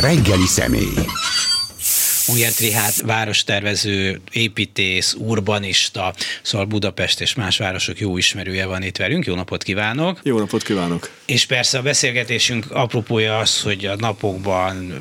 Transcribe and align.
Reggeli 0.00 0.46
személy. 0.46 0.94
Ujjent 2.28 2.58
Rihát 2.58 3.00
várostervező, 3.00 4.20
építész, 4.32 5.14
urbanista, 5.18 6.14
szóval 6.42 6.66
Budapest 6.66 7.20
és 7.20 7.34
más 7.34 7.58
városok 7.58 8.00
jó 8.00 8.16
ismerője 8.16 8.66
van 8.66 8.82
itt 8.82 8.96
velünk. 8.96 9.26
Jó 9.26 9.34
napot 9.34 9.62
kívánok! 9.62 10.20
Jó 10.22 10.38
napot 10.38 10.62
kívánok! 10.62 11.10
És 11.26 11.46
persze 11.46 11.78
a 11.78 11.82
beszélgetésünk 11.82 12.70
apropója 12.70 13.38
az, 13.38 13.60
hogy 13.60 13.86
a 13.86 13.96
napokban 13.96 14.94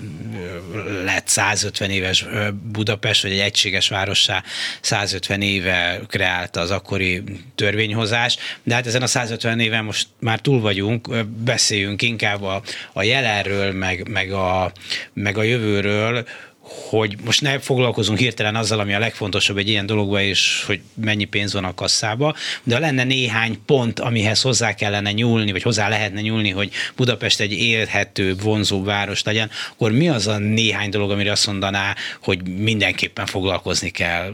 lett 1.04 1.28
150 1.28 1.90
éves 1.90 2.26
Budapest, 2.72 3.22
vagy 3.22 3.32
egy 3.32 3.40
egységes 3.40 3.90
várossá 3.90 4.44
150 4.82 5.42
éve 5.42 6.02
kreálta 6.08 6.60
az 6.60 6.72
akkori 6.72 7.24
törvényhozás, 7.56 8.38
de 8.64 8.74
hát 8.74 8.88
ezen 8.88 9.02
a 9.02 9.08
150 9.08 9.60
éven 9.60 9.84
most 9.84 10.08
már 10.20 10.40
túl 10.40 10.62
vagyunk, 10.62 11.26
beszéljünk 11.26 12.02
inkább 12.02 12.42
a, 12.44 12.62
a 12.94 13.04
jelenről, 13.04 13.72
meg, 13.72 14.08
meg, 14.08 14.32
a, 14.32 14.72
meg 15.14 15.38
a 15.38 15.44
jövőről, 15.44 16.26
hogy 16.68 17.16
most 17.24 17.42
ne 17.42 17.60
foglalkozunk 17.60 18.20
hirtelen 18.20 18.56
azzal, 18.56 18.80
ami 18.80 18.94
a 18.94 19.00
legfontosabb 19.00 19.58
egy 19.58 19.70
ilyen 19.70 19.86
dologban, 19.86 20.22
és 20.22 20.64
hogy 20.68 20.82
mennyi 20.94 21.24
pénz 21.24 21.54
van 21.54 21.64
a 21.64 21.74
kasszába, 21.74 22.36
de 22.64 22.80
lenne 22.80 23.04
néhány 23.04 23.58
pont, 23.66 24.00
amihez 24.00 24.42
hozzá 24.42 24.74
kellene 24.74 25.12
nyúlni, 25.12 25.52
vagy 25.52 25.62
hozzá 25.62 25.90
lehetne 25.90 26.22
nyúlni, 26.22 26.50
hogy 26.50 26.72
Budapest 26.96 27.40
egy 27.40 27.52
élhető, 27.52 28.36
vonzó 28.36 28.84
város 28.84 29.24
legyen, 29.24 29.50
akkor 29.72 29.92
mi 29.92 30.10
az 30.10 30.28
a 30.28 30.38
néhány 30.38 30.90
dolog, 30.90 31.12
amire 31.12 31.32
azt 31.32 31.48
mondaná, 31.48 31.96
hogy 32.22 32.48
mindenképpen 32.48 33.26
foglalkozni 33.26 33.90
kell 33.90 34.34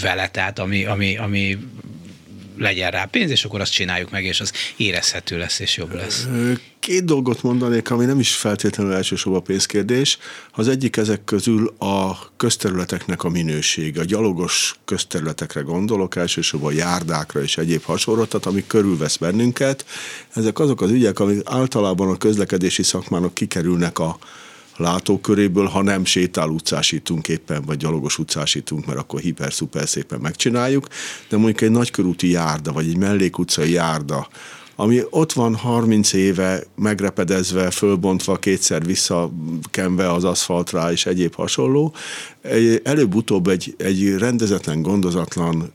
vele, 0.00 0.28
tehát 0.28 0.58
ami, 0.58 0.84
ami, 0.84 1.16
ami 1.16 1.58
legyen 2.58 2.90
rá 2.90 3.04
pénz, 3.04 3.30
és 3.30 3.44
akkor 3.44 3.60
azt 3.60 3.72
csináljuk 3.72 4.10
meg, 4.10 4.24
és 4.24 4.40
az 4.40 4.52
érezhető 4.76 5.38
lesz, 5.38 5.58
és 5.58 5.76
jobb 5.76 5.94
lesz. 5.94 6.26
Két 6.80 7.04
dolgot 7.04 7.42
mondanék, 7.42 7.90
ami 7.90 8.04
nem 8.04 8.18
is 8.18 8.34
feltétlenül 8.34 8.92
elsősorban 8.92 9.42
pénzkérdés. 9.42 10.18
Az 10.52 10.68
egyik 10.68 10.96
ezek 10.96 11.24
közül 11.24 11.74
a 11.78 12.30
közterületeknek 12.36 13.24
a 13.24 13.28
minősége. 13.28 14.00
A 14.00 14.04
gyalogos 14.04 14.74
közterületekre 14.84 15.60
gondolok, 15.60 16.16
elsősorban 16.16 16.74
járdákra 16.74 17.42
és 17.42 17.58
egyéb 17.58 17.82
hasonlót, 17.82 18.34
ami 18.34 18.64
körülvesz 18.66 19.16
bennünket. 19.16 19.84
Ezek 20.34 20.58
azok 20.58 20.80
az 20.80 20.90
ügyek, 20.90 21.20
amik 21.20 21.40
általában 21.44 22.08
a 22.08 22.16
közlekedési 22.16 22.82
szakmának 22.82 23.34
kikerülnek 23.34 23.98
a, 23.98 24.18
látóköréből, 24.78 25.66
ha 25.66 25.82
nem 25.82 26.04
sétál 26.04 26.48
utcásítunk 26.48 27.28
éppen, 27.28 27.62
vagy 27.66 27.76
gyalogos 27.76 28.18
utcásítunk, 28.18 28.86
mert 28.86 28.98
akkor 28.98 29.20
hiper-szuper 29.20 29.88
szépen 29.88 30.20
megcsináljuk, 30.20 30.86
de 31.28 31.36
mondjuk 31.36 31.60
egy 31.60 31.70
nagykörúti 31.70 32.30
járda, 32.30 32.72
vagy 32.72 32.88
egy 32.88 32.96
mellékutcai 32.96 33.70
járda, 33.70 34.28
ami 34.80 35.02
ott 35.10 35.32
van 35.32 35.54
30 35.54 36.12
éve 36.12 36.62
megrepedezve, 36.74 37.70
fölbontva, 37.70 38.36
kétszer 38.36 38.84
visszakenve 38.84 40.12
az 40.12 40.24
aszfaltra 40.24 40.92
és 40.92 41.06
egyéb 41.06 41.34
hasonló, 41.34 41.94
előbb-utóbb 42.82 43.46
egy, 43.46 43.74
egy 43.78 44.14
rendezetlen, 44.18 44.82
gondozatlan 44.82 45.72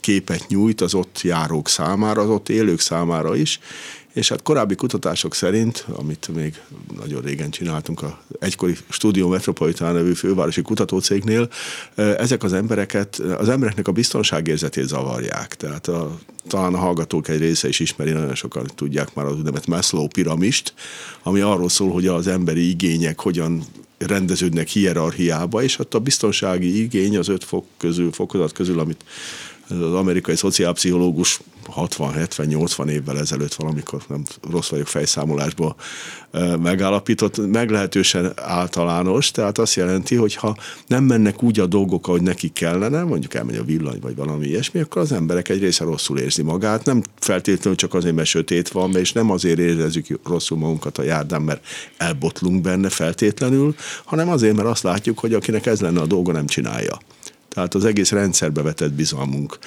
képet 0.00 0.44
nyújt 0.48 0.80
az 0.80 0.94
ott 0.94 1.20
járók 1.22 1.68
számára, 1.68 2.22
az 2.22 2.28
ott 2.28 2.48
élők 2.48 2.80
számára 2.80 3.36
is, 3.36 3.60
és 4.18 4.28
hát 4.28 4.42
korábbi 4.42 4.74
kutatások 4.74 5.34
szerint, 5.34 5.86
amit 5.92 6.28
még 6.34 6.60
nagyon 7.00 7.22
régen 7.22 7.50
csináltunk 7.50 8.02
a 8.02 8.20
egykori 8.38 8.76
Studio 8.88 9.28
Metropolitan 9.28 9.94
nevű 9.94 10.12
fővárosi 10.12 10.62
kutatócégnél, 10.62 11.48
ezek 11.94 12.42
az 12.42 12.52
embereket, 12.52 13.18
az 13.18 13.48
embereknek 13.48 13.88
a 13.88 13.92
biztonságérzetét 13.92 14.88
zavarják. 14.88 15.54
Tehát 15.54 15.88
a, 15.88 16.18
talán 16.46 16.74
a 16.74 16.78
hallgatók 16.78 17.28
egy 17.28 17.38
része 17.38 17.68
is 17.68 17.80
ismeri, 17.80 18.10
nagyon 18.10 18.34
sokan 18.34 18.70
tudják 18.74 19.14
már 19.14 19.26
az 19.26 19.36
úgynevezett 19.36 19.66
Maslow 19.66 20.06
piramist, 20.06 20.74
ami 21.22 21.40
arról 21.40 21.68
szól, 21.68 21.92
hogy 21.92 22.06
az 22.06 22.26
emberi 22.26 22.68
igények 22.68 23.20
hogyan 23.20 23.62
rendeződnek 23.98 24.68
hierarchiába, 24.68 25.62
és 25.62 25.76
hát 25.76 25.94
a 25.94 25.98
biztonsági 25.98 26.82
igény 26.82 27.16
az 27.16 27.28
öt 27.28 27.44
fok 27.44 27.64
közül, 27.76 28.12
fokozat 28.12 28.52
közül, 28.52 28.78
amit 28.78 29.04
az 29.68 29.94
amerikai 29.94 30.36
szociálpszichológus 30.36 31.40
60-70-80 31.76 32.88
évvel 32.88 33.18
ezelőtt 33.18 33.54
valamikor, 33.54 34.02
nem 34.08 34.22
rossz 34.50 34.68
vagyok 34.68 34.86
fejszámolásból 34.86 35.76
megállapított, 36.62 37.46
meglehetősen 37.46 38.32
általános, 38.36 39.30
tehát 39.30 39.58
azt 39.58 39.74
jelenti, 39.74 40.14
hogy 40.14 40.34
ha 40.34 40.56
nem 40.86 41.04
mennek 41.04 41.42
úgy 41.42 41.60
a 41.60 41.66
dolgok, 41.66 42.08
ahogy 42.08 42.22
neki 42.22 42.48
kellene, 42.48 43.02
mondjuk 43.02 43.34
elmegy 43.34 43.56
a 43.56 43.64
villany, 43.64 43.98
vagy 44.00 44.16
valami 44.16 44.46
ilyesmi, 44.46 44.80
akkor 44.80 45.02
az 45.02 45.12
emberek 45.12 45.48
egy 45.48 45.60
része 45.60 45.84
rosszul 45.84 46.18
érzi 46.18 46.42
magát, 46.42 46.84
nem 46.84 47.02
feltétlenül 47.18 47.78
csak 47.78 47.94
azért, 47.94 48.14
mert 48.14 48.28
sötét 48.28 48.68
van, 48.68 48.96
és 48.96 49.12
nem 49.12 49.30
azért 49.30 49.58
érezzük 49.58 50.06
rosszul 50.24 50.58
magunkat 50.58 50.98
a 50.98 51.02
járdán, 51.02 51.42
mert 51.42 51.66
elbotlunk 51.96 52.60
benne 52.60 52.88
feltétlenül, 52.88 53.74
hanem 54.04 54.28
azért, 54.28 54.56
mert 54.56 54.68
azt 54.68 54.82
látjuk, 54.82 55.18
hogy 55.18 55.34
akinek 55.34 55.66
ez 55.66 55.80
lenne 55.80 56.00
a 56.00 56.06
dolga, 56.06 56.32
nem 56.32 56.46
csinálja. 56.46 56.98
Tehát 57.48 57.74
az 57.74 57.84
egész 57.84 58.10
rendszerbe 58.10 58.62
vetett 58.62 58.92
bizalmunk 58.92 59.58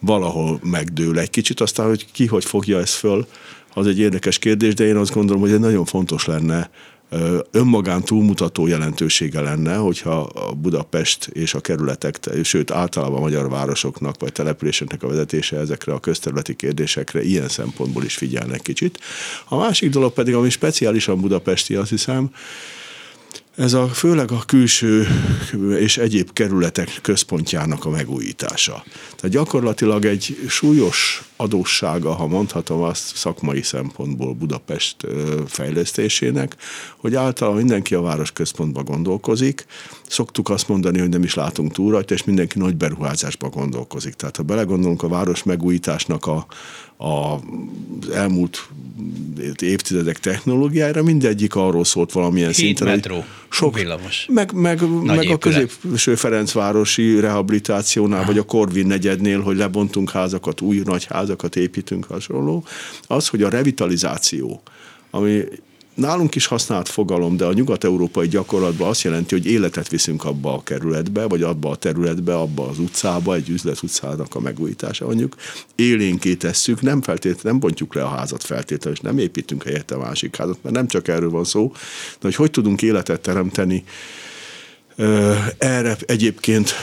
valahol 0.00 0.60
megdől 0.62 1.18
egy 1.18 1.30
kicsit, 1.30 1.60
aztán, 1.60 1.86
hogy 1.86 2.06
ki 2.12 2.26
hogy 2.26 2.44
fogja 2.44 2.78
ezt 2.78 2.94
föl, 2.94 3.26
az 3.74 3.86
egy 3.86 3.98
érdekes 3.98 4.38
kérdés, 4.38 4.74
de 4.74 4.84
én 4.84 4.96
azt 4.96 5.12
gondolom, 5.12 5.42
hogy 5.42 5.52
egy 5.52 5.60
nagyon 5.60 5.84
fontos 5.84 6.24
lenne, 6.24 6.70
önmagán 7.50 8.02
túlmutató 8.02 8.66
jelentősége 8.66 9.40
lenne, 9.40 9.76
hogyha 9.76 10.20
a 10.20 10.52
Budapest 10.52 11.26
és 11.26 11.54
a 11.54 11.60
kerületek, 11.60 12.18
sőt 12.42 12.70
általában 12.70 13.16
a 13.16 13.20
magyar 13.20 13.48
városoknak 13.48 14.14
vagy 14.18 14.32
településeknek 14.32 15.02
a 15.02 15.08
vezetése 15.08 15.56
ezekre 15.56 15.92
a 15.92 16.00
közterületi 16.00 16.54
kérdésekre 16.54 17.22
ilyen 17.22 17.48
szempontból 17.48 18.04
is 18.04 18.16
figyelnek 18.16 18.60
kicsit. 18.60 18.98
A 19.48 19.56
másik 19.56 19.90
dolog 19.90 20.12
pedig, 20.12 20.34
ami 20.34 20.50
speciálisan 20.50 21.20
budapesti, 21.20 21.74
azt 21.74 21.90
hiszem, 21.90 22.30
ez 23.58 23.72
a 23.72 23.88
főleg 23.88 24.30
a 24.30 24.42
külső 24.46 25.06
és 25.78 25.98
egyéb 25.98 26.32
kerületek 26.32 26.98
központjának 27.02 27.84
a 27.84 27.90
megújítása. 27.90 28.84
Tehát 29.16 29.36
gyakorlatilag 29.36 30.04
egy 30.04 30.38
súlyos 30.48 31.22
adóssága, 31.36 32.12
ha 32.12 32.26
mondhatom 32.26 32.82
azt 32.82 33.16
szakmai 33.16 33.62
szempontból 33.62 34.34
Budapest 34.34 34.96
fejlesztésének, 35.46 36.56
hogy 36.96 37.14
általában 37.14 37.60
mindenki 37.60 37.94
a 37.94 38.00
város 38.00 38.32
központba 38.32 38.82
gondolkozik. 38.82 39.66
Szoktuk 40.08 40.48
azt 40.48 40.68
mondani, 40.68 40.98
hogy 40.98 41.08
nem 41.08 41.22
is 41.22 41.34
látunk 41.34 41.72
túl 41.72 41.92
rajta, 41.92 42.14
és 42.14 42.24
mindenki 42.24 42.58
nagy 42.58 42.76
beruházásba 42.76 43.48
gondolkozik. 43.48 44.14
Tehát 44.14 44.36
ha 44.36 44.42
belegondolunk 44.42 45.02
a 45.02 45.08
város 45.08 45.42
megújításnak 45.42 46.26
a, 46.26 46.46
az 46.96 48.08
elmúlt 48.12 48.68
évtizedek 49.60 50.18
technológiára, 50.18 51.02
mindegyik 51.02 51.54
arról 51.54 51.84
szólt 51.84 52.12
valamilyen 52.12 52.48
Hét 52.48 52.56
szinten. 52.56 52.88
metró, 52.88 53.24
sok, 53.48 53.74
villamos. 53.74 54.26
Meg, 54.32 54.52
meg, 54.52 54.80
meg 55.02 55.30
a 55.30 55.38
középső 55.38 56.14
Ferencvárosi 56.14 57.20
rehabilitációnál, 57.20 58.24
vagy 58.24 58.38
a 58.38 58.42
Korvin 58.42 58.86
negyednél, 58.86 59.40
hogy 59.40 59.56
lebontunk 59.56 60.10
házakat, 60.10 60.60
új 60.60 60.80
nagy 60.84 61.04
házakat 61.04 61.56
építünk 61.56 62.04
hasonló. 62.04 62.64
Az, 63.06 63.28
hogy 63.28 63.42
a 63.42 63.48
revitalizáció, 63.48 64.62
ami 65.10 65.44
nálunk 65.98 66.34
is 66.34 66.46
használt 66.46 66.88
fogalom, 66.88 67.36
de 67.36 67.44
a 67.44 67.52
nyugat-európai 67.52 68.28
gyakorlatban 68.28 68.88
azt 68.88 69.02
jelenti, 69.02 69.34
hogy 69.34 69.46
életet 69.46 69.88
viszünk 69.88 70.24
abba 70.24 70.54
a 70.54 70.62
kerületbe, 70.62 71.24
vagy 71.24 71.42
abba 71.42 71.70
a 71.70 71.76
területbe, 71.76 72.34
abba 72.34 72.68
az 72.68 72.78
utcába, 72.78 73.34
egy 73.34 73.48
üzlet 73.48 73.82
utcának 73.82 74.34
a 74.34 74.40
megújítása 74.40 75.06
mondjuk. 75.06 75.34
Élénké 75.74 76.34
tesszük, 76.34 76.80
nem 76.80 77.02
feltétlenül, 77.02 77.50
nem 77.50 77.58
bontjuk 77.58 77.94
le 77.94 78.02
a 78.02 78.08
házat 78.08 78.42
feltétlenül, 78.42 78.98
és 78.98 79.00
nem 79.00 79.18
építünk 79.18 79.62
helyette 79.62 79.96
másik 79.96 80.36
házat, 80.36 80.58
mert 80.62 80.74
nem 80.74 80.86
csak 80.86 81.08
erről 81.08 81.30
van 81.30 81.44
szó, 81.44 81.72
de 82.12 82.18
hogy 82.20 82.34
hogy 82.34 82.50
tudunk 82.50 82.82
életet 82.82 83.20
teremteni, 83.20 83.84
erre 85.58 85.96
egyébként 86.06 86.74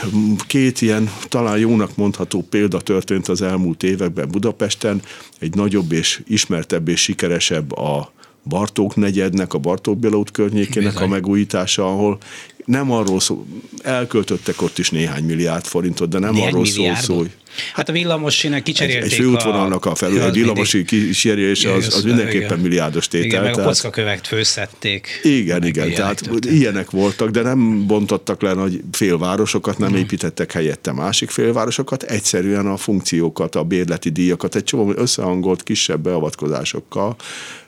két 0.47 0.81
ilyen 0.81 1.11
talán 1.27 1.57
jónak 1.57 1.95
mondható 1.95 2.41
példa 2.49 2.81
történt 2.81 3.27
az 3.27 3.41
elmúlt 3.41 3.83
években 3.83 4.29
Budapesten. 4.29 5.01
Egy 5.39 5.55
nagyobb 5.55 5.91
és 5.91 6.21
ismertebb 6.27 6.87
és 6.87 7.01
sikeresebb 7.01 7.71
a 7.71 8.13
Bartók 8.45 8.95
negyednek, 8.95 9.53
a 9.53 9.57
Bartók 9.57 9.97
Béla 9.97 10.18
út 10.18 10.31
környékének 10.31 10.92
Bizony. 10.92 11.07
a 11.07 11.07
megújítása, 11.07 11.86
ahol 11.86 12.18
nem 12.65 12.92
arról 12.92 13.19
szó, 13.19 13.45
elköltöttek 13.83 14.62
ott 14.62 14.77
is 14.77 14.89
néhány 14.89 15.24
milliárd 15.24 15.65
forintot, 15.65 16.09
de 16.09 16.19
nem 16.19 16.33
néhány 16.33 16.51
arról 16.51 16.65
szól 16.65 16.95
szó, 16.95 17.18
hogy 17.18 17.31
Hát 17.74 17.89
a 17.89 17.92
villamos 17.92 18.47
kicserélték. 18.63 18.95
Egy, 18.95 19.03
egy 19.03 19.13
főútvonalnak 19.13 19.86
a 19.86 19.95
felül, 19.95 20.21
egy 20.21 20.33
villamosi 20.33 20.86
kísérjése 20.86 21.74
az, 21.74 21.94
az 21.94 22.03
mindenképpen 22.03 22.45
igen. 22.45 22.59
milliárdos 22.59 23.07
tétel. 23.07 23.27
Igen, 23.27 23.44
meg 23.44 23.59
a 23.59 23.63
kockakövet 23.63 24.27
főszették. 24.27 25.19
Igen, 25.24 25.65
igen, 25.65 25.94
tehát 25.94 26.21
történt. 26.21 26.56
ilyenek 26.56 26.89
voltak, 26.89 27.30
de 27.30 27.42
nem 27.42 27.88
bontottak 27.88 28.42
le 28.42 28.53
nagy 28.53 28.81
félvárosokat, 28.92 29.77
nem 29.77 29.89
hmm. 29.89 29.97
építettek 29.97 30.51
helyette 30.51 30.92
másik 30.92 31.30
félvárosokat, 31.30 32.03
egyszerűen 32.03 32.68
a 32.68 32.77
funkciókat, 32.77 33.56
a 33.56 33.63
bérleti 33.63 34.09
díjakat 34.09 34.56
egy 34.56 34.63
csomó 34.63 34.94
összehangolt 34.95 35.63
kisebb 35.63 36.01
beavatkozásokkal 36.01 37.15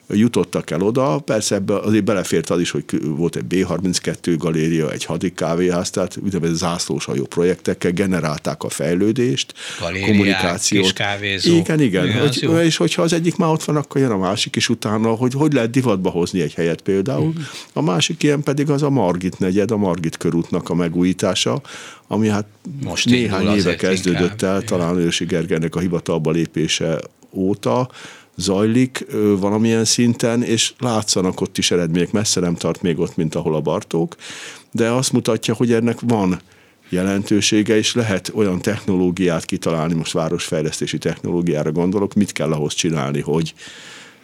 jutottak 0.10 0.70
el 0.70 0.82
oda, 0.82 1.20
persze 1.20 1.56
ebbe 1.56 1.80
azért 1.80 2.04
belefért 2.04 2.50
az 2.50 2.60
is, 2.60 2.72
hogy 2.72 2.84
volt 3.04 3.36
egy 3.36 3.44
B32 3.50 4.36
galéria, 4.38 4.92
egy 4.92 5.06
hadik 5.06 5.34
kávéház, 5.34 5.90
tehát 5.90 6.20
zászlós 6.42 7.06
hajó 7.06 7.26
projektekkel 7.26 7.92
generálták 7.92 8.64
a 8.64 8.70
fejlődést, 8.70 9.54
Galériák, 9.80 10.10
kommunikációt. 10.10 10.84
Kis 10.84 10.94
kávézó. 10.94 11.56
Igen, 11.56 11.82
igen. 11.82 12.06
igen 12.06 12.20
hogy, 12.20 12.66
és 12.66 12.78
hogyha 12.78 13.02
az 13.02 13.14
egyik 13.14 13.36
már 13.36 13.50
ott 13.50 13.64
van, 13.64 13.76
akkor 13.76 14.02
jön 14.02 14.12
a 14.12 14.18
másik 14.18 14.56
is 14.56 14.70
utána, 14.70 15.10
hogy 15.10 15.34
hogy 15.34 15.54
lehet 15.54 15.70
divatba 15.70 16.10
hozni 16.10 16.42
egy 16.42 16.54
helyet 16.54 16.82
például. 16.82 17.28
Uh-huh. 17.28 17.44
A 17.74 17.82
másik 17.82 18.24
ilyen 18.24 18.44
pedig 18.44 18.70
az 18.70 18.84
a 18.84 18.90
Margit 18.90 19.40
negyed, 19.40 19.72
a 19.72 19.78
Margit 19.78 20.18
körútnak 20.18 20.70
a 20.70 20.76
megújítása, 20.76 21.62
ami 22.08 22.30
hát 22.30 22.46
Most 22.84 23.06
néhány 23.06 23.56
éve 23.56 23.76
kezdődött 23.76 24.32
inkább. 24.32 24.56
el, 24.56 24.62
talán 24.62 24.98
Ősi 24.98 25.26
Gergelynek 25.26 25.76
a 25.76 25.80
hivatalba 25.80 26.32
lépése 26.32 27.00
óta, 27.32 27.90
zajlik 28.38 29.06
valamilyen 29.40 29.86
szinten, 29.86 30.44
és 30.44 30.74
látszanak 30.80 31.42
ott 31.42 31.58
is 31.58 31.72
eredmények, 31.72 32.12
messze 32.12 32.40
nem 32.40 32.56
tart 32.56 32.82
még 32.82 33.00
ott, 33.00 33.16
mint 33.16 33.36
ahol 33.36 33.56
a 33.56 33.62
Bartók, 33.62 34.16
de 34.72 34.90
azt 34.90 35.12
mutatja, 35.12 35.54
hogy 35.54 35.74
ennek 35.74 36.00
van 36.00 36.42
jelentősége, 36.90 37.78
és 37.78 37.94
lehet 37.96 38.32
olyan 38.36 38.62
technológiát 38.62 39.46
kitalálni, 39.46 39.94
most 39.94 40.12
városfejlesztési 40.12 40.98
technológiára 40.98 41.72
gondolok, 41.72 42.14
mit 42.14 42.32
kell 42.32 42.52
ahhoz 42.52 42.74
csinálni, 42.74 43.22
hogy 43.22 43.54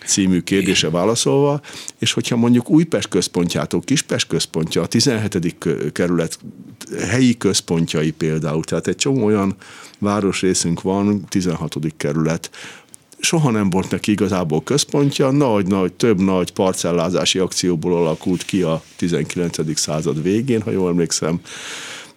című 0.05 0.41
kérdése 0.41 0.89
válaszolva, 0.89 1.61
és 1.99 2.13
hogyha 2.13 2.35
mondjuk 2.35 2.69
Újpest 2.69 3.07
központjától 3.07 3.81
Kispest 3.81 4.27
központja, 4.27 4.81
a 4.81 4.85
17. 4.85 5.55
kerület 5.91 6.39
helyi 6.99 7.37
központjai 7.37 8.11
például, 8.11 8.63
tehát 8.63 8.87
egy 8.87 8.95
csomó 8.95 9.25
olyan 9.25 9.55
városrészünk 9.99 10.81
van, 10.81 11.25
16. 11.29 11.75
kerület, 11.97 12.49
soha 13.23 13.51
nem 13.51 13.69
volt 13.69 13.89
neki 13.91 14.11
igazából 14.11 14.63
központja, 14.63 15.31
nagy-nagy, 15.31 15.93
több 15.93 16.21
nagy 16.21 16.51
parcellázási 16.51 17.39
akcióból 17.39 17.97
alakult 17.97 18.45
ki 18.45 18.61
a 18.61 18.83
19. 18.95 19.79
század 19.79 20.21
végén, 20.21 20.61
ha 20.61 20.71
jól 20.71 20.89
emlékszem, 20.89 21.39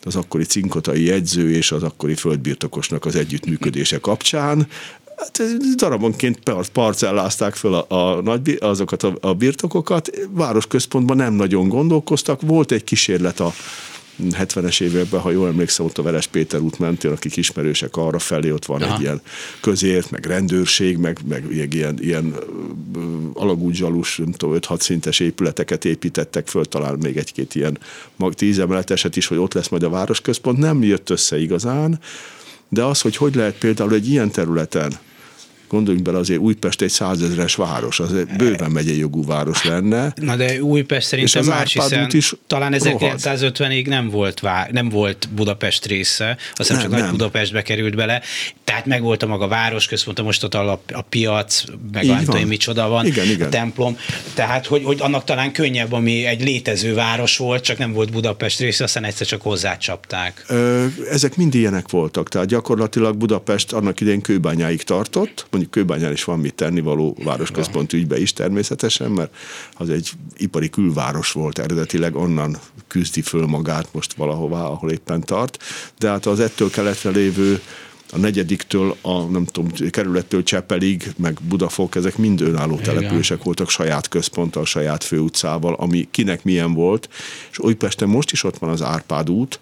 az 0.00 0.16
akkori 0.16 0.44
cinkotai 0.44 1.04
jegyző 1.04 1.50
és 1.50 1.72
az 1.72 1.82
akkori 1.82 2.14
földbirtokosnak 2.14 3.04
az 3.04 3.16
együttműködése 3.16 3.98
kapcsán. 3.98 4.68
Hát 5.16 5.42
darabonként 5.76 6.40
parcellázták 6.72 7.54
föl 7.54 7.74
a, 7.74 7.86
a 7.88 8.22
nagy, 8.22 8.56
azokat 8.60 9.02
a, 9.02 9.14
a 9.20 9.34
birtokokat, 9.34 10.10
városközpontban 10.30 11.16
nem 11.16 11.34
nagyon 11.34 11.68
gondolkoztak, 11.68 12.40
volt 12.40 12.72
egy 12.72 12.84
kísérlet 12.84 13.40
a 13.40 13.52
70-es 14.22 14.80
években, 14.80 15.20
ha 15.20 15.30
jól 15.30 15.48
emlékszem, 15.48 15.86
ott 15.86 15.98
a 15.98 16.02
Veres 16.02 16.26
Péter 16.26 16.60
út 16.60 16.78
mentén, 16.78 17.10
akik 17.10 17.36
ismerősek 17.36 17.96
arra 17.96 18.18
felé, 18.18 18.50
ott 18.50 18.64
van 18.64 18.82
Aha. 18.82 18.94
egy 18.94 19.00
ilyen 19.00 19.20
közért, 19.60 20.10
meg 20.10 20.26
rendőrség, 20.26 20.96
meg, 20.96 21.18
meg 21.28 21.44
ilyen, 21.70 21.98
ilyen 22.00 22.34
alagútzsalus, 23.34 24.16
nem 24.16 24.32
tudom, 24.32 24.58
5-6 24.60 24.80
szintes 24.80 25.20
épületeket 25.20 25.84
építettek 25.84 26.48
föl, 26.48 26.64
talán 26.64 26.98
még 26.98 27.16
egy-két 27.16 27.54
ilyen 27.54 27.78
mag 28.16 28.34
tíz 28.34 28.58
emeleteset 28.58 29.16
is, 29.16 29.26
hogy 29.26 29.38
ott 29.38 29.54
lesz 29.54 29.68
majd 29.68 29.82
a 29.82 29.88
városközpont. 29.88 30.58
Nem 30.58 30.82
jött 30.82 31.10
össze 31.10 31.38
igazán, 31.38 32.00
de 32.68 32.84
az, 32.84 33.00
hogy 33.00 33.16
hogy 33.16 33.34
lehet 33.34 33.58
például 33.58 33.94
egy 33.94 34.08
ilyen 34.08 34.30
területen 34.30 34.98
Gondoljunk 35.68 36.06
bele, 36.06 36.18
azért 36.18 36.40
Újpest 36.40 36.82
egy 36.82 36.90
százezres 36.90 37.54
város, 37.54 38.00
az 38.00 38.14
bőven 38.36 38.70
megyei 38.70 38.98
jogú 38.98 39.24
város 39.24 39.64
lenne. 39.64 40.12
Na 40.14 40.36
de 40.36 40.62
Újpest 40.62 41.06
szerintem 41.06 41.42
és 41.42 41.48
más, 41.48 41.72
hiszen 41.72 42.06
is 42.10 42.32
talán 42.46 42.74
1950-ig 42.76 43.86
nem 43.86 44.10
volt, 44.10 44.40
vá- 44.40 44.70
nem 44.70 44.88
volt 44.88 45.28
Budapest 45.34 45.86
része, 45.86 46.36
azt 46.54 46.68
hiszem 46.68 46.82
csak 46.82 46.90
nem. 46.90 47.00
Nagy 47.00 47.10
Budapestbe 47.10 47.62
került 47.62 47.96
bele, 47.96 48.22
tehát 48.64 48.86
meg 48.86 49.02
volt 49.02 49.22
a 49.22 49.26
maga 49.26 49.48
városközpont, 49.48 50.22
most 50.22 50.44
ott 50.44 50.54
a, 50.54 50.80
a 50.92 51.02
piac, 51.02 51.64
meg 51.92 52.04
Így 52.04 52.26
van. 52.26 52.42
micsoda 52.42 52.88
van, 52.88 53.06
igen, 53.06 53.26
igen. 53.26 53.46
a 53.46 53.50
templom, 53.50 53.96
tehát 54.34 54.66
hogy, 54.66 54.84
hogy 54.84 55.00
annak 55.00 55.24
talán 55.24 55.52
könnyebb, 55.52 55.92
ami 55.92 56.24
egy 56.24 56.42
létező 56.42 56.94
város 56.94 57.36
volt, 57.36 57.62
csak 57.62 57.78
nem 57.78 57.92
volt 57.92 58.10
Budapest 58.12 58.58
része, 58.58 58.84
aztán 58.84 59.04
egyszer 59.04 59.26
csak 59.26 59.42
hozzácsapták. 59.42 60.44
Ö, 60.48 60.86
ezek 61.10 61.36
mind 61.36 61.54
ilyenek 61.54 61.90
voltak, 61.90 62.28
tehát 62.28 62.48
gyakorlatilag 62.48 63.16
Budapest 63.16 63.72
annak 63.72 64.00
idén 64.00 64.20
kőbányáig 64.20 64.82
tartott, 64.82 65.46
mondjuk 65.56 65.86
Kőbányán 65.86 66.12
is 66.12 66.24
van 66.24 66.38
mit 66.38 66.54
tennivaló 66.54 67.16
városközpont 67.24 67.92
ügybe 67.92 68.20
is 68.20 68.32
természetesen, 68.32 69.10
mert 69.10 69.34
az 69.74 69.90
egy 69.90 70.10
ipari 70.36 70.70
külváros 70.70 71.32
volt 71.32 71.58
eredetileg, 71.58 72.16
onnan 72.16 72.56
küzdi 72.86 73.22
föl 73.22 73.46
magát 73.46 73.88
most 73.92 74.12
valahová, 74.12 74.62
ahol 74.62 74.90
éppen 74.90 75.20
tart, 75.20 75.58
de 75.98 76.08
hát 76.08 76.26
az 76.26 76.40
ettől 76.40 76.70
keletre 76.70 77.10
lévő 77.10 77.60
a 78.12 78.18
negyediktől 78.18 78.96
a 79.02 79.22
nem 79.22 79.44
tudom, 79.44 79.70
kerülettől 79.90 80.42
Csepelig, 80.42 81.12
meg 81.16 81.38
Budafok, 81.48 81.94
ezek 81.94 82.16
mind 82.16 82.40
önálló 82.40 82.76
települések 82.76 83.42
voltak 83.42 83.70
saját 83.70 84.08
központtal, 84.08 84.64
saját 84.64 85.04
főutcával, 85.04 85.74
ami 85.74 86.08
kinek 86.10 86.44
milyen 86.44 86.72
volt, 86.72 87.08
és 87.50 87.58
Újpesten 87.58 88.08
most 88.08 88.32
is 88.32 88.44
ott 88.44 88.58
van 88.58 88.70
az 88.70 88.82
Árpád 88.82 89.30
út, 89.30 89.60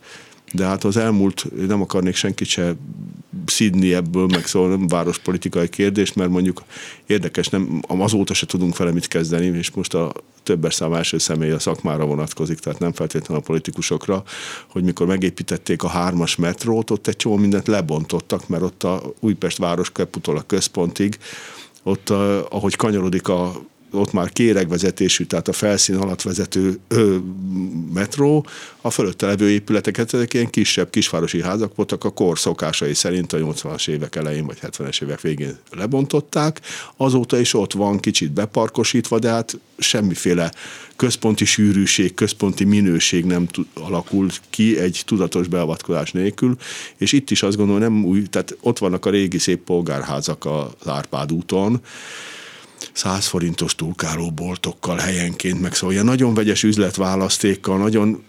de 0.54 0.64
hát 0.64 0.84
az 0.84 0.96
elmúlt, 0.96 1.46
nem 1.66 1.80
akarnék 1.80 2.14
senkit 2.14 2.48
se 2.48 2.74
szidni 3.46 3.94
ebből, 3.94 4.26
meg 4.26 4.46
szóval 4.46 4.68
nem 4.68 4.86
várospolitikai 4.86 5.68
kérdés, 5.68 6.12
mert 6.12 6.30
mondjuk 6.30 6.62
érdekes, 7.06 7.48
nem, 7.48 7.82
azóta 7.88 8.34
se 8.34 8.46
tudunk 8.46 8.76
vele 8.76 8.92
mit 8.92 9.08
kezdeni, 9.08 9.46
és 9.46 9.70
most 9.70 9.94
a 9.94 10.12
többes 10.42 10.74
szám 10.74 10.92
első 10.92 11.18
személy 11.18 11.50
a 11.50 11.58
szakmára 11.58 12.04
vonatkozik, 12.04 12.58
tehát 12.58 12.78
nem 12.78 12.92
feltétlenül 12.92 13.42
a 13.42 13.46
politikusokra, 13.46 14.22
hogy 14.68 14.84
mikor 14.84 15.06
megépítették 15.06 15.82
a 15.82 15.88
hármas 15.88 16.36
metrót, 16.36 16.90
ott 16.90 17.06
egy 17.06 17.16
csomó 17.16 17.36
mindent 17.36 17.66
lebontottak, 17.66 18.48
mert 18.48 18.62
ott 18.62 18.82
a 18.82 19.02
Újpest 19.20 19.58
város 19.58 19.92
a 20.22 20.44
központig, 20.46 21.18
ott 21.82 22.10
ahogy 22.50 22.76
kanyarodik 22.76 23.28
a 23.28 23.52
ott 23.94 24.12
már 24.12 24.32
kéregvezetésű, 24.32 25.24
tehát 25.24 25.48
a 25.48 25.52
felszín 25.52 25.96
alatt 25.96 26.22
vezető 26.22 26.78
ö, 26.88 27.16
metró, 27.92 28.46
a 28.80 28.90
fölötte 28.90 29.26
levő 29.26 29.50
épületeket, 29.50 30.14
ezek 30.14 30.34
ilyen 30.34 30.50
kisebb 30.50 30.90
kisvárosi 30.90 31.42
házak 31.42 31.76
voltak, 31.76 32.04
a 32.04 32.10
kor 32.10 32.38
szokásai 32.38 32.94
szerint 32.94 33.32
a 33.32 33.38
80-as 33.38 33.88
évek 33.88 34.16
elején 34.16 34.46
vagy 34.46 34.58
70-es 34.62 35.02
évek 35.02 35.20
végén 35.20 35.58
lebontották, 35.70 36.60
azóta 36.96 37.38
is 37.38 37.54
ott 37.54 37.72
van 37.72 38.00
kicsit 38.00 38.32
beparkosítva, 38.32 39.18
de 39.18 39.28
hát 39.28 39.58
semmiféle 39.78 40.52
központi 40.96 41.44
sűrűség, 41.44 42.14
központi 42.14 42.64
minőség 42.64 43.24
nem 43.24 43.48
alakult 43.74 44.40
ki 44.50 44.78
egy 44.78 45.02
tudatos 45.06 45.48
beavatkozás 45.48 46.12
nélkül, 46.12 46.56
és 46.96 47.12
itt 47.12 47.30
is 47.30 47.42
azt 47.42 47.56
gondolom 47.56 47.80
nem 47.80 48.04
új, 48.04 48.22
tehát 48.22 48.56
ott 48.60 48.78
vannak 48.78 49.06
a 49.06 49.10
régi 49.10 49.38
szép 49.38 49.64
polgárházak 49.64 50.44
az 50.44 50.88
Árpád 50.88 51.32
úton, 51.32 51.80
100 52.92 53.26
forintos 53.26 53.74
túlkáró 53.74 54.30
boltokkal 54.30 54.96
helyenként, 54.96 55.60
meg 55.60 55.74
szóval 55.74 55.92
ilyen 55.92 56.04
nagyon 56.04 56.34
vegyes 56.34 56.62
üzletválasztékkal, 56.62 57.78
nagyon 57.78 58.22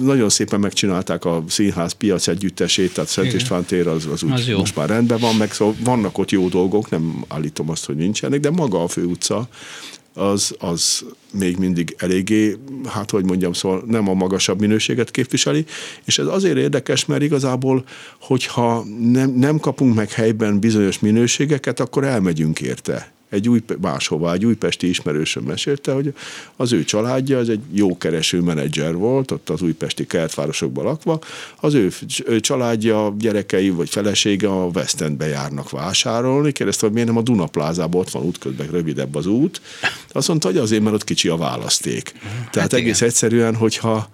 nagyon 0.00 0.28
szépen 0.28 0.60
megcsinálták 0.60 1.24
a 1.24 1.44
színház 1.48 1.92
piac 1.92 2.28
együttesét, 2.28 2.94
tehát 2.94 3.10
Szent 3.10 3.26
Igen. 3.26 3.40
István 3.40 3.64
tér 3.64 3.86
az, 3.86 4.06
az, 4.12 4.22
úgy, 4.22 4.32
az 4.32 4.46
jó. 4.46 4.58
most 4.58 4.76
már 4.76 4.88
rendben 4.88 5.18
van, 5.18 5.34
meg 5.34 5.52
szóval 5.52 5.74
vannak 5.84 6.18
ott 6.18 6.30
jó 6.30 6.48
dolgok, 6.48 6.90
nem 6.90 7.24
állítom 7.28 7.70
azt, 7.70 7.84
hogy 7.84 7.96
nincsenek, 7.96 8.40
de 8.40 8.50
maga 8.50 8.82
a 8.82 8.88
főutca 8.88 9.48
az, 10.14 10.54
az 10.58 11.04
még 11.32 11.56
mindig 11.56 11.94
eléggé, 11.98 12.56
hát 12.86 13.10
hogy 13.10 13.24
mondjam, 13.24 13.52
szóval 13.52 13.82
nem 13.86 14.08
a 14.08 14.14
magasabb 14.14 14.60
minőséget 14.60 15.10
képviseli, 15.10 15.64
és 16.04 16.18
ez 16.18 16.26
azért 16.26 16.56
érdekes, 16.56 17.04
mert 17.04 17.22
igazából, 17.22 17.84
hogyha 18.20 18.84
nem, 19.00 19.30
nem 19.30 19.58
kapunk 19.58 19.94
meg 19.94 20.10
helyben 20.10 20.58
bizonyos 20.58 20.98
minőségeket, 20.98 21.80
akkor 21.80 22.04
elmegyünk 22.04 22.60
érte 22.60 23.13
egy 23.34 23.48
új, 23.48 23.62
máshova, 23.80 24.32
egy 24.32 24.44
újpesti 24.44 24.88
ismerősöm 24.88 25.44
mesélte, 25.44 25.92
hogy 25.92 26.14
az 26.56 26.72
ő 26.72 26.84
családja, 26.84 27.38
az 27.38 27.48
egy 27.48 27.60
jó 27.72 27.96
kereső 27.98 28.40
menedzser 28.40 28.94
volt, 28.94 29.30
ott 29.30 29.50
az 29.50 29.62
újpesti 29.62 30.06
kertvárosokban 30.06 30.84
lakva, 30.84 31.18
az 31.60 31.74
ő, 31.74 31.90
ő 32.26 32.40
családja, 32.40 33.14
gyerekei 33.18 33.70
vagy 33.70 33.88
felesége 33.88 34.48
a 34.48 34.70
West 34.74 35.00
Endbe 35.00 35.26
járnak 35.26 35.70
vásárolni, 35.70 36.52
kérdezte, 36.52 36.84
hogy 36.86 36.94
miért 36.94 37.08
nem 37.08 37.16
a 37.16 37.22
Dunaplázában 37.22 38.00
ott 38.00 38.10
van 38.10 38.22
útközben 38.22 38.66
rövidebb 38.70 39.14
az 39.14 39.26
út. 39.26 39.60
Azt 40.12 40.28
mondta, 40.28 40.48
hogy 40.48 40.56
azért, 40.56 40.82
mert 40.82 40.94
ott 40.94 41.04
kicsi 41.04 41.28
a 41.28 41.36
választék. 41.36 42.12
Hát 42.22 42.50
Tehát 42.50 42.72
igen. 42.72 42.84
egész 42.84 43.02
egyszerűen, 43.02 43.54
hogyha 43.54 44.08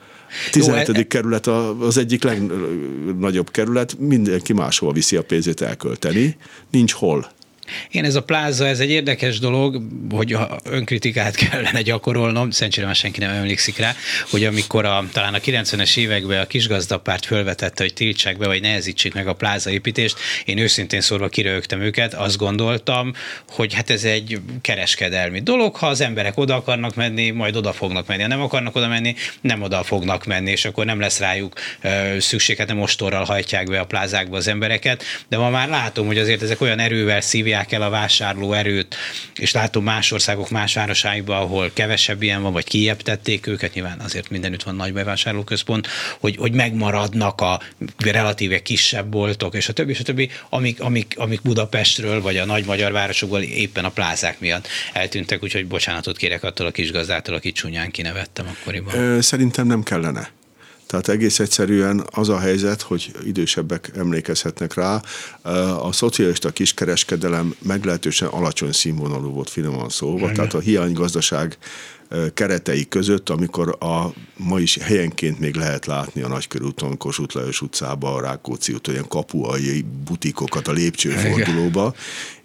17. 0.50 0.89
Jó, 0.89 0.95
e- 0.95 1.07
kerület 1.07 1.47
az 1.81 1.97
egyik 1.97 2.23
legnagyobb 2.23 3.50
kerület, 3.50 3.99
mindenki 3.99 4.53
máshol 4.53 4.93
viszi 4.93 5.17
a 5.17 5.23
pénzét 5.23 5.61
elkölteni, 5.61 6.37
nincs 6.71 6.93
hol. 6.93 7.31
Én 7.90 8.05
ez 8.05 8.14
a 8.14 8.23
pláza, 8.23 8.67
ez 8.67 8.81
egy 8.81 8.90
érdekes 8.90 9.38
dolog, 9.38 9.83
hogy 10.11 10.37
önkritikát 10.64 11.35
kellene 11.35 11.83
gyakorolnom, 11.83 12.50
szerencsére 12.50 12.87
már 12.87 12.95
senki 12.95 13.21
nem 13.21 13.31
emlékszik 13.31 13.79
rá, 13.79 13.95
hogy 14.31 14.45
amikor 14.45 14.85
a, 14.85 15.05
talán 15.12 15.35
a 15.35 15.38
90-es 15.38 15.97
években 15.97 16.40
a 16.40 16.47
kisgazdapárt 16.47 17.26
fölvetette, 17.26 17.83
hogy 17.83 17.95
tiltsák 17.95 18.38
be, 18.38 18.47
vagy 18.47 18.61
nehezítsék 18.61 19.14
meg 19.14 19.26
a 19.26 19.33
pláza 19.33 19.71
építést, 19.71 20.19
én 20.45 20.59
őszintén 20.59 21.00
szólva 21.00 21.29
kirögtem 21.29 21.81
őket, 21.81 22.14
azt 22.14 22.37
gondoltam, 22.37 23.12
hogy 23.49 23.75
hát 23.75 23.90
ez 23.90 24.05
egy 24.05 24.40
kereskedelmi 24.61 25.40
dolog, 25.40 25.76
ha 25.76 25.87
az 25.87 26.00
emberek 26.00 26.38
oda 26.38 26.55
akarnak 26.55 26.95
menni, 26.95 27.31
majd 27.31 27.57
oda 27.57 27.73
fognak 27.73 28.07
menni, 28.07 28.23
ha 28.23 28.29
nem 28.29 28.40
akarnak 28.40 28.76
oda 28.76 28.88
menni, 28.88 29.14
nem 29.40 29.62
oda 29.62 29.83
fognak 29.83 30.25
menni, 30.25 30.50
és 30.50 30.64
akkor 30.64 30.85
nem 30.85 31.00
lesz 31.00 31.19
rájuk 31.19 31.55
szükség, 32.19 32.57
hát 32.57 32.67
nem 32.67 32.81
ostorral 32.81 33.25
hajtják 33.25 33.69
be 33.69 33.81
a 33.81 33.85
plázákba 33.85 34.37
az 34.37 34.49
embereket, 34.49 35.05
de 35.29 35.37
ma 35.37 35.50
már 35.50 35.69
látom, 35.69 36.07
hogy 36.07 36.19
azért 36.19 36.43
ezek 36.43 36.61
olyan 36.61 36.79
erővel 36.79 37.21
szívják 37.50 37.73
el 37.73 37.83
a 37.83 37.90
vásárló 37.90 38.52
erőt, 38.52 38.97
és 39.35 39.52
látom 39.52 39.85
más 39.85 40.12
országok, 40.12 40.50
más 40.50 40.75
városaiban, 40.75 41.37
ahol 41.37 41.71
kevesebb 41.75 42.23
ilyen 42.23 42.42
van, 42.42 42.52
vagy 42.52 42.64
kiebb 42.64 43.02
tették 43.02 43.47
őket, 43.47 43.75
nyilván 43.75 44.00
azért 44.00 44.30
mindenütt 44.30 44.62
van 44.62 44.75
nagy 44.75 44.92
bevásárlóközpont, 44.92 45.88
hogy, 46.19 46.37
hogy 46.37 46.52
megmaradnak 46.52 47.40
a 47.40 47.61
relatíve 47.99 48.62
kisebb 48.62 49.07
boltok, 49.07 49.54
és 49.54 49.69
a 49.69 49.73
többi, 49.73 49.90
és 49.90 50.00
a 50.00 50.02
többi, 50.02 50.30
amik, 50.49 50.80
amik, 50.80 51.14
amik 51.16 51.42
Budapestről, 51.42 52.23
vagy 52.23 52.37
a 52.37 52.45
nagy 52.45 52.64
magyar 52.64 52.92
városokból 52.92 53.40
éppen 53.42 53.85
a 53.85 53.90
plázák 53.90 54.40
miatt 54.40 54.69
eltűntek, 54.92 55.42
úgyhogy 55.42 55.66
bocsánatot 55.66 56.16
kérek 56.16 56.42
attól 56.42 56.66
a 56.66 56.71
kis 56.71 56.92
gazdától, 56.92 57.35
aki 57.35 57.52
csúnyán 57.52 57.90
kinevettem 57.90 58.47
akkoriban. 58.49 59.23
Szerintem 59.23 59.66
nem 59.66 59.83
kellene. 59.83 60.30
Tehát 60.91 61.09
egész 61.09 61.39
egyszerűen 61.39 62.07
az 62.11 62.29
a 62.29 62.39
helyzet, 62.39 62.83
hogy 62.83 63.13
idősebbek 63.25 63.91
emlékezhetnek 63.97 64.75
rá, 64.75 65.03
a 65.81 65.93
szocialista 65.93 66.51
kiskereskedelem 66.51 67.55
meglehetősen 67.63 68.29
alacsony 68.29 68.73
színvonalú 68.73 69.31
volt 69.31 69.51
finoman 69.51 69.89
szólva, 69.89 70.23
Igen. 70.23 70.35
tehát 70.35 70.55
a 70.55 70.59
hiánygazdaság 70.59 71.59
keretei 72.35 72.89
között, 72.89 73.29
amikor 73.29 73.77
a 73.79 74.13
ma 74.37 74.61
is 74.61 74.77
helyenként 74.77 75.39
még 75.39 75.55
lehet 75.55 75.87
látni 75.87 76.23
a 76.23 76.29
Nagykörúton, 76.29 76.97
Kossuth 76.97 77.37
Lajos 77.37 77.61
utcába, 77.61 78.15
a 78.15 78.21
Rákóczi 78.21 78.73
úton, 78.73 78.95
ilyen 78.95 79.09
kapuai 79.09 79.85
butikokat 80.05 80.69
a 80.69 80.73
lépcsőfordulóba, 80.73 81.95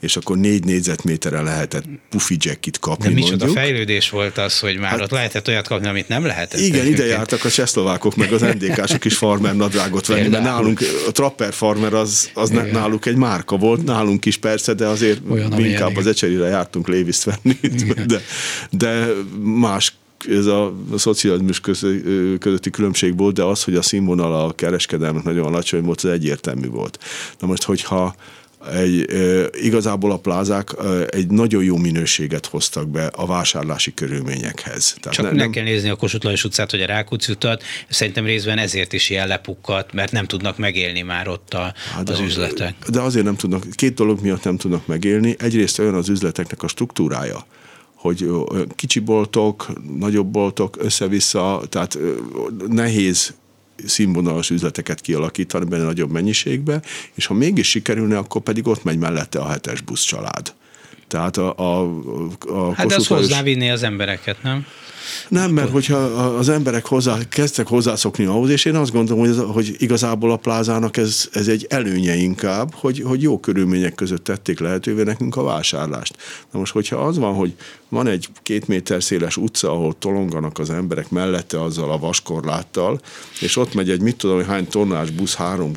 és 0.06 0.16
akkor 0.16 0.38
négy 0.38 0.64
négyzetméterre 0.64 1.42
lehetett 1.42 1.84
pufi 2.10 2.38
jackit 2.40 2.80
kapni. 2.80 3.08
De 3.08 3.14
micsoda 3.14 3.46
mondjuk. 3.46 3.58
fejlődés 3.58 4.10
volt 4.10 4.38
az, 4.38 4.60
hogy 4.60 4.78
már 4.78 4.90
hát, 4.90 5.02
ott 5.02 5.10
lehetett 5.10 5.48
olyat 5.48 5.68
kapni, 5.68 5.88
amit 5.88 6.08
nem 6.08 6.26
lehetett. 6.26 6.60
Igen, 6.60 6.86
ide 6.86 7.06
jártak 7.06 7.46
a 7.46 7.50
csehszlovákok, 7.50 8.16
meg 8.16 8.32
az 8.34 8.42
NDK-sok 8.42 9.06
is 9.06 9.18
farmer 9.18 9.56
nadrágot 9.56 10.08
venni, 10.08 10.28
mert 10.28 10.44
nálunk 10.44 10.80
a 11.08 11.12
Trapper 11.12 11.54
farmer 11.54 11.94
az, 11.94 12.30
az 12.34 12.52
igen. 12.52 12.66
náluk 12.66 13.06
egy 13.06 13.16
márka 13.16 13.58
volt, 13.58 13.84
nálunk 13.84 14.26
is 14.26 14.38
persze, 14.38 14.74
de 14.74 14.86
azért 14.86 15.20
Olyan, 15.30 15.60
inkább 15.60 15.96
az 15.96 16.08
ecserire 16.08 16.48
jártunk 16.48 16.88
léviszt 16.88 17.24
venni, 17.24 17.58
de, 18.06 18.22
de 18.70 19.08
más 19.42 19.94
ez 20.30 20.46
a, 20.46 20.66
a 20.92 20.98
szocializmus 20.98 21.60
közötti 22.40 22.70
különbség 22.70 23.18
volt, 23.18 23.36
de 23.36 23.44
az, 23.44 23.64
hogy 23.64 23.76
a 23.76 23.82
színvonal 23.82 24.46
a 24.46 24.54
kereskedelmek 24.54 25.24
nagyon 25.24 25.46
alacsony 25.46 25.82
volt, 25.84 26.02
az 26.02 26.10
egyértelmű 26.10 26.68
volt. 26.68 27.00
Na 27.40 27.48
most, 27.48 27.64
hogyha 27.64 28.16
egy, 28.74 29.08
igazából 29.62 30.12
a 30.12 30.18
plázák 30.18 30.76
egy 31.10 31.28
nagyon 31.28 31.64
jó 31.64 31.78
minőséget 31.78 32.46
hoztak 32.46 32.90
be 32.90 33.06
a 33.06 33.26
vásárlási 33.26 33.94
körülményekhez. 33.94 34.96
Tehát 35.00 35.18
Csak 35.18 35.32
ne, 35.32 35.38
nem 35.38 35.52
kell 35.52 35.64
nézni 35.64 35.90
a 35.90 35.96
Kossuth 35.96 36.26
Lajos 36.26 36.44
utcát, 36.44 36.72
vagy 36.72 36.82
a 36.82 36.86
Rákóczi 36.86 37.32
utat, 37.32 37.64
szerintem 37.90 38.26
részben 38.26 38.58
ezért 38.58 38.94
is 38.94 39.10
ilyen 39.10 39.28
lepukkat, 39.28 39.94
mert 39.94 40.12
nem 40.12 40.26
tudnak 40.26 40.58
megélni 40.58 41.02
már 41.02 41.28
ott 41.28 41.54
a, 41.54 41.74
hát 41.94 42.10
az 42.10 42.18
de, 42.18 42.24
üzletek. 42.24 42.76
De 42.90 43.02
azért 43.02 43.26
nem 43.26 43.36
tudnak, 43.36 43.64
két 43.76 43.94
dolog 43.94 44.22
miatt 44.22 44.44
nem 44.44 44.58
tudnak 44.58 44.88
megélni. 44.88 45.36
Egyrészt 45.40 45.80
olyan 45.80 45.94
az 45.94 46.10
üzleteknek 46.10 46.64
a 46.64 46.68
struktúrája, 46.68 47.46
hogy 47.94 48.30
kicsi 48.76 49.00
boltok, 49.00 49.68
nagyobb 50.00 50.28
boltok, 50.28 50.78
össze-vissza, 50.80 51.62
tehát 51.70 51.98
nehéz 52.68 53.34
színvonalas 53.86 54.50
üzleteket 54.50 55.02
kialakítani 55.02 55.66
benne 55.66 55.84
nagyobb 55.84 56.12
mennyiségbe, 56.12 56.82
és 57.14 57.26
ha 57.26 57.34
mégis 57.34 57.70
sikerülne, 57.70 58.18
akkor 58.18 58.42
pedig 58.42 58.68
ott 58.68 58.84
megy 58.84 58.98
mellette 58.98 59.40
a 59.40 59.50
hetes 59.50 59.82
busz 59.82 60.04
család. 60.04 60.54
Tehát 61.08 61.38
a, 61.38 61.56
a, 61.58 61.82
a 62.40 62.74
hát 62.74 62.94
az 62.94 63.08
hozzávinni 63.08 63.70
az 63.70 63.84
embereket, 63.84 64.44
nem? 64.44 64.66
Nem, 65.30 65.52
mert 65.52 65.72
hogyha 65.72 65.98
az 65.98 66.50
emberek 66.50 66.86
hozzá, 66.86 67.18
kezdtek 67.30 67.68
hozzászokni 67.68 68.26
ahhoz, 68.26 68.50
és 68.50 68.66
én 68.66 68.76
azt 68.76 68.92
gondolom, 68.92 69.20
hogy, 69.22 69.30
ez, 69.30 69.44
hogy 69.54 69.76
igazából 69.78 70.32
a 70.32 70.38
plázának 70.38 70.98
ez, 70.98 71.30
ez 71.32 71.48
egy 71.48 71.66
előnye 71.70 72.16
inkább, 72.16 72.74
hogy, 72.74 73.02
hogy 73.06 73.22
jó 73.22 73.40
körülmények 73.40 73.96
között 73.96 74.24
tették 74.24 74.60
lehetővé 74.60 75.04
nekünk 75.04 75.36
a 75.36 75.44
vásárlást. 75.44 76.18
Na 76.52 76.60
most, 76.60 76.74
hogyha 76.74 76.96
az 76.96 77.18
van, 77.18 77.34
hogy 77.34 77.56
van 77.90 78.08
egy 78.08 78.30
két 78.44 78.68
méter 78.68 79.04
széles 79.04 79.38
utca, 79.38 79.72
ahol 79.72 79.96
tolonganak 80.00 80.60
az 80.60 80.70
emberek 80.70 81.10
mellette 81.10 81.62
azzal 81.62 81.92
a 81.92 81.98
vaskorláttal, 81.98 83.02
és 83.40 83.58
ott 83.58 83.74
megy 83.74 83.90
egy 83.90 84.02
mit 84.02 84.16
tudom, 84.16 84.36
hogy 84.36 84.46
hány 84.46 84.68
tonnás 84.68 85.10
busz 85.10 85.36
három 85.36 85.72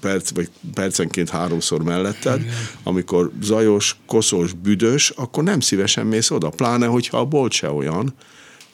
perc, 0.00 0.30
vagy 0.34 0.48
percenként 0.74 1.30
háromszor 1.30 1.82
melletted, 1.82 2.42
amikor 2.82 3.30
zajos, 3.42 3.96
koszos, 4.06 4.52
büdös, 4.52 5.10
akkor 5.10 5.42
nem 5.44 5.60
szívesen 5.60 6.06
mész 6.06 6.30
oda. 6.30 6.48
Pláne, 6.48 6.86
hogyha 6.86 7.18
a 7.18 7.24
bolt 7.24 7.52
se 7.52 7.70
olyan, 7.70 8.14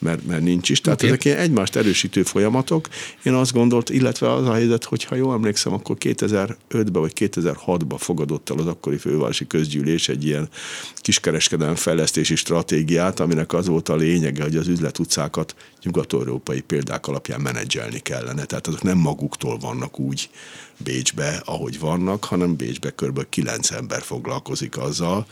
mert, 0.04 0.26
mert 0.26 0.42
nincs 0.42 0.68
is. 0.68 0.80
Tehát 0.80 0.98
okay. 0.98 1.10
ezek 1.10 1.24
ilyen 1.24 1.38
egymást 1.38 1.76
erősítő 1.76 2.22
folyamatok. 2.22 2.88
Én 3.22 3.32
azt 3.32 3.52
gondolt, 3.52 3.90
illetve 3.90 4.32
az 4.32 4.46
a 4.46 4.52
helyzet, 4.52 4.84
hogy 4.84 5.04
ha 5.04 5.14
jól 5.14 5.34
emlékszem, 5.34 5.72
akkor 5.72 5.96
2005-ben 6.00 7.02
vagy 7.02 7.12
2006-ban 7.16 7.96
fogadott 7.98 8.50
el 8.50 8.58
az 8.58 8.66
akkori 8.66 8.96
fővárosi 8.96 9.46
közgyűlés 9.46 10.08
egy 10.08 10.24
ilyen 10.24 10.48
kiskereskedelmi 10.96 11.76
fejlesztési 11.76 12.36
stratégiát, 12.36 13.20
aminek 13.20 13.52
az 13.52 13.66
volt 13.66 13.88
a 13.88 13.96
lényege, 13.96 14.42
hogy 14.42 14.56
az 14.56 14.68
üzletutcákat 14.68 15.54
nyugat-európai 15.82 16.60
példák 16.60 17.06
alapján 17.06 17.40
menedzselni 17.40 17.98
kellene. 17.98 18.44
Tehát 18.44 18.66
azok 18.66 18.82
nem 18.82 18.98
maguktól 18.98 19.58
vannak 19.58 19.98
úgy 19.98 20.30
Bécsbe, 20.76 21.42
ahogy 21.44 21.78
vannak, 21.78 22.24
hanem 22.24 22.56
Bécsbe 22.56 22.90
kb. 22.90 23.28
9 23.28 23.70
ember 23.70 24.02
foglalkozik 24.02 24.78
azzal, 24.78 25.26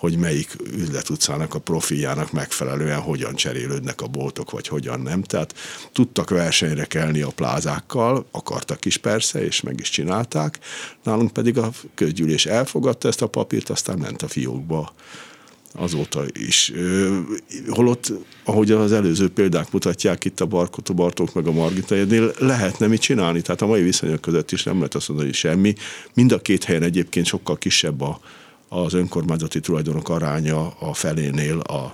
hogy 0.00 0.16
melyik 0.16 0.56
üzletutcának 0.72 1.54
a 1.54 1.58
profiljának 1.58 2.32
megfelelően 2.32 3.00
hogyan 3.00 3.34
cserélődnek 3.34 4.00
a 4.00 4.06
boltok, 4.06 4.50
vagy 4.50 4.68
hogyan 4.68 5.00
nem. 5.00 5.22
Tehát 5.22 5.54
tudtak 5.92 6.30
versenyre 6.30 6.84
kelni 6.84 7.20
a 7.20 7.30
plázákkal, 7.34 8.26
akartak 8.30 8.84
is 8.84 8.96
persze, 8.96 9.44
és 9.44 9.60
meg 9.60 9.80
is 9.80 9.90
csinálták. 9.90 10.58
Nálunk 11.02 11.32
pedig 11.32 11.58
a 11.58 11.70
közgyűlés 11.94 12.46
elfogadta 12.46 13.08
ezt 13.08 13.22
a 13.22 13.26
papírt, 13.26 13.70
aztán 13.70 13.98
ment 13.98 14.22
a 14.22 14.28
fiókba 14.28 14.92
azóta 15.72 16.24
is. 16.32 16.72
Holott, 17.68 18.12
ahogy 18.44 18.70
az 18.70 18.92
előző 18.92 19.28
példák 19.28 19.72
mutatják 19.72 20.24
itt 20.24 20.40
a 20.40 20.46
Barkot, 20.46 20.88
a 20.88 20.94
Bartók 20.94 21.34
meg 21.34 21.46
a 21.46 21.52
Margita 21.52 21.94
lehetne 22.38 22.86
mit 22.86 23.00
csinálni, 23.00 23.40
tehát 23.40 23.62
a 23.62 23.66
mai 23.66 23.82
viszonyok 23.82 24.20
között 24.20 24.52
is 24.52 24.62
nem 24.62 24.76
lehet 24.76 24.94
azt 24.94 25.08
mondani, 25.08 25.28
hogy 25.28 25.38
semmi. 25.38 25.74
Mind 26.14 26.32
a 26.32 26.40
két 26.40 26.64
helyen 26.64 26.82
egyébként 26.82 27.26
sokkal 27.26 27.58
kisebb 27.58 28.00
a, 28.00 28.20
az 28.72 28.92
önkormányzati 28.92 29.60
tulajdonok 29.60 30.08
aránya 30.08 30.68
a 30.78 30.94
felénél 30.94 31.58
a 31.58 31.92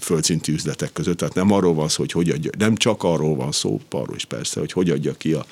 földszintű 0.00 0.52
üzletek 0.52 0.92
között. 0.92 1.16
Tehát 1.16 1.34
nem 1.34 1.52
arról 1.52 1.74
van 1.74 1.88
szó, 1.88 2.00
hogy 2.00 2.12
hogy 2.12 2.28
adja, 2.28 2.50
nem 2.58 2.76
csak 2.76 3.02
arról 3.02 3.36
van 3.36 3.52
szó, 3.52 3.80
arról 3.90 4.16
is 4.16 4.24
persze, 4.24 4.60
hogy 4.60 4.72
hogy 4.72 4.90
adja 4.90 5.12
ki 5.12 5.32
a, 5.32 5.46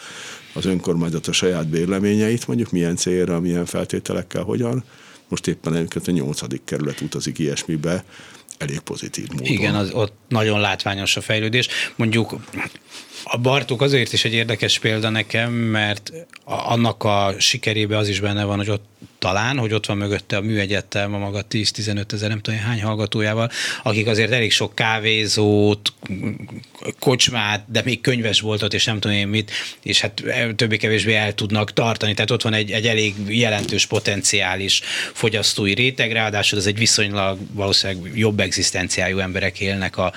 az 0.52 0.64
önkormányzat 0.64 1.26
a 1.26 1.32
saját 1.32 1.68
bérleményeit, 1.68 2.46
mondjuk 2.46 2.70
milyen 2.70 2.96
célra, 2.96 3.40
milyen 3.40 3.66
feltételekkel, 3.66 4.42
hogyan. 4.42 4.84
Most 5.28 5.46
éppen 5.46 5.74
egyébként 5.74 6.08
a 6.08 6.10
nyolcadik 6.10 6.60
kerület 6.64 7.00
utazik 7.00 7.38
ilyesmibe, 7.38 8.04
elég 8.58 8.80
pozitív 8.80 9.28
módon. 9.28 9.46
Igen, 9.46 9.74
az, 9.74 9.90
ott 9.92 10.12
nagyon 10.28 10.60
látványos 10.60 11.16
a 11.16 11.20
fejlődés. 11.20 11.68
Mondjuk 11.96 12.34
a 13.24 13.38
Bartók 13.38 13.82
azért 13.82 14.12
is 14.12 14.24
egy 14.24 14.32
érdekes 14.32 14.78
példa 14.78 15.08
nekem, 15.08 15.52
mert 15.52 16.12
annak 16.44 17.04
a 17.04 17.34
sikerébe 17.38 17.96
az 17.96 18.08
is 18.08 18.20
benne 18.20 18.44
van, 18.44 18.56
hogy 18.56 18.70
ott 18.70 18.84
talán, 19.20 19.58
hogy 19.58 19.72
ott 19.72 19.86
van 19.86 19.96
mögötte 19.96 20.36
a 20.36 20.40
műegyetem 20.40 21.14
a 21.14 21.18
maga 21.18 21.42
10-15 21.50 22.12
ezer, 22.12 22.28
nem 22.28 22.40
tudom 22.40 22.60
hány 22.60 22.82
hallgatójával, 22.82 23.50
akik 23.82 24.06
azért 24.06 24.32
elég 24.32 24.52
sok 24.52 24.74
kávézót, 24.74 25.92
kocsmát, 26.98 27.64
de 27.66 27.82
még 27.84 28.00
könyves 28.00 28.40
voltot, 28.40 28.74
és 28.74 28.84
nem 28.84 29.00
tudom 29.00 29.16
én 29.16 29.28
mit, 29.28 29.50
és 29.82 30.00
hát 30.00 30.22
többé-kevésbé 30.56 31.14
el 31.14 31.34
tudnak 31.34 31.72
tartani. 31.72 32.14
Tehát 32.14 32.30
ott 32.30 32.42
van 32.42 32.52
egy, 32.52 32.70
egy 32.70 32.86
elég 32.86 33.14
jelentős 33.28 33.86
potenciális 33.86 34.82
fogyasztói 35.12 35.74
réteg, 35.74 36.12
ráadásul 36.12 36.58
ez 36.58 36.66
egy 36.66 36.78
viszonylag 36.78 37.38
valószínűleg 37.52 38.18
jobb 38.18 38.40
egzisztenciájú 38.40 39.18
emberek 39.18 39.60
élnek 39.60 39.96
a, 39.96 40.12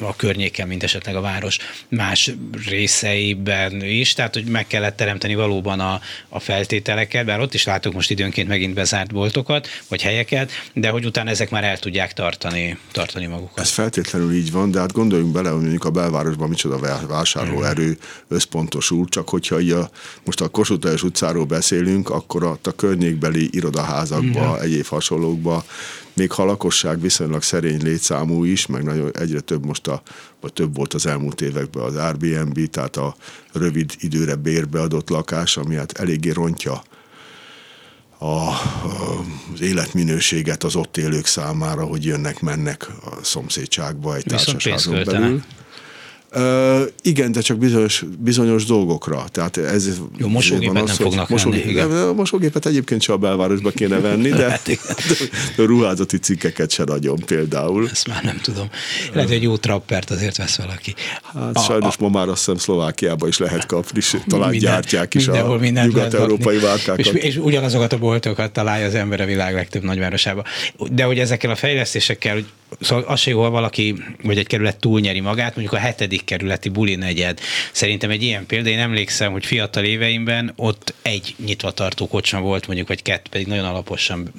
a 0.00 0.16
környéken, 0.16 0.68
mint 0.68 0.82
esetleg 0.82 1.16
a 1.16 1.20
város 1.20 1.58
más 1.88 2.30
részeiben 2.68 3.82
is, 3.82 4.12
tehát 4.12 4.34
hogy 4.34 4.44
meg 4.44 4.66
kellett 4.66 4.96
teremteni 4.96 5.34
valóban 5.34 5.80
a, 5.80 6.00
a 6.28 6.40
feltételeket, 6.40 7.24
bár 7.24 7.40
ott 7.40 7.54
is 7.54 7.64
látok 7.86 8.00
most 8.00 8.10
időnként 8.10 8.48
megint 8.48 8.74
bezárt 8.74 9.12
boltokat, 9.12 9.68
vagy 9.88 10.02
helyeket, 10.02 10.50
de 10.72 10.88
hogy 10.88 11.04
utána 11.04 11.30
ezek 11.30 11.50
már 11.50 11.64
el 11.64 11.78
tudják 11.78 12.12
tartani, 12.12 12.78
tartani 12.92 13.26
magukat. 13.26 13.58
Ez 13.58 13.70
feltétlenül 13.70 14.32
így 14.32 14.52
van, 14.52 14.70
de 14.70 14.78
hát 14.78 14.92
gondoljunk 14.92 15.32
bele, 15.32 15.48
hogy 15.48 15.60
mondjuk 15.60 15.84
a 15.84 15.90
belvárosban 15.90 16.48
micsoda 16.48 17.06
vásárlóerő 17.06 17.98
összpontosul, 18.28 19.08
csak 19.08 19.28
hogyha 19.28 19.56
a, 19.56 19.90
most 20.24 20.40
a 20.40 20.48
Kossuth 20.48 21.04
utcáról 21.04 21.44
beszélünk, 21.44 22.10
akkor 22.10 22.44
a, 22.44 22.58
a 22.62 22.70
környékbeli 22.70 23.48
irodaházakba, 23.50 24.60
egyéb 24.60 24.86
hasonlókba 24.86 25.64
még 26.16 26.30
ha 26.30 26.42
a 26.42 26.46
lakosság 26.46 27.00
viszonylag 27.00 27.42
szerény 27.42 27.82
létszámú 27.82 28.44
is, 28.44 28.66
meg 28.66 28.82
nagyon 28.82 29.10
egyre 29.18 29.40
több 29.40 29.64
most 29.64 29.86
a, 29.86 30.02
vagy 30.40 30.52
több 30.52 30.76
volt 30.76 30.94
az 30.94 31.06
elmúlt 31.06 31.40
években 31.40 31.82
az 31.82 31.96
Airbnb, 31.96 32.70
tehát 32.70 32.96
a 32.96 33.16
rövid 33.52 33.92
időre 34.00 34.34
bérbe 34.34 34.80
adott 34.80 35.08
lakás, 35.08 35.56
ami 35.56 35.74
hát 35.74 35.98
eléggé 35.98 36.30
rontja 36.30 36.82
a, 38.18 38.48
az 39.52 39.60
életminőséget 39.60 40.64
az 40.64 40.76
ott 40.76 40.96
élők 40.96 41.26
számára, 41.26 41.84
hogy 41.84 42.04
jönnek-mennek 42.04 42.88
a 43.04 43.24
szomszédságba 43.24 44.16
egy 44.16 44.24
társaságon 44.24 45.04
belül. 45.04 45.42
Igen, 47.02 47.32
de 47.32 47.40
csak 47.40 47.58
bizonyos, 47.58 48.04
bizonyos 48.18 48.64
dolgokra. 48.64 49.24
Tehát 49.32 49.56
ez 49.56 50.00
Jó, 50.16 50.28
mosógépet 50.28 50.82
az, 50.82 50.88
nem 50.88 50.96
fognak 50.96 51.28
mosógép, 51.28 51.60
venni, 51.60 51.72
igen. 51.72 51.90
A 51.90 52.12
mosógépet 52.12 52.66
egyébként 52.66 53.00
csak 53.00 53.14
a 53.14 53.18
belvárosba 53.18 53.70
kéne 53.70 54.00
venni, 54.00 54.28
de, 54.28 54.48
hát, 54.50 54.66
de 55.56 55.62
a 55.62 55.66
ruházati 55.72 56.18
cikkeket 56.18 56.70
se 56.70 56.84
nagyon 56.84 57.18
például. 57.26 57.88
Ezt 57.90 58.08
már 58.08 58.24
nem 58.24 58.38
tudom. 58.42 58.68
Lehet, 59.12 59.30
hogy 59.30 59.42
jó 59.42 59.56
trappert 59.56 60.10
azért 60.10 60.36
vesz 60.36 60.56
valaki. 60.56 60.94
Hát 61.22 61.56
a, 61.56 61.60
sajnos 61.60 61.94
a, 61.98 62.02
ma 62.02 62.08
már 62.08 62.28
azt 62.28 62.38
hiszem 62.38 62.56
Szlovákiában 62.56 63.28
is 63.28 63.38
lehet 63.38 63.66
kapni, 63.66 63.98
és 63.98 64.16
talán 64.26 64.50
minden, 64.50 64.70
gyártják 64.70 65.14
is 65.14 65.28
a 65.28 65.58
nyugat-európai 65.58 66.58
várkákat. 66.58 66.98
És, 66.98 67.22
és 67.22 67.36
ugyanazokat 67.36 67.92
a 67.92 67.98
boltokat 67.98 68.52
találja 68.52 68.86
az 68.86 68.94
ember 68.94 69.20
a 69.20 69.24
világ 69.24 69.54
legtöbb 69.54 69.82
nagyvárosában. 69.82 70.44
De 70.90 71.04
hogy 71.04 71.18
ezekkel 71.18 71.50
a 71.50 71.56
fejlesztésekkel, 71.56 72.34
hogy 72.34 72.46
Szóval 72.80 73.04
az 73.04 73.20
se 73.20 73.30
jó, 73.30 73.42
ha 73.42 73.50
valaki, 73.50 73.94
vagy 74.22 74.38
egy 74.38 74.46
kerület 74.46 74.76
túlnyeri 74.76 75.20
magát, 75.20 75.56
mondjuk 75.56 75.72
a 75.72 75.84
hetedik 75.84 76.24
kerületi 76.26 76.68
buli 76.68 76.94
negyed. 76.94 77.40
Szerintem 77.72 78.10
egy 78.10 78.22
ilyen 78.22 78.46
példa, 78.46 78.68
én 78.68 78.78
emlékszem, 78.78 79.32
hogy 79.32 79.46
fiatal 79.46 79.84
éveimben 79.84 80.52
ott 80.56 80.94
egy 81.02 81.34
nyitva 81.44 81.70
tartó 81.70 82.08
kocsma 82.08 82.40
volt, 82.40 82.66
mondjuk, 82.66 82.88
vagy 82.88 83.02
kettő, 83.02 83.28
pedig 83.30 83.46
nagyon 83.46 83.64
alaposan, 83.64 84.32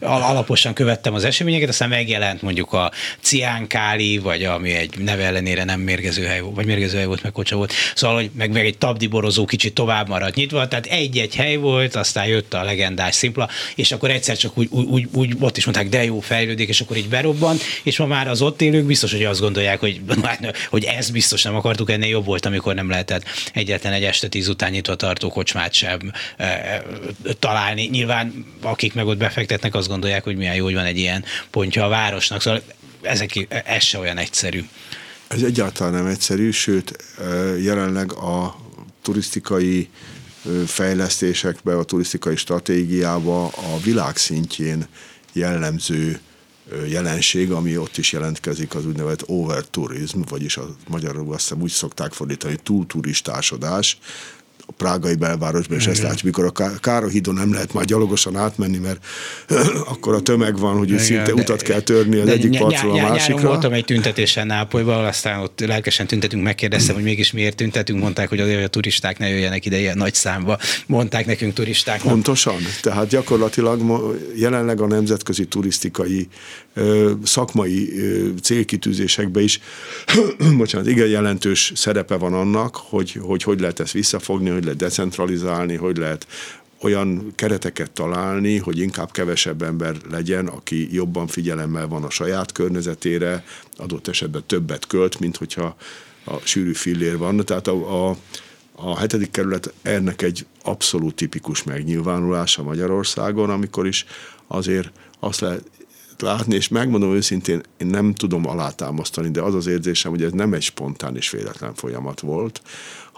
alaposan 0.00 0.72
követtem 0.72 1.14
az 1.14 1.24
eseményeket, 1.24 1.68
aztán 1.68 1.88
megjelent 1.88 2.42
mondjuk 2.42 2.72
a 2.72 2.92
Ciánkáli, 3.20 4.18
vagy 4.18 4.44
ami 4.44 4.70
egy 4.74 4.98
neve 4.98 5.24
ellenére 5.24 5.64
nem 5.64 5.80
mérgező 5.80 6.24
hely 6.24 6.40
volt, 6.40 6.54
vagy 6.54 6.66
mérgező 6.66 6.96
hely 6.96 7.06
volt, 7.06 7.22
meg 7.22 7.32
kocsa 7.32 7.56
volt. 7.56 7.72
Szóval, 7.94 8.16
hogy 8.16 8.30
meg, 8.34 8.50
meg 8.50 8.64
egy 8.64 8.78
tabdiborozó 8.78 9.44
kicsit 9.44 9.74
tovább 9.74 10.08
maradt 10.08 10.34
nyitva, 10.34 10.68
tehát 10.68 10.86
egy-egy 10.86 11.34
hely 11.34 11.56
volt, 11.56 11.94
aztán 11.94 12.26
jött 12.26 12.54
a 12.54 12.62
legendás 12.62 13.14
szimpla, 13.14 13.48
és 13.74 13.92
akkor 13.92 14.10
egyszer 14.10 14.36
csak 14.36 14.58
úgy, 14.58 14.68
úgy, 14.70 15.08
úgy, 15.12 15.36
ott 15.40 15.56
is 15.56 15.64
mondták, 15.64 15.88
de 15.88 16.04
jó 16.04 16.20
fejlődik, 16.20 16.68
és 16.68 16.80
akkor 16.80 16.96
így 16.96 17.08
berobban, 17.08 17.56
és 17.82 17.98
ma 17.98 18.06
már 18.06 18.28
az 18.28 18.42
ott 18.42 18.62
élők 18.62 18.84
biztos, 18.84 19.12
hogy 19.12 19.24
azt 19.24 19.40
gondolják, 19.40 19.80
hogy, 19.80 20.00
hogy 20.68 20.84
ez 20.84 21.10
biztos 21.10 21.42
nem 21.42 21.54
akartuk, 21.54 21.90
ennél 21.90 22.08
jobb 22.08 22.24
volt, 22.24 22.46
amikor 22.46 22.74
nem 22.74 22.90
lehetett 22.90 23.24
egyetlen 23.52 23.92
egy 23.92 24.04
este 24.04 24.28
tíz 24.28 24.48
után 24.48 24.70
nyitva 24.70 24.94
tartó 24.94 25.28
kocsmát 25.28 25.72
sem 25.72 26.12
e, 26.36 26.82
találni. 27.38 27.86
Nyilván 27.86 28.46
akik 28.62 28.94
meg 28.94 29.06
ott 29.06 29.18
befektetnek, 29.18 29.74
azt 29.74 29.88
gondolják, 29.88 30.24
hogy 30.24 30.36
milyen 30.36 30.54
jó, 30.54 30.64
hogy 30.64 30.74
van 30.74 30.84
egy 30.84 30.98
ilyen 30.98 31.24
pontja 31.50 31.84
a 31.84 31.88
városnak. 31.88 32.40
Szóval 32.40 32.62
ezek, 33.02 33.62
ez 33.66 33.82
se 33.84 33.98
olyan 33.98 34.18
egyszerű. 34.18 34.64
Ez 35.28 35.42
egyáltalán 35.42 35.92
nem 35.92 36.06
egyszerű, 36.06 36.50
sőt 36.50 37.04
jelenleg 37.62 38.12
a 38.12 38.56
turisztikai 39.02 39.88
fejlesztésekbe, 40.66 41.76
a 41.76 41.84
turisztikai 41.84 42.36
stratégiába 42.36 43.46
a 43.46 43.78
világ 43.82 44.16
szintjén 44.16 44.86
jellemző 45.32 46.20
jelenség, 46.88 47.52
ami 47.52 47.76
ott 47.76 47.96
is 47.96 48.12
jelentkezik, 48.12 48.74
az 48.74 48.86
úgynevezett 48.86 49.28
overtourism, 49.28 50.20
vagyis 50.28 50.56
a 50.56 50.76
magyarul 50.88 51.32
azt 51.32 51.42
hiszem 51.42 51.62
úgy 51.62 51.70
szokták 51.70 52.12
fordítani, 52.12 52.56
túlturistásodás, 52.62 53.98
a 54.70 54.72
prágai 54.76 55.14
belvárosban, 55.14 55.78
és 55.78 55.86
ezt 55.86 56.02
látjuk, 56.02 56.22
mikor 56.22 56.44
a 56.44 56.78
Károhídon 56.80 57.34
nem 57.34 57.52
lehet 57.52 57.72
már 57.72 57.84
gyalogosan 57.84 58.36
átmenni, 58.36 58.78
mert 58.78 59.04
akkor 59.92 60.14
a 60.14 60.20
tömeg 60.20 60.58
van, 60.58 60.76
hogy 60.76 60.88
Igen, 60.88 61.00
szinte 61.00 61.22
de, 61.22 61.32
utat 61.32 61.62
kell 61.62 61.80
törni 61.80 62.18
az 62.18 62.28
egyik 62.28 62.58
parcról 62.58 62.98
a 62.98 63.08
másikra. 63.08 63.48
Voltam 63.48 63.72
egy 63.72 63.84
tüntetésen 63.84 64.46
Nápolyban, 64.46 65.04
aztán 65.04 65.40
ott 65.40 65.60
lelkesen 65.60 66.06
tüntetünk, 66.06 66.42
megkérdeztem, 66.42 66.94
hogy 66.94 67.04
mégis 67.04 67.32
miért 67.32 67.56
tüntetünk, 67.56 68.00
mondták, 68.00 68.28
hogy 68.28 68.40
azért, 68.40 68.64
a 68.64 68.68
turisták 68.68 69.18
ne 69.18 69.28
jöjjenek 69.28 69.66
ide 69.66 69.78
ilyen 69.78 69.96
nagy 69.96 70.14
számba, 70.14 70.58
mondták 70.86 71.26
nekünk 71.26 71.52
turisták. 71.52 72.00
Pontosan, 72.02 72.56
tehát 72.82 73.08
gyakorlatilag 73.08 73.80
jelenleg 74.36 74.80
a 74.80 74.86
nemzetközi 74.86 75.46
turisztikai 75.46 76.28
szakmai 77.24 77.92
célkitűzésekben 78.42 79.42
is, 79.42 79.60
bocsánat, 80.56 80.88
igen 80.88 81.06
jelentős 81.06 81.72
szerepe 81.74 82.16
van 82.16 82.34
annak, 82.34 82.76
hogy, 82.76 83.18
hogy 83.20 83.42
hogy 83.42 83.60
lehet 83.60 83.80
ezt 83.80 83.92
visszafogni, 83.92 84.50
hogy 84.60 84.68
lehet 84.68 84.88
decentralizálni, 84.88 85.76
hogy 85.76 85.96
lehet 85.96 86.26
olyan 86.80 87.32
kereteket 87.34 87.90
találni, 87.90 88.56
hogy 88.56 88.78
inkább 88.78 89.10
kevesebb 89.10 89.62
ember 89.62 89.96
legyen, 90.10 90.46
aki 90.46 90.94
jobban 90.94 91.26
figyelemmel 91.26 91.88
van 91.88 92.04
a 92.04 92.10
saját 92.10 92.52
környezetére, 92.52 93.44
adott 93.76 94.08
esetben 94.08 94.42
többet 94.46 94.86
költ, 94.86 95.18
mint 95.18 95.36
hogyha 95.36 95.76
a 96.24 96.36
sűrű 96.44 96.72
fillér 96.72 97.18
van. 97.18 97.36
Tehát 97.36 97.66
a, 97.66 98.08
a, 98.08 98.16
a 98.72 98.98
hetedik 98.98 99.30
kerület 99.30 99.72
ennek 99.82 100.22
egy 100.22 100.46
abszolút 100.62 101.14
tipikus 101.14 101.62
megnyilvánulása 101.62 102.62
Magyarországon, 102.62 103.50
amikor 103.50 103.86
is 103.86 104.04
azért 104.46 104.92
azt 105.18 105.40
lehet 105.40 105.62
látni, 106.18 106.54
és 106.54 106.68
megmondom 106.68 107.14
őszintén, 107.14 107.60
én 107.76 107.86
nem 107.86 108.14
tudom 108.14 108.46
alátámasztani, 108.46 109.30
de 109.30 109.40
az 109.40 109.54
az 109.54 109.66
érzésem, 109.66 110.10
hogy 110.10 110.22
ez 110.22 110.32
nem 110.32 110.52
egy 110.52 110.62
spontán 110.62 111.16
és 111.16 111.30
véletlen 111.30 111.74
folyamat 111.74 112.20
volt, 112.20 112.62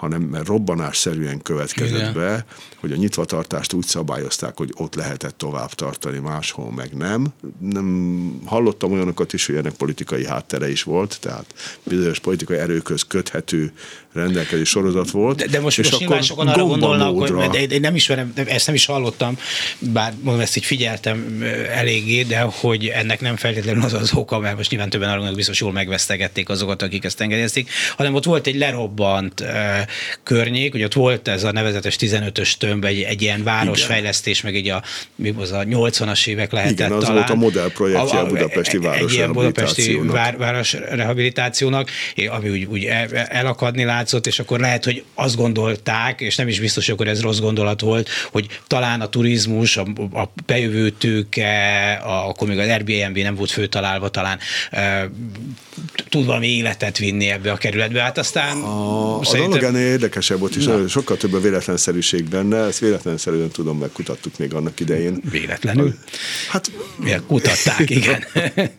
hanem 0.02 0.22
mert 0.22 0.46
robbanásszerűen 0.46 1.42
következett 1.42 1.98
Igen. 1.98 2.12
be, 2.12 2.44
hogy 2.76 2.92
a 2.92 2.96
nyitvatartást 2.96 3.72
úgy 3.72 3.86
szabályozták, 3.86 4.56
hogy 4.56 4.72
ott 4.76 4.94
lehetett 4.94 5.38
tovább 5.38 5.72
tartani, 5.72 6.18
máshol 6.18 6.72
meg 6.72 6.94
nem. 6.94 7.26
nem 7.58 8.40
hallottam 8.44 8.92
olyanokat 8.92 9.32
is, 9.32 9.46
hogy 9.46 9.54
ennek 9.54 9.72
politikai 9.72 10.26
háttere 10.26 10.70
is 10.70 10.82
volt, 10.82 11.20
tehát 11.20 11.54
bizonyos 11.82 12.18
politikai 12.18 12.58
erőköz 12.58 13.02
köthető 13.02 13.72
rendelkezés 14.12 14.68
sorozat 14.68 15.10
volt. 15.10 15.36
De, 15.36 15.46
de 15.46 15.60
most, 15.60 15.78
és 15.78 15.90
most 15.90 15.98
nyilván 15.98 16.22
sokan 16.22 16.48
arra 16.48 16.64
gondolnak, 16.64 17.18
hogy 17.18 17.48
de 17.50 17.74
én 17.74 17.80
nem 17.80 17.94
ismerem, 17.94 18.32
ezt 18.46 18.66
nem 18.66 18.74
is 18.74 18.84
hallottam, 18.84 19.38
bár 19.78 20.12
mondom, 20.20 20.42
ezt 20.42 20.56
így 20.56 20.64
figyeltem 20.64 21.44
eléggé, 21.74 22.22
de 22.22 22.40
hogy 22.40 22.86
ennek 22.86 23.20
nem 23.20 23.36
feltétlenül 23.36 23.82
az 23.82 23.92
az 23.92 24.12
oka, 24.14 24.38
mert 24.38 24.56
most 24.56 24.70
nyilván 24.70 24.90
többen 24.90 25.08
arra 25.08 25.32
biztos 25.32 25.60
jól 25.60 25.72
megvesztegették 25.72 26.48
azokat, 26.48 26.82
akik 26.82 27.04
ezt 27.04 27.20
engedélyezték, 27.20 27.70
hanem 27.96 28.14
ott 28.14 28.24
volt 28.24 28.46
egy 28.46 28.56
lerobbant 28.56 29.40
uh, 29.40 29.48
környék, 30.22 30.72
hogy 30.72 30.84
ott 30.84 30.92
volt 30.92 31.28
ez 31.28 31.44
a 31.44 31.52
nevezetes 31.52 31.96
15-ös 32.00 32.52
tömb, 32.52 32.84
egy, 32.84 33.00
egy 33.00 33.22
ilyen 33.22 33.42
városfejlesztés, 33.42 34.40
meg 34.40 34.56
egy 34.56 34.68
a, 34.68 34.82
mi 35.14 35.34
az 35.38 35.52
a 35.52 35.62
80-as 35.62 36.26
évek 36.26 36.52
lehetett 36.52 36.72
Igen, 36.72 36.92
az 36.92 37.04
talán. 37.04 37.16
volt 37.16 37.30
a 37.30 37.34
modellprojektje 37.34 38.18
a, 38.18 38.22
a 38.22 38.26
budapesti 38.26 38.78
város 38.78 39.10
Egy 39.10 39.16
ilyen 39.16 39.32
budapesti 39.32 40.00
vár, 40.04 40.36
városrehabilitációnak, 40.36 41.90
ami 42.28 42.48
úgy, 42.48 42.64
úgy 42.64 42.84
elakadni 43.28 43.84
látszott, 44.02 44.26
és 44.26 44.38
akkor 44.38 44.60
lehet, 44.60 44.84
hogy 44.84 45.04
azt 45.14 45.36
gondolták, 45.36 46.20
és 46.20 46.36
nem 46.36 46.48
is 46.48 46.60
biztos, 46.60 46.84
hogy 46.84 46.94
akkor 46.94 47.08
ez 47.08 47.20
rossz 47.20 47.38
gondolat 47.38 47.80
volt, 47.80 48.08
hogy 48.30 48.46
talán 48.66 49.00
a 49.00 49.08
turizmus, 49.08 49.76
a, 49.76 49.86
a 50.12 50.32
bejövő 50.46 50.90
tőke, 50.90 51.92
a, 52.04 52.28
akkor 52.28 52.48
még 52.48 52.58
az 52.58 52.68
Airbnb 52.68 53.18
nem 53.18 53.34
volt 53.34 53.50
főtalálva, 53.50 54.08
talán 54.08 54.38
e, 54.70 55.10
tud 56.08 56.26
valami 56.26 56.46
életet 56.46 56.98
vinni 56.98 57.30
ebbe 57.30 57.52
a 57.52 57.56
kerületbe. 57.56 58.00
Hát 58.00 58.18
aztán 58.18 58.56
a, 58.62 59.18
a 59.18 59.36
dolog 59.36 59.62
ennél 59.62 59.86
érdekesebb 59.86 60.38
volt, 60.38 60.54
és 60.54 60.64
Na. 60.64 60.88
sokkal 60.88 61.16
több 61.16 61.32
a 61.32 61.40
véletlenszerűség 61.40 62.28
benne, 62.28 62.58
ezt 62.58 62.78
véletlenszerűen 62.78 63.50
tudom, 63.50 63.78
megkutattuk 63.78 64.38
még 64.38 64.54
annak 64.54 64.80
idején. 64.80 65.20
Véletlenül? 65.30 65.94
Hát... 66.48 66.70
Miért 66.96 67.26
kutatták, 67.26 67.90
igen. 67.90 68.24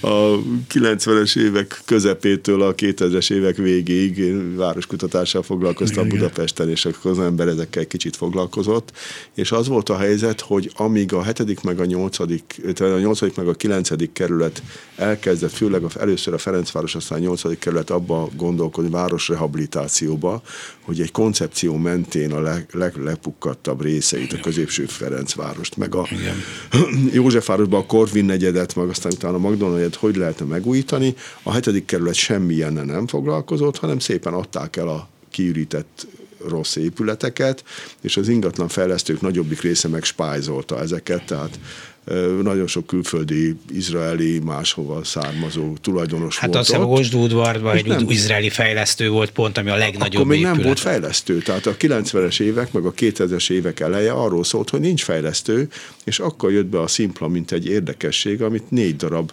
a 0.00 0.38
90-es 0.72 1.38
évek 1.38 1.82
közepétől 1.84 2.62
a 2.62 2.74
2000-es 2.74 3.32
évek 3.32 3.56
végéig 3.56 4.18
én 4.18 4.56
városkutatással 4.56 5.42
foglalkoztam 5.42 6.06
igen, 6.06 6.18
Budapesten, 6.18 6.70
és 6.70 6.84
akkor 6.84 7.10
az 7.10 7.18
ember 7.18 7.48
ezekkel 7.48 7.86
kicsit 7.86 8.16
foglalkozott, 8.16 8.92
és 9.34 9.52
az 9.52 9.68
volt 9.68 9.88
a 9.88 9.96
helyzet, 9.96 10.40
hogy 10.40 10.72
amíg 10.76 11.12
a 11.12 11.22
hetedik 11.22 11.60
meg 11.60 11.80
a 11.80 11.84
nyolcadik, 11.84 12.60
a 12.78 12.84
nyolcadik 12.84 13.36
meg 13.36 13.48
a 13.48 13.54
kilencedik 13.54 14.12
kerület 14.12 14.62
elkezdett, 14.96 15.52
főleg 15.52 15.82
először 15.98 16.34
a 16.34 16.38
Ferencváros, 16.38 16.94
aztán 16.94 17.18
a 17.18 17.22
nyolcadik 17.22 17.58
kerület 17.58 17.90
abba 17.90 18.28
gondolkodni 18.36 18.90
városrehabilitációba, 18.90 20.42
hogy 20.80 21.00
egy 21.00 21.10
koncepció 21.10 21.76
mentén 21.76 22.32
a 22.32 22.40
leg, 22.40 22.66
leglepukkadtabb 22.72 23.82
részeit, 23.82 24.32
a 24.32 24.40
középső 24.40 24.84
Ferencvárost, 24.84 25.76
meg 25.76 25.94
a. 25.94 26.08
Józsefvárosban 27.12 27.80
a 27.80 27.86
Korvin 27.86 28.24
negyedet, 28.24 28.74
meg 28.74 28.88
aztán 28.88 29.12
utána 29.12 29.34
a 29.34 29.38
Magdolna 29.38 29.75
hogy 29.96 30.16
lehetne 30.16 30.44
megújítani. 30.44 31.14
A 31.42 31.52
hetedik 31.52 31.84
kerület 31.84 32.14
semmilyennel 32.14 32.84
nem 32.84 33.06
foglalkozott, 33.06 33.76
hanem 33.76 33.98
szépen 33.98 34.32
adták 34.32 34.76
el 34.76 34.88
a 34.88 35.08
kiürített 35.30 36.06
rossz 36.48 36.76
épületeket, 36.76 37.64
és 38.00 38.16
az 38.16 38.28
ingatlan 38.28 38.68
fejlesztők 38.68 39.20
nagyobbik 39.20 39.60
része 39.60 39.88
meg 39.88 40.04
spájzolta 40.04 40.80
ezeket, 40.80 41.26
tehát 41.26 41.58
nagyon 42.42 42.66
sok 42.66 42.86
külföldi, 42.86 43.56
izraeli, 43.72 44.38
máshova 44.38 45.04
származó 45.04 45.72
tulajdonos 45.80 46.38
hát 46.38 46.48
volt 46.48 46.60
azt 46.60 46.70
hiszem, 46.70 46.88
Osdúdvarban 46.88 47.76
egy 47.76 47.86
nem, 47.86 48.06
izraeli 48.08 48.50
fejlesztő 48.50 49.08
volt 49.08 49.30
pont, 49.30 49.58
ami 49.58 49.70
a 49.70 49.76
legnagyobb 49.76 50.14
Akkor 50.14 50.26
még 50.26 50.38
épület. 50.38 50.56
nem 50.56 50.64
volt 50.64 50.78
fejlesztő, 50.78 51.38
tehát 51.38 51.66
a 51.66 51.76
90-es 51.76 52.40
évek, 52.40 52.72
meg 52.72 52.84
a 52.84 52.92
2000-es 52.92 53.50
évek 53.50 53.80
eleje 53.80 54.12
arról 54.12 54.44
szólt, 54.44 54.70
hogy 54.70 54.80
nincs 54.80 55.02
fejlesztő, 55.02 55.68
és 56.04 56.18
akkor 56.18 56.52
jött 56.52 56.66
be 56.66 56.80
a 56.80 56.86
Szimpla, 56.86 57.28
mint 57.28 57.52
egy 57.52 57.66
érdekesség, 57.66 58.42
amit 58.42 58.70
négy 58.70 58.96
darab 58.96 59.32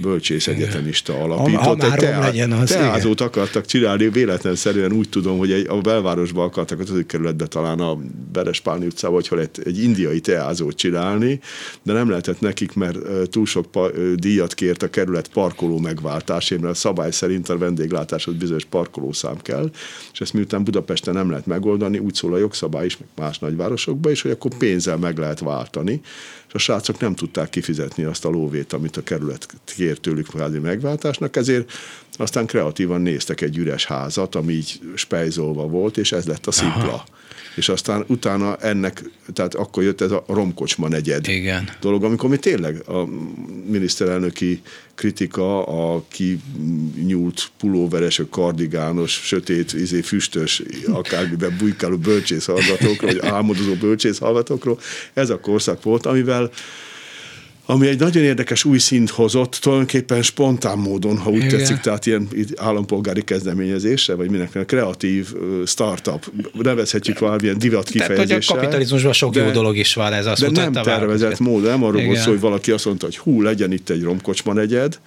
bölcsész 0.00 0.46
egyetemista 0.46 1.22
alapított. 1.22 1.82
Ha, 1.82 1.88
ha 1.88 1.94
egy 1.94 2.18
legyen 2.18 2.52
az, 2.52 2.70
teázót 2.70 3.20
igen. 3.20 3.26
akartak 3.26 3.64
csinálni, 3.64 4.08
véletlenszerűen 4.08 4.92
úgy 4.92 5.08
tudom, 5.08 5.38
hogy 5.38 5.52
egy, 5.52 5.66
a 5.68 5.80
belvárosban 5.80 6.46
akartak 6.46 6.80
az 6.80 6.92
kerületbe 7.06 7.46
talán 7.46 7.80
a 7.80 7.98
Berespálni 8.32 8.86
utcában, 8.86 9.16
vagy 9.16 9.28
hol 9.28 9.40
egy, 9.40 9.50
egy 9.64 9.82
indiai 9.82 10.20
teázót 10.20 10.76
csinálni, 10.76 11.40
de 11.82 11.92
nem 11.92 12.08
lehetett 12.08 12.40
nekik, 12.40 12.72
mert 12.74 12.98
túl 13.30 13.46
sok 13.46 13.70
pa, 13.70 13.90
díjat 14.14 14.54
kért 14.54 14.82
a 14.82 14.90
kerület 14.90 15.28
parkoló 15.28 15.78
megváltásért, 15.78 16.60
mert 16.60 16.74
a 16.74 16.76
szabály 16.78 17.10
szerint 17.10 17.48
a 17.48 17.58
vendéglátáshoz 17.58 18.34
bizonyos 18.34 18.64
parkolószám 18.64 19.36
kell, 19.42 19.70
és 20.12 20.20
ezt 20.20 20.32
miután 20.32 20.64
Budapesten 20.64 21.14
nem 21.14 21.30
lehet 21.30 21.46
megoldani, 21.46 21.98
úgy 21.98 22.14
szól 22.14 22.34
a 22.34 22.38
jogszabály 22.38 22.86
is, 22.86 22.96
meg 22.96 23.08
más 23.16 23.38
nagyvárosokban 23.38 24.12
is, 24.12 24.22
hogy 24.22 24.30
akkor 24.30 24.50
pénzzel 24.58 24.96
meg 24.96 25.18
lehet 25.18 25.38
váltani, 25.38 26.00
és 26.48 26.54
a 26.54 26.58
srácok 26.58 27.00
nem 27.00 27.14
tudták 27.14 27.50
kifizetni 27.50 28.04
azt 28.04 28.24
a 28.24 28.28
lóvét, 28.28 28.72
amit 28.72 28.96
a 28.96 29.02
kerület 29.02 29.46
kért 29.88 30.00
tőlük 30.00 30.26
kvázi 30.26 30.58
megváltásnak, 30.58 31.36
ezért 31.36 31.72
aztán 32.16 32.46
kreatívan 32.46 33.00
néztek 33.00 33.40
egy 33.40 33.56
üres 33.56 33.84
házat, 33.84 34.34
ami 34.34 34.52
így 34.52 34.80
spejzolva 34.94 35.66
volt, 35.66 35.96
és 35.96 36.12
ez 36.12 36.26
lett 36.26 36.46
a 36.46 36.50
szipla. 36.50 36.92
Aha 36.92 37.04
és 37.58 37.68
aztán 37.68 38.04
utána 38.06 38.56
ennek, 38.56 39.02
tehát 39.32 39.54
akkor 39.54 39.82
jött 39.82 40.00
ez 40.00 40.10
a 40.10 40.24
romkocsma 40.26 40.88
negyed 40.88 41.28
Igen. 41.28 41.68
dolog, 41.80 42.04
amikor 42.04 42.30
mi 42.30 42.36
tényleg 42.36 42.88
a 42.88 43.04
miniszterelnöki 43.66 44.62
kritika, 44.94 45.64
a 45.66 46.04
kinyúlt 46.08 47.50
pulóveres, 47.58 48.22
kardigános, 48.30 49.12
sötét, 49.12 49.72
izé, 49.72 50.00
füstös, 50.00 50.62
akármiben 50.86 51.56
bujkáló 51.58 51.96
bölcsész 51.96 52.44
hallgatókról, 52.44 53.12
vagy 53.12 53.28
álmodozó 53.28 53.74
bölcsész 53.74 54.18
hallgatókról, 54.18 54.78
ez 55.12 55.30
a 55.30 55.40
korszak 55.40 55.82
volt, 55.82 56.06
amivel 56.06 56.50
ami 57.70 57.86
egy 57.86 57.98
nagyon 57.98 58.22
érdekes 58.22 58.64
új 58.64 58.78
szint 58.78 59.10
hozott, 59.10 59.58
tulajdonképpen 59.60 60.22
spontán 60.22 60.78
módon, 60.78 61.18
ha 61.18 61.30
úgy 61.30 61.36
Igen. 61.36 61.48
tetszik, 61.48 61.76
tehát 61.76 62.06
ilyen 62.06 62.28
állampolgári 62.56 63.24
kezdeményezésre, 63.24 64.14
vagy 64.14 64.30
mindenkinek 64.30 64.66
kreatív 64.66 65.26
startup, 65.66 66.32
nevezhetjük 66.52 67.18
valamilyen 67.18 67.58
divat 67.58 67.88
kifejezéssel. 67.88 68.26
Tehát, 68.26 68.44
hogy 68.44 68.56
a 68.56 68.60
kapitalizmusban 68.60 69.12
sok 69.12 69.34
de, 69.34 69.44
jó 69.44 69.50
dolog 69.50 69.76
is 69.76 69.94
van, 69.94 70.12
ez 70.12 70.26
azt 70.26 70.52
De 70.52 70.60
nem 70.60 70.72
tervezett 70.72 71.38
módon, 71.38 71.70
nem 71.70 71.84
arról 71.84 72.04
volt 72.04 72.18
szó, 72.18 72.30
hogy 72.30 72.40
valaki 72.40 72.70
azt 72.70 72.84
mondta, 72.84 73.06
hogy 73.06 73.16
hú, 73.16 73.42
legyen 73.42 73.72
itt 73.72 73.90
egy 73.90 74.02
romkocsma 74.02 74.52
negyed, 74.52 74.98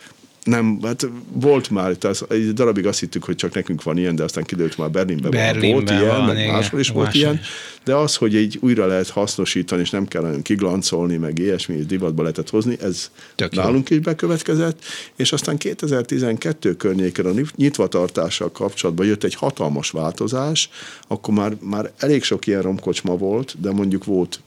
nem, 0.44 0.80
hát 0.84 1.08
volt 1.32 1.70
már, 1.70 1.94
tehát 1.94 2.26
egy 2.30 2.54
darabig 2.54 2.86
azt 2.86 3.00
hittük, 3.00 3.24
hogy 3.24 3.36
csak 3.36 3.54
nekünk 3.54 3.84
van 3.84 3.98
ilyen, 3.98 4.16
de 4.16 4.24
aztán 4.24 4.44
kiderült 4.44 4.78
már 4.78 4.92
Berlinben, 4.92 5.32
Berlinben 5.32 5.72
volt 5.72 5.90
ilyen, 5.90 6.08
van, 6.08 6.26
meg 6.26 6.38
igen, 6.38 6.52
máshol 6.52 6.80
is 6.80 6.90
volt 6.90 7.14
ilyen, 7.14 7.40
de 7.84 7.96
az, 7.96 8.16
hogy 8.16 8.36
egy 8.36 8.58
újra 8.62 8.86
lehet 8.86 9.10
hasznosítani, 9.10 9.82
és 9.82 9.90
nem 9.90 10.08
kell 10.08 10.22
nagyon 10.22 10.42
kiglancolni, 10.42 11.18
meg 11.18 11.40
ilyesmi, 11.40 11.76
és 11.76 11.86
divatba 11.86 12.22
lehetett 12.22 12.50
hozni, 12.50 12.78
ez 12.82 13.12
Tök 13.36 13.56
nálunk 13.56 13.90
jó. 13.90 13.96
is 13.96 14.02
bekövetkezett, 14.02 14.84
és 15.16 15.32
aztán 15.32 15.58
2012 15.58 16.76
környéken 16.76 17.26
a 17.26 17.32
nyitvatartással 17.56 18.52
kapcsolatban 18.52 19.06
jött 19.06 19.24
egy 19.24 19.36
hatalmas 19.36 19.90
változás, 19.90 20.70
akkor 21.08 21.34
már, 21.34 21.56
már 21.60 21.92
elég 21.98 22.24
sok 22.24 22.48
ilyen 22.48 22.62
romkocsma 22.62 23.18
volt, 23.18 23.56
de 23.60 23.72
mondjuk 23.72 24.06
volt 24.06 24.40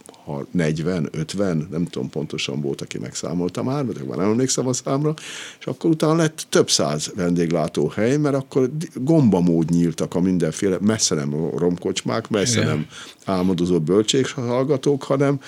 40, 0.51 1.09
50, 1.13 1.69
nem 1.71 1.85
tudom 1.85 2.11
pontosan 2.11 2.61
volt, 2.61 2.81
aki 2.81 2.99
megszámolta 2.99 3.63
már, 3.63 3.85
mert 3.85 4.07
már 4.07 4.19
nem 4.19 4.31
emlékszem 4.31 4.67
a 4.67 4.73
számra, 4.73 5.15
és 5.61 5.67
akkor 5.67 5.91
utána 5.91 6.15
lett 6.15 6.47
több 6.49 6.71
száz 6.71 7.13
vendéglátóhely, 7.17 8.17
mert 8.17 8.35
akkor 8.35 8.71
gombamód 8.95 9.71
nyíltak 9.71 10.15
a 10.15 10.21
mindenféle, 10.21 10.77
messze 10.81 11.15
nem 11.15 11.51
romkocsmák, 11.57 12.29
messze 12.29 12.61
Igen. 12.61 12.69
nem 12.69 12.87
álmodozó 13.25 13.83
hallgatók, 14.35 15.03
hanem 15.03 15.41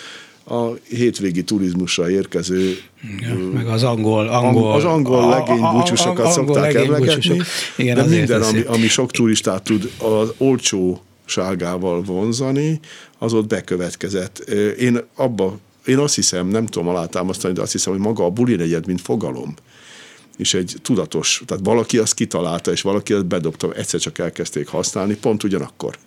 a 0.49 0.73
hétvégi 0.89 1.45
turizmusra 1.45 2.11
érkező 2.11 2.77
igen, 3.19 3.37
meg 3.37 3.67
az 3.67 3.83
angol, 3.83 4.29
angol 4.29 4.73
az 4.73 4.85
angol 4.85 5.29
legénybúcsusokat 5.29 6.33
szokták 6.33 6.75
emlegetni, 6.75 7.41
Igen, 7.77 7.95
de 7.97 8.05
minden, 8.05 8.43
ami, 8.43 8.61
ami 8.61 8.89
sok 8.89 9.11
turistát 9.11 9.63
tud 9.63 9.91
az 9.99 10.33
olcsó 10.39 11.01
ságával 11.27 12.03
vonzani, 12.03 12.81
az 13.19 13.33
ott 13.33 13.47
bekövetkezett. 13.47 14.39
Én 14.79 15.01
abba, 15.15 15.59
én 15.85 15.99
azt 15.99 16.15
hiszem, 16.15 16.47
nem 16.47 16.67
tudom 16.67 16.89
alátámasztani, 16.89 17.55
de 17.55 17.61
azt 17.61 17.73
hiszem, 17.73 17.93
hogy 17.93 18.03
maga 18.03 18.25
a 18.25 18.31
buli 18.31 18.55
negyed, 18.55 18.87
mint 18.87 19.01
fogalom, 19.01 19.55
és 20.37 20.55
egy 20.55 20.77
tudatos, 20.83 21.43
tehát 21.47 21.65
valaki 21.65 21.99
azt 21.99 22.15
kitalálta, 22.15 22.71
és 22.71 22.83
valaki 22.83 23.13
azt 23.13 23.27
bedobta, 23.27 23.73
egyszer 23.73 24.01
csak 24.01 24.19
elkezdték 24.19 24.69
használni, 24.69 25.17
pont 25.17 25.43
ugyanakkor. 25.43 25.99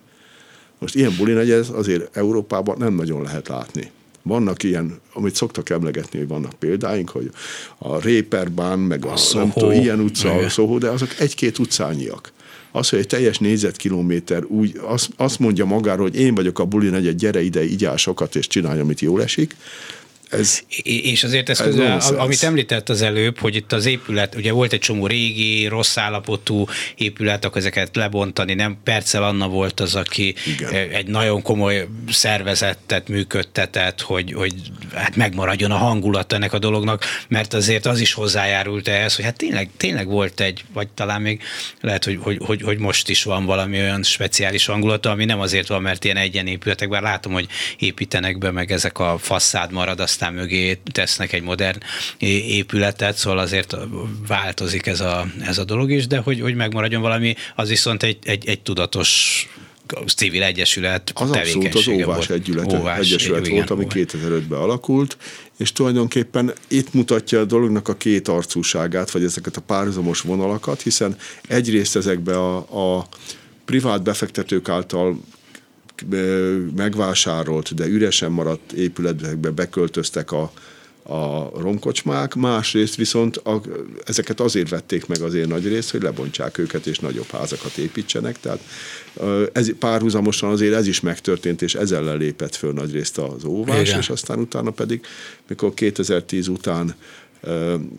Most 0.79 0.95
ilyen 0.95 1.15
buli 1.17 1.33
negyed 1.33 1.67
azért 1.73 2.17
Európában 2.17 2.75
nem 2.77 2.93
nagyon 2.93 3.21
lehet 3.21 3.47
látni. 3.47 3.91
Vannak 4.21 4.63
ilyen, 4.63 4.99
amit 5.13 5.35
szoktak 5.35 5.69
emlegetni, 5.69 6.19
hogy 6.19 6.27
vannak 6.27 6.53
példáink, 6.53 7.09
hogy 7.09 7.31
a 7.77 7.99
Réperbán, 7.99 8.79
meg 8.79 9.05
a, 9.05 9.13
a 9.13 9.19
nem 9.33 9.51
tudom, 9.51 9.71
ilyen 9.71 9.99
utca, 9.99 10.31
a 10.31 10.49
Soho, 10.49 10.77
de 10.77 10.89
azok 10.89 11.19
egy-két 11.19 11.59
utcányiak 11.59 12.31
az, 12.71 12.89
hogy 12.89 12.99
egy 12.99 13.07
teljes 13.07 13.37
négyzetkilométer 13.37 14.43
úgy 14.47 14.79
azt, 14.83 15.09
azt 15.15 15.39
mondja 15.39 15.65
magáról, 15.65 16.09
hogy 16.09 16.19
én 16.19 16.35
vagyok 16.35 16.59
a 16.59 16.65
buli 16.65 16.89
negyed, 16.89 17.15
gyere 17.15 17.41
ide, 17.41 17.63
így 17.63 17.89
sokat, 17.95 18.35
és 18.35 18.47
csinálj, 18.47 18.79
amit 18.79 18.99
jól 18.99 19.21
esik, 19.21 19.55
ez, 20.29 20.59
és 20.83 21.23
azért 21.23 21.49
ez, 21.49 21.59
ez 21.59 21.65
közel, 21.65 21.99
amit 21.99 22.43
említett 22.43 22.89
az 22.89 23.01
előbb, 23.01 23.39
hogy 23.39 23.55
itt 23.55 23.71
az 23.71 23.85
épület, 23.85 24.35
ugye 24.35 24.51
volt 24.51 24.73
egy 24.73 24.79
csomó 24.79 25.07
régi, 25.07 25.67
rossz 25.67 25.97
állapotú 25.97 26.67
épület, 26.95 27.45
akkor 27.45 27.57
ezeket 27.57 27.95
lebontani, 27.95 28.53
nem 28.53 28.77
Percel 28.83 29.23
Anna 29.23 29.47
volt 29.47 29.79
az, 29.79 29.95
aki 29.95 30.35
Igen. 30.45 30.73
egy 30.73 31.07
nagyon 31.07 31.41
komoly 31.41 31.87
szervezetet 32.09 33.07
működtetett, 33.07 34.01
hogy, 34.01 34.33
hogy 34.33 34.53
hát 34.93 35.15
megmaradjon 35.15 35.71
a 35.71 35.77
hangulat 35.77 36.33
ennek 36.33 36.53
a 36.53 36.59
dolognak, 36.59 37.03
mert 37.27 37.53
azért 37.53 37.85
az 37.85 37.99
is 37.99 38.13
hozzájárult 38.13 38.87
ehhez, 38.87 39.15
hogy 39.15 39.25
hát 39.25 39.37
tényleg, 39.37 39.69
tényleg 39.77 40.07
volt 40.07 40.39
egy, 40.39 40.63
vagy 40.73 40.87
talán 40.87 41.21
még 41.21 41.41
lehet, 41.81 42.03
hogy, 42.03 42.19
hogy, 42.21 42.37
hogy, 42.45 42.61
hogy 42.61 42.77
most 42.77 43.09
is 43.09 43.23
van 43.23 43.45
valami 43.45 43.79
olyan 43.79 44.03
speciális 44.03 44.65
hangulata, 44.65 45.09
ami 45.09 45.25
nem 45.25 45.39
azért 45.39 45.67
van, 45.67 45.81
mert 45.81 46.03
ilyen 46.03 46.17
egyen 46.17 46.47
épületek, 46.47 46.89
bár 46.89 47.01
látom, 47.01 47.33
hogy 47.33 47.47
építenek 47.79 48.37
be, 48.37 48.51
meg 48.51 48.71
ezek 48.71 48.99
a 48.99 49.17
fasszád 49.17 49.71
marad, 49.71 49.99
azt 49.99 50.18
aztán 50.19 50.33
mögé 50.33 50.79
tesznek 50.91 51.33
egy 51.33 51.41
modern 51.41 51.77
épületet, 52.17 53.17
szóval 53.17 53.39
azért 53.39 53.75
változik 54.27 54.85
ez 54.85 54.99
a, 54.99 55.25
ez 55.41 55.57
a 55.57 55.63
dolog 55.63 55.91
is, 55.91 56.07
de 56.07 56.17
hogy, 56.17 56.41
hogy 56.41 56.55
megmaradjon 56.55 57.01
valami, 57.01 57.35
az 57.55 57.69
viszont 57.69 58.03
egy, 58.03 58.17
egy, 58.23 58.47
egy 58.47 58.61
tudatos 58.61 59.47
civil 60.15 60.43
egyesület 60.43 61.11
Az 61.15 61.31
abszolút 61.31 61.75
az 61.75 61.87
Óvás 61.87 62.05
volt. 62.05 62.29
Egyület, 62.29 62.73
Óvás, 62.73 62.99
Egyesület 62.99 63.45
igen, 63.45 63.55
volt, 63.55 63.69
ami 63.69 63.85
2005-ben 63.89 64.59
alakult, 64.59 65.17
és 65.57 65.71
tulajdonképpen 65.71 66.53
itt 66.67 66.93
mutatja 66.93 67.39
a 67.39 67.45
dolognak 67.45 67.87
a 67.87 67.95
két 67.95 68.27
arcúságát, 68.27 69.11
vagy 69.11 69.23
ezeket 69.23 69.57
a 69.57 69.61
párhuzamos 69.61 70.21
vonalakat, 70.21 70.81
hiszen 70.81 71.17
egyrészt 71.47 71.95
ezekbe 71.95 72.37
a, 72.37 72.97
a 72.97 73.07
privát 73.65 74.03
befektetők 74.03 74.69
által 74.69 75.19
megvásárolt, 76.75 77.75
de 77.75 77.87
üresen 77.87 78.31
maradt 78.31 78.71
épületekbe 78.71 79.49
beköltöztek 79.49 80.31
a, 80.31 80.51
a 81.09 81.51
romkocsmák, 81.59 82.35
másrészt 82.35 82.95
viszont 82.95 83.37
a, 83.37 83.61
ezeket 84.05 84.39
azért 84.39 84.69
vették 84.69 85.07
meg 85.07 85.21
azért 85.21 85.47
nagy 85.47 85.67
részt, 85.67 85.91
hogy 85.91 86.01
lebontsák 86.01 86.57
őket 86.57 86.85
és 86.85 86.99
nagyobb 86.99 87.29
házakat 87.29 87.77
építsenek, 87.77 88.39
tehát 88.39 88.59
ez 89.51 89.71
párhuzamosan 89.79 90.49
azért 90.49 90.73
ez 90.73 90.87
is 90.87 90.99
megtörtént, 90.99 91.61
és 91.61 91.75
ezzel 91.75 92.17
lépett 92.17 92.55
föl 92.55 92.73
nagy 92.73 92.91
részt 92.91 93.17
az 93.17 93.43
óvás, 93.43 93.87
Igen. 93.87 93.99
és 93.99 94.09
aztán 94.09 94.39
utána 94.39 94.71
pedig, 94.71 95.05
mikor 95.47 95.73
2010 95.73 96.47
után 96.47 96.95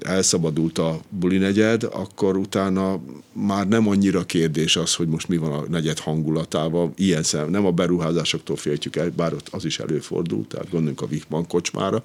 elszabadult 0.01 0.79
a 0.79 1.01
buli 1.09 1.39
negyed, 1.39 1.83
akkor 1.83 2.37
utána 2.37 3.01
már 3.33 3.69
nem 3.69 3.89
annyira 3.89 4.25
kérdés 4.25 4.77
az, 4.77 4.95
hogy 4.95 5.09
most 5.09 5.29
mi 5.29 5.37
van 5.37 5.53
a 5.53 5.65
negyed 5.69 5.99
hangulatával. 5.99 6.93
Ilyen 6.97 7.23
szem, 7.23 7.51
nem 7.51 7.67
a 7.67 7.71
beruházásoktól 7.71 8.57
féltjük 8.57 8.97
el, 8.97 9.11
bár 9.17 9.33
ott 9.33 9.49
az 9.51 9.65
is 9.65 9.79
előfordult, 9.79 10.49
tehát 10.49 10.71
gondoljunk 10.71 11.01
a 11.01 11.07
Wichmann 11.11 11.47
kocsmára, 11.49 12.03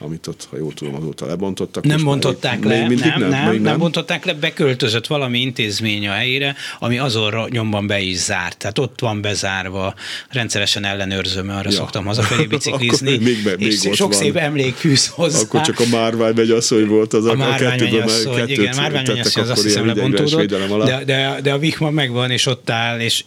amit 0.00 0.26
ott, 0.26 0.46
ha 0.50 0.56
jól 0.56 0.72
tudom, 0.72 0.94
azóta 0.94 1.26
lebontottak. 1.26 1.84
Nem 1.84 2.04
bontották 2.04 2.64
le, 2.64 2.86
még 2.86 2.98
nem, 2.98 3.18
nem, 3.18 3.28
nem, 3.28 3.44
nem, 3.44 3.62
nem 3.62 3.78
bontották 3.78 4.24
le, 4.24 4.34
beköltözött 4.34 5.06
valami 5.06 5.40
intézmény 5.40 6.08
a 6.08 6.12
helyére, 6.12 6.54
ami 6.78 6.98
azonra 6.98 7.46
nyomban 7.50 7.86
be 7.86 8.00
is 8.00 8.16
zárt. 8.16 8.58
Tehát 8.58 8.78
ott 8.78 9.00
van 9.00 9.20
bezárva, 9.20 9.94
rendszeresen 10.30 10.84
ellenőrzöm, 10.84 11.48
arra 11.48 11.70
ja. 11.70 11.76
szoktam 11.76 12.04
hazafelé 12.04 12.46
biciklizni, 12.56 13.16
még 13.16 13.42
be, 13.42 13.54
még 13.58 13.66
és 13.66 13.88
sok 13.92 14.12
van. 14.12 14.20
szép 14.20 14.36
emlék 14.36 14.74
fűz 14.74 15.06
hozzá. 15.06 15.40
Akkor 15.40 15.60
csak 15.60 15.80
a 15.80 15.84
márvány 15.90 16.50
asszony 16.50 16.86
volt 16.86 17.12
az, 17.12 17.24
a, 17.24 17.30
a, 17.30 17.54
kettőből, 17.54 18.02
asszony, 18.02 18.48
igen, 18.48 18.76
márvány 18.76 19.20
az 19.20 19.36
azt 19.36 19.62
hiszem 19.62 19.86
lebontódott, 19.86 20.46
de, 20.84 21.04
de, 21.04 21.38
de 21.42 21.52
a 21.52 21.58
Vihma 21.58 21.90
megvan, 21.90 22.30
és 22.30 22.46
ott 22.46 22.70
áll, 22.70 23.00
és 23.00 23.24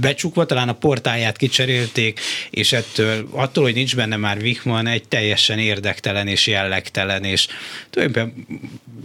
becsukva 0.00 0.46
talán 0.46 0.68
a 0.68 0.72
portáját 0.72 1.36
kicserélték, 1.36 2.20
és 2.50 2.72
ettől, 2.72 3.28
attól, 3.30 3.64
hogy 3.64 3.74
nincs 3.74 3.96
benne 3.96 4.16
már 4.16 4.40
Vihman, 4.40 4.86
egy 4.86 5.08
teljesen 5.08 5.58
érdekes 5.58 5.88
érdektelen 5.90 6.26
és 6.26 6.46
jellegtelen, 6.46 7.24
és 7.24 7.46
tulajdonképpen 7.90 8.46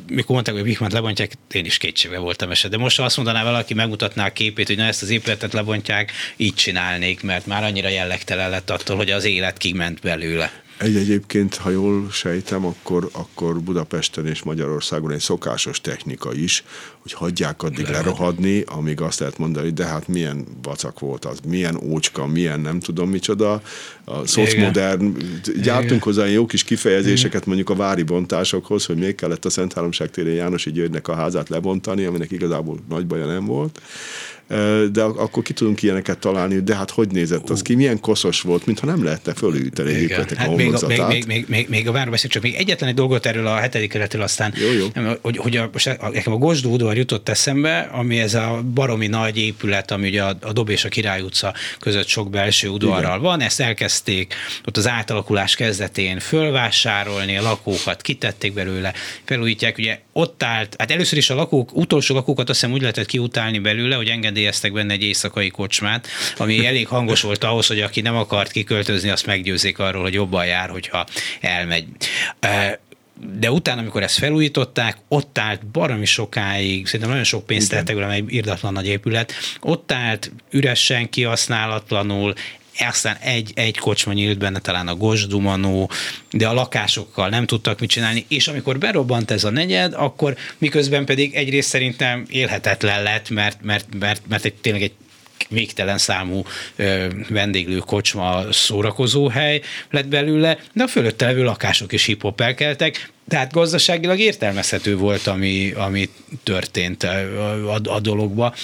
mikor 0.07 0.33
mondták, 0.33 0.55
hogy 0.55 0.63
Wichmann 0.63 0.93
lebontják, 0.93 1.31
én 1.51 1.65
is 1.65 1.77
kétségbe 1.77 2.17
voltam 2.17 2.51
eset. 2.51 2.71
De 2.71 2.77
most, 2.77 2.97
ha 2.97 3.03
azt 3.03 3.15
mondaná 3.15 3.43
valaki, 3.43 3.73
megmutatná 3.73 4.25
a 4.25 4.33
képét, 4.33 4.67
hogy 4.67 4.77
na 4.77 4.83
ezt 4.83 5.01
az 5.01 5.09
épületet 5.09 5.53
lebontják, 5.53 6.11
így 6.35 6.53
csinálnék, 6.53 7.23
mert 7.23 7.45
már 7.45 7.63
annyira 7.63 7.89
jellegtelen 7.89 8.49
lett 8.49 8.69
attól, 8.69 8.95
hogy 8.95 9.11
az 9.11 9.23
élet 9.23 9.57
kiment 9.57 10.01
belőle. 10.01 10.64
Egy 10.77 10.95
egyébként, 10.95 11.55
ha 11.55 11.69
jól 11.69 12.07
sejtem, 12.11 12.65
akkor, 12.65 13.09
akkor 13.11 13.59
Budapesten 13.59 14.27
és 14.27 14.43
Magyarországon 14.43 15.11
egy 15.11 15.19
szokásos 15.19 15.81
technika 15.81 16.33
is, 16.33 16.63
hogy 16.99 17.13
hagyják 17.13 17.63
addig 17.63 17.85
Lerohad. 17.85 18.05
lerohadni, 18.05 18.63
amíg 18.67 19.01
azt 19.01 19.19
lehet 19.19 19.37
mondani, 19.37 19.69
de 19.69 19.85
hát 19.85 20.07
milyen 20.07 20.45
vacak 20.61 20.99
volt 20.99 21.25
az, 21.25 21.39
milyen 21.47 21.79
ócska, 21.83 22.27
milyen 22.27 22.59
nem 22.59 22.79
tudom 22.79 23.09
micsoda. 23.09 23.61
A 24.03 24.27
szocmodern, 24.27 25.17
gyártunk 25.61 25.85
Igen. 25.85 25.99
hozzá 25.99 26.25
jó 26.25 26.45
kis 26.45 26.63
kifejezéseket 26.63 27.45
mondjuk 27.45 27.69
a 27.69 27.75
vári 27.75 28.03
bontásokhoz, 28.03 28.85
hogy 28.85 28.97
még 28.97 29.15
kellett 29.15 29.45
a 29.45 29.49
Szent 29.49 29.73
Háromság 29.73 30.09
térén 30.09 30.35
Jánosi 30.35 30.71
Györgynek 30.71 31.07
a 31.07 31.15
házát 31.15 31.49
lebontani, 31.49 32.05
aminek 32.05 32.31
igazából 32.31 32.79
nagy 32.89 33.07
baja 33.07 33.25
nem 33.25 33.45
volt 33.45 33.81
de 34.91 35.03
akkor 35.03 35.43
ki 35.43 35.53
tudunk 35.53 35.81
ilyeneket 35.81 36.17
találni, 36.17 36.59
de 36.59 36.75
hát 36.75 36.91
hogy 36.91 37.07
nézett 37.07 37.49
az 37.49 37.61
ki, 37.61 37.75
milyen 37.75 37.99
koszos 37.99 38.41
volt, 38.41 38.65
mintha 38.65 38.85
nem 38.85 39.03
lehetne 39.03 39.33
fölülíteni 39.33 39.93
egy 39.93 40.11
hát 40.11 40.47
a 40.47 40.55
még, 40.55 40.73
a, 40.73 40.87
még, 40.87 41.01
még, 41.07 41.25
még, 41.25 41.45
még, 41.47 41.69
még 41.69 41.87
a 41.87 41.91
várbeszéd, 41.91 42.31
csak 42.31 42.43
még 42.43 42.55
egyetlen 42.55 42.89
egy 42.89 42.95
dolgot 42.95 43.25
erről 43.25 43.47
a 43.47 43.55
hetedik 43.55 43.89
keretről 43.89 44.21
aztán, 44.21 44.53
jó, 44.55 44.71
jó. 44.71 45.13
hogy, 45.21 45.37
hogy 45.37 45.57
a, 45.57 45.69
nekem 46.11 46.33
a 46.33 46.37
Gosdó 46.37 46.71
udvar 46.71 46.97
jutott 46.97 47.29
eszembe, 47.29 47.79
ami 47.79 48.19
ez 48.19 48.33
a 48.33 48.63
baromi 48.73 49.07
nagy 49.07 49.37
épület, 49.37 49.91
ami 49.91 50.07
ugye 50.07 50.23
a, 50.23 50.37
a 50.41 50.51
Dob 50.51 50.69
és 50.69 50.85
a 50.85 50.89
Király 50.89 51.21
utca 51.21 51.53
között 51.79 52.07
sok 52.07 52.29
belső 52.29 52.67
udvarral 52.67 53.09
Igen. 53.09 53.21
van, 53.21 53.41
ezt 53.41 53.59
elkezdték 53.59 54.33
ott 54.65 54.77
az 54.77 54.87
átalakulás 54.87 55.55
kezdetén 55.55 56.19
fölvásárolni, 56.19 57.37
a 57.37 57.41
lakókat 57.41 58.01
kitették 58.01 58.53
belőle, 58.53 58.93
felújítják, 59.23 59.77
ugye 59.77 59.99
ott 60.17 60.43
állt, 60.43 60.75
hát 60.77 60.91
először 60.91 61.17
is 61.17 61.29
a 61.29 61.35
lakók, 61.35 61.75
utolsó 61.75 62.15
lakókat 62.15 62.49
azt 62.49 62.59
hiszem 62.59 62.75
úgy 62.75 62.81
lehetett 62.81 63.05
kiutálni 63.05 63.59
belőle, 63.59 63.95
hogy 63.95 64.07
engedélyeztek 64.07 64.73
benne 64.73 64.93
egy 64.93 65.03
éjszakai 65.03 65.49
kocsmát, 65.49 66.07
ami 66.37 66.65
elég 66.67 66.87
hangos 66.87 67.21
volt 67.21 67.43
ahhoz, 67.43 67.67
hogy 67.67 67.81
aki 67.81 68.01
nem 68.01 68.15
akart 68.15 68.51
kiköltözni, 68.51 69.09
azt 69.09 69.25
meggyőzik 69.25 69.79
arról, 69.79 70.01
hogy 70.01 70.13
jobban 70.13 70.45
jár, 70.45 70.69
hogyha 70.69 71.05
elmegy. 71.41 71.85
De 73.39 73.51
utána, 73.51 73.81
amikor 73.81 74.03
ezt 74.03 74.17
felújították, 74.17 74.97
ott 75.07 75.37
állt 75.37 75.65
baromi 75.65 76.05
sokáig, 76.05 76.85
szerintem 76.85 77.09
nagyon 77.09 77.23
sok 77.23 77.45
pénzt 77.45 77.69
tettek 77.69 78.11
egy 78.11 78.33
irdatlan 78.33 78.73
nagy 78.73 78.87
épület, 78.87 79.33
ott 79.61 79.91
állt 79.91 80.31
üresen, 80.49 81.09
kihasználatlanul, 81.09 82.33
aztán 82.79 83.15
egy, 83.15 83.51
egy 83.55 83.77
kocsma 83.77 84.13
nyílt 84.13 84.37
benne, 84.37 84.59
talán 84.59 84.87
a 84.87 84.95
Gosdumanó, 84.95 85.89
de 86.31 86.47
a 86.47 86.53
lakásokkal 86.53 87.29
nem 87.29 87.45
tudtak 87.45 87.79
mit 87.79 87.89
csinálni, 87.89 88.25
és 88.27 88.47
amikor 88.47 88.77
berobbant 88.77 89.31
ez 89.31 89.43
a 89.43 89.49
negyed, 89.49 89.93
akkor 89.93 90.35
miközben 90.57 91.05
pedig 91.05 91.33
egyrészt 91.35 91.69
szerintem 91.69 92.25
élhetetlen 92.29 93.03
lett, 93.03 93.29
mert, 93.29 93.61
mert, 93.61 93.85
mert, 93.99 94.21
mert 94.27 94.45
egy, 94.45 94.53
tényleg 94.53 94.81
egy 94.81 94.93
végtelen 95.49 95.97
számú 95.97 96.43
ö, 96.75 97.07
vendéglő 97.29 97.77
kocsma 97.77 98.51
szórakozóhely 98.51 99.61
lett 99.89 100.07
belőle, 100.07 100.57
de 100.73 100.83
a 100.83 100.87
fölötte 100.87 101.25
levő 101.25 101.43
lakások 101.43 101.91
is 101.91 102.05
hiphopelkeltek, 102.05 103.13
tehát 103.27 103.51
gazdaságilag 103.51 104.19
értelmezhető 104.19 104.97
volt, 104.97 105.27
ami, 105.27 105.71
ami 105.71 106.09
történt 106.43 107.03
a, 107.03 107.73
a, 107.73 107.79
a 107.83 107.99
dologba, 107.99 108.55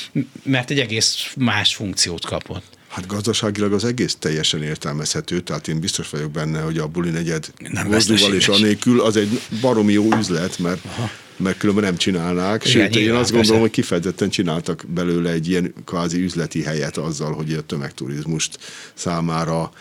mert 0.43 0.69
egy 0.69 0.79
egész 0.79 1.33
más 1.37 1.75
funkciót 1.75 2.25
kapott. 2.25 2.79
Hát 2.91 3.07
gazdaságilag 3.07 3.73
az 3.73 3.83
egész 3.83 4.15
teljesen 4.19 4.63
értelmezhető, 4.63 5.39
tehát 5.39 5.67
én 5.67 5.79
biztos 5.79 6.09
vagyok 6.09 6.31
benne, 6.31 6.61
hogy 6.61 6.77
a 6.77 6.87
buli 6.87 7.09
negyed 7.09 7.51
mozdúval 7.87 8.33
és 8.33 8.47
anélkül 8.47 9.01
az 9.01 9.15
egy 9.15 9.41
baromi 9.61 9.93
jó 9.93 10.07
üzlet, 10.17 10.59
mert 10.59 10.85
Aha 10.85 11.09
mert 11.41 11.57
különben 11.57 11.83
nem 11.83 11.97
csinálnák. 11.97 12.65
Igen, 12.65 12.91
Sőt, 12.91 12.95
én 12.95 13.11
azt 13.11 13.31
gondolom, 13.31 13.33
persze. 13.33 13.59
hogy 13.59 13.69
kifejezetten 13.69 14.29
csináltak 14.29 14.83
belőle 14.87 15.29
egy 15.31 15.49
ilyen 15.49 15.73
kvázi 15.85 16.21
üzleti 16.21 16.63
helyet 16.63 16.97
azzal, 16.97 17.33
hogy 17.33 17.53
a 17.53 17.61
tömegturizmust 17.61 18.57
számára 18.93 19.71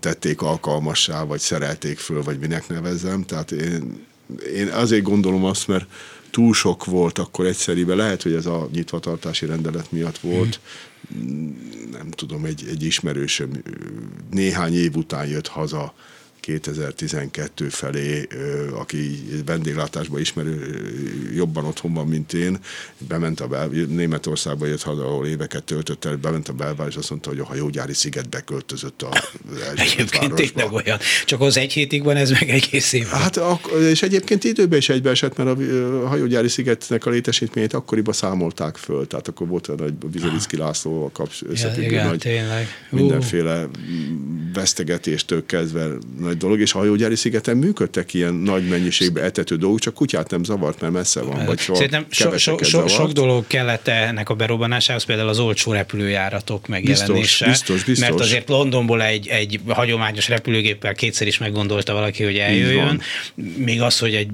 tették 0.00 0.42
alkalmassá, 0.42 1.22
vagy 1.22 1.40
szerelték 1.40 1.98
föl, 1.98 2.22
vagy 2.22 2.38
minek 2.38 2.68
nevezzem. 2.68 3.24
Tehát 3.24 3.50
én, 3.50 4.06
én 4.54 4.68
azért 4.68 5.02
gondolom 5.02 5.44
azt, 5.44 5.66
mert 5.66 5.86
túl 6.34 6.54
sok 6.54 6.84
volt 6.84 7.18
akkor 7.18 7.46
egyszerűen, 7.46 7.96
lehet, 7.96 8.22
hogy 8.22 8.32
ez 8.32 8.46
a 8.46 8.68
nyitvatartási 8.72 9.46
rendelet 9.46 9.92
miatt 9.92 10.18
volt, 10.18 10.60
mm. 11.16 11.50
nem 11.90 12.10
tudom, 12.10 12.44
egy, 12.44 12.64
egy 12.68 12.82
ismerősöm 12.82 13.62
néhány 14.30 14.74
év 14.74 14.96
után 14.96 15.26
jött 15.26 15.46
haza 15.46 15.94
2012 16.44 17.68
felé, 17.68 18.26
aki 18.72 19.22
vendéglátásban 19.46 20.20
ismerő, 20.20 20.84
jobban 21.34 21.64
otthon 21.64 21.94
van, 21.94 22.06
mint 22.06 22.32
én, 22.32 22.58
bement 23.08 23.40
a 23.40 23.46
bel, 23.46 23.66
Németországba 23.88 24.66
jött 24.66 24.82
haza, 24.82 25.04
ahol 25.04 25.26
éveket 25.26 25.64
töltött 25.64 26.04
el, 26.04 26.16
bement 26.16 26.48
a 26.48 26.52
belvár, 26.52 26.88
és 26.88 26.96
azt 26.96 27.10
mondta, 27.10 27.28
hogy 27.28 27.38
a 27.38 27.44
hajógyári 27.44 27.92
szigetbe 27.92 28.40
költözött 28.40 29.02
a 29.02 29.08
Egyébként 29.76 30.34
tényleg 30.34 30.72
olyan. 30.72 30.98
Csak 31.24 31.40
az 31.40 31.56
egy 31.56 31.72
hétig 31.72 32.02
van, 32.02 32.16
ez 32.16 32.30
meg 32.30 32.50
egész 32.50 32.92
év. 32.92 33.06
Hát, 33.06 33.40
és 33.90 34.02
egyébként 34.02 34.44
időben 34.44 34.78
is 34.78 34.88
egybeesett, 34.88 35.36
mert 35.36 35.58
a 36.02 36.06
hajógyári 36.06 36.48
szigetnek 36.48 37.06
a 37.06 37.10
létesítményét 37.10 37.72
akkoriban 37.72 38.14
számolták 38.14 38.76
föl, 38.76 39.06
tehát 39.06 39.28
akkor 39.28 39.46
volt 39.48 39.66
a 39.66 39.74
nagy 39.74 39.92
Vizelicki 40.12 40.56
Lászlóval 40.56 41.10
kapcs, 41.12 41.42
összefüggő 41.42 41.94
ja, 41.94 42.04
nagy 42.04 42.18
tényleg. 42.18 42.66
mindenféle 42.90 43.68
vesztegetéstől 44.52 45.46
kezdve 45.46 45.88
nagy 46.18 46.33
nagy 46.34 46.42
dolog, 46.42 46.60
és 46.60 46.72
a 46.72 46.78
hajógyári 46.78 47.16
szigeten 47.16 47.56
működtek 47.56 48.14
ilyen 48.14 48.34
nagy 48.34 48.68
mennyiségben 48.68 49.24
etető 49.24 49.56
dolgok, 49.56 49.78
csak 49.78 49.94
kutyát 49.94 50.30
nem 50.30 50.44
zavart, 50.44 50.80
mert 50.80 50.92
messze 50.92 51.20
van. 51.20 51.44
Vagy 51.44 51.58
Szerintem 51.58 52.06
so, 52.10 52.38
so, 52.38 52.56
so, 52.62 52.88
sok 52.88 53.12
dolog 53.12 53.46
kellett 53.46 53.88
ennek 53.88 54.28
a 54.28 54.34
berobbanásához, 54.34 55.04
például 55.04 55.28
az 55.28 55.38
olcsó 55.38 55.72
repülőjáratok 55.72 56.66
megjelenése. 56.66 57.12
Biztos, 57.12 57.46
biztos, 57.46 57.84
biztos. 57.84 58.08
Mert 58.08 58.20
azért 58.20 58.48
Londonból 58.48 59.02
egy, 59.02 59.28
egy 59.28 59.60
hagyományos 59.66 60.28
repülőgéppel 60.28 60.94
kétszer 60.94 61.26
is 61.26 61.38
meggondolta 61.38 61.92
valaki, 61.92 62.24
hogy 62.24 62.36
eljöjjön. 62.36 63.00
Még 63.56 63.82
az, 63.82 63.98
hogy 63.98 64.14
egy 64.14 64.28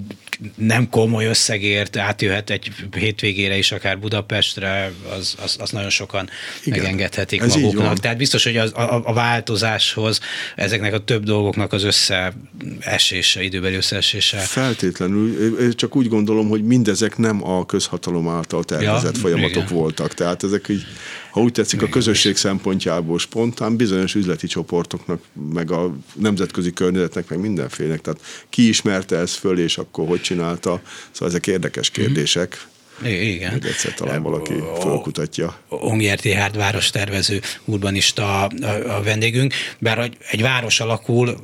nem 0.55 0.89
komoly 0.89 1.27
összegért 1.27 1.97
átjöhet 1.97 2.51
egy 2.51 2.71
hétvégére 2.97 3.57
is, 3.57 3.73
akár 3.73 3.99
Budapestre, 3.99 4.93
az, 5.19 5.35
az, 5.43 5.57
az 5.61 5.71
nagyon 5.71 5.91
sokan 5.91 6.29
Igen, 6.65 6.79
megengedhetik 6.79 7.45
maguknak. 7.45 7.99
Tehát 7.99 8.17
biztos, 8.17 8.45
hogy 8.45 8.57
az, 8.57 8.73
a, 8.73 9.01
a 9.05 9.13
változáshoz 9.13 10.21
ezeknek 10.57 10.95
a 10.95 10.99
több 10.99 11.25
dolgoknak 11.25 11.73
az 11.73 11.85
összeesése, 11.91 13.43
időbeli 13.43 13.75
összeesése. 13.75 14.39
Feltétlenül. 14.39 15.75
Csak 15.75 15.97
úgy 15.97 16.09
gondolom, 16.09 16.49
hogy 16.49 16.65
mindezek 16.65 17.17
nem 17.17 17.49
a 17.49 17.67
közhatalom 17.67 18.29
által 18.29 18.65
tervezett 18.65 19.15
ja, 19.15 19.21
folyamatok 19.21 19.63
igen. 19.63 19.77
voltak. 19.77 20.15
Tehát 20.15 20.43
ezek 20.43 20.67
így, 20.69 20.85
ha 21.31 21.41
úgy 21.41 21.53
tetszik, 21.53 21.83
a 21.83 21.89
közösség 21.89 22.37
szempontjából 22.37 23.19
spontán 23.19 23.77
bizonyos 23.77 24.15
üzleti 24.15 24.47
csoportoknak, 24.47 25.21
meg 25.53 25.71
a 25.71 25.97
nemzetközi 26.15 26.73
környezetnek, 26.73 27.29
meg 27.29 27.39
mindenfélenek. 27.39 28.01
Tehát 28.01 28.21
ki 28.49 28.69
ismerte 28.69 29.17
ezt 29.17 29.35
föl, 29.35 29.59
és 29.59 29.79
akkor 29.79 30.07
hogy 30.07 30.21
csinálta. 30.21 30.81
Szóval 31.11 31.29
ezek 31.29 31.47
érdekes 31.47 31.91
mhm. 31.91 32.01
kérdések. 32.01 32.69
Igen. 33.05 33.51
Hogy 33.51 33.67
egyszer 33.67 33.95
talán 33.95 34.23
valaki 34.23 34.55
fölkutatja. 34.81 35.57
Ongyer 35.69 36.21
Tihárd 36.21 36.57
várostervező 36.57 37.41
urbanista 37.65 38.45
a, 38.45 38.51
a 38.97 39.03
vendégünk, 39.03 39.55
bár 39.79 40.11
egy 40.31 40.43
város 40.43 40.81
alakul, 40.81 41.39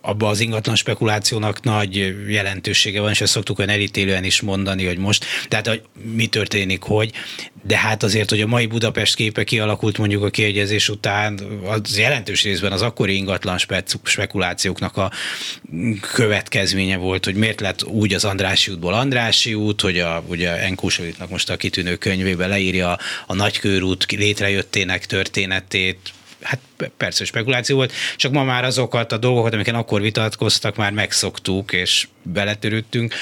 abba 0.00 0.28
az 0.28 0.40
ingatlan 0.40 0.74
spekulációnak 0.74 1.62
nagy 1.62 2.14
jelentősége 2.28 3.00
van, 3.00 3.10
és 3.10 3.20
ezt 3.20 3.32
szoktuk 3.32 3.58
olyan 3.58 3.70
elítélően 3.70 4.24
is 4.24 4.40
mondani, 4.40 4.86
hogy 4.86 4.98
most, 4.98 5.24
tehát 5.48 5.66
hogy 5.66 5.82
mi 6.14 6.26
történik, 6.26 6.82
hogy, 6.82 7.12
de 7.62 7.78
hát 7.78 8.02
azért, 8.02 8.30
hogy 8.30 8.40
a 8.40 8.46
mai 8.46 8.66
Budapest 8.66 9.14
képe 9.14 9.44
kialakult 9.44 9.98
mondjuk 9.98 10.24
a 10.24 10.30
kiegyezés 10.30 10.88
után, 10.88 11.40
az 11.64 11.98
jelentős 11.98 12.42
részben 12.42 12.72
az 12.72 12.82
akkori 12.82 13.16
ingatlan 13.16 13.58
spekulációknak 14.02 14.96
a 14.96 15.10
következménye 16.12 16.96
volt, 16.96 17.24
hogy 17.24 17.34
miért 17.34 17.60
lett 17.60 17.84
úgy 17.84 18.14
az 18.14 18.24
Andrási 18.24 18.70
útból 18.70 18.94
Andrási 18.94 19.54
út, 19.54 19.80
hogy 19.80 19.98
a, 19.98 20.24
ugye 20.26 20.58
Enkúsovitnak 20.58 21.30
most 21.30 21.50
a 21.50 21.56
kitűnő 21.56 21.96
könyvébe 21.96 22.46
leírja 22.46 22.98
a 23.26 23.34
nagykörút 23.34 24.12
létrejöttének 24.12 25.06
történetét, 25.06 26.12
hát 26.42 26.60
persze 26.96 27.24
spekuláció 27.24 27.76
volt, 27.76 27.92
csak 28.16 28.32
ma 28.32 28.44
már 28.44 28.64
azokat 28.64 29.12
a 29.12 29.16
dolgokat, 29.16 29.52
amiken 29.52 29.74
akkor 29.74 30.00
vitatkoztak, 30.00 30.76
már 30.76 30.92
megszoktuk, 30.92 31.72
és 31.72 32.08
beletörődtünk, 32.22 33.14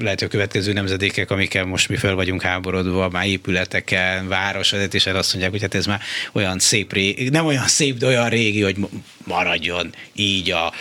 lehet, 0.00 0.18
hogy 0.18 0.28
a 0.28 0.30
következő 0.30 0.72
nemzedékek, 0.72 1.30
amikkel 1.30 1.64
most 1.64 1.88
mi 1.88 1.96
fel 1.96 2.14
vagyunk 2.14 2.42
háborodva, 2.42 3.08
már 3.08 3.26
épületeken, 3.26 4.28
városvezetésen 4.28 5.16
azt 5.16 5.30
mondják, 5.30 5.52
hogy 5.52 5.60
hát 5.60 5.74
ez 5.74 5.86
már 5.86 6.00
olyan 6.32 6.58
szép 6.58 6.92
régi, 6.92 7.28
nem 7.28 7.46
olyan 7.46 7.66
szép, 7.66 7.96
de 7.96 8.06
olyan 8.06 8.28
régi, 8.28 8.62
hogy 8.62 8.76
maradjon 9.24 9.94
így 10.12 10.50
a 10.50 10.72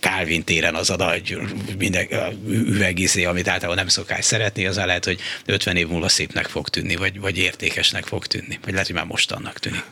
Calvin 0.00 0.44
téren 0.44 0.74
az 0.74 0.90
a 0.90 0.96
nagy 0.96 1.38
minden, 1.78 2.06
üvegizé, 2.48 3.24
amit 3.24 3.48
általában 3.48 3.76
nem 3.76 3.88
szokás 3.88 4.24
szeretni, 4.24 4.66
az 4.66 4.76
lehet, 4.76 5.04
hogy 5.04 5.20
50 5.44 5.76
év 5.76 5.88
múlva 5.88 6.08
szépnek 6.08 6.46
fog 6.46 6.68
tűnni, 6.68 6.96
vagy, 6.96 7.20
vagy 7.20 7.38
értékesnek 7.38 8.04
fog 8.04 8.26
tűnni, 8.26 8.58
vagy 8.62 8.72
lehet, 8.72 8.86
hogy 8.86 8.96
már 8.96 9.04
most 9.04 9.32
annak 9.32 9.58
tűnik. 9.58 9.84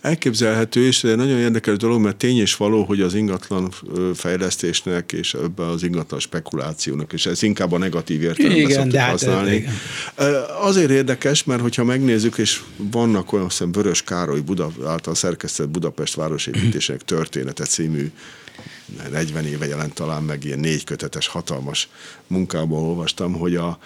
Elképzelhető, 0.00 0.86
és 0.86 1.04
ez 1.04 1.10
egy 1.10 1.16
nagyon 1.16 1.38
érdekes 1.38 1.76
dolog, 1.76 2.00
mert 2.00 2.16
tény 2.16 2.38
és 2.38 2.56
való, 2.56 2.84
hogy 2.84 3.00
az 3.00 3.14
ingatlan 3.14 3.74
fejlesztésnek 4.14 5.12
és 5.12 5.34
ebben 5.34 5.68
az 5.68 5.82
ingatlan 5.82 6.20
spekulációnak, 6.20 7.12
és 7.12 7.26
ez 7.26 7.42
inkább 7.42 7.72
a 7.72 7.78
negatív 7.78 8.22
értelemben 8.22 8.60
igen, 8.60 8.80
szoktuk 8.80 8.94
hát 8.94 9.10
használni. 9.10 9.54
Igen. 9.54 9.74
Azért 10.60 10.90
érdekes, 10.90 11.44
mert 11.44 11.60
hogyha 11.60 11.84
megnézzük, 11.84 12.38
és 12.38 12.60
vannak 12.76 13.32
olyan, 13.32 13.48
hiszem, 13.48 13.72
Vörös 13.72 14.02
Károly 14.02 14.40
Buda, 14.40 14.70
által 14.86 15.14
szerkesztett 15.14 15.68
Budapest 15.68 16.14
városépítésének 16.14 17.02
története 17.02 17.64
című 17.64 18.10
40 19.10 19.44
éve 19.44 19.66
jelent 19.66 19.94
talán 19.94 20.22
meg 20.22 20.44
ilyen 20.44 20.58
négy 20.58 20.84
kötetes 20.84 21.26
hatalmas 21.26 21.88
munkában 22.26 22.82
olvastam, 22.82 23.32
hogy 23.32 23.54
a, 23.56 23.78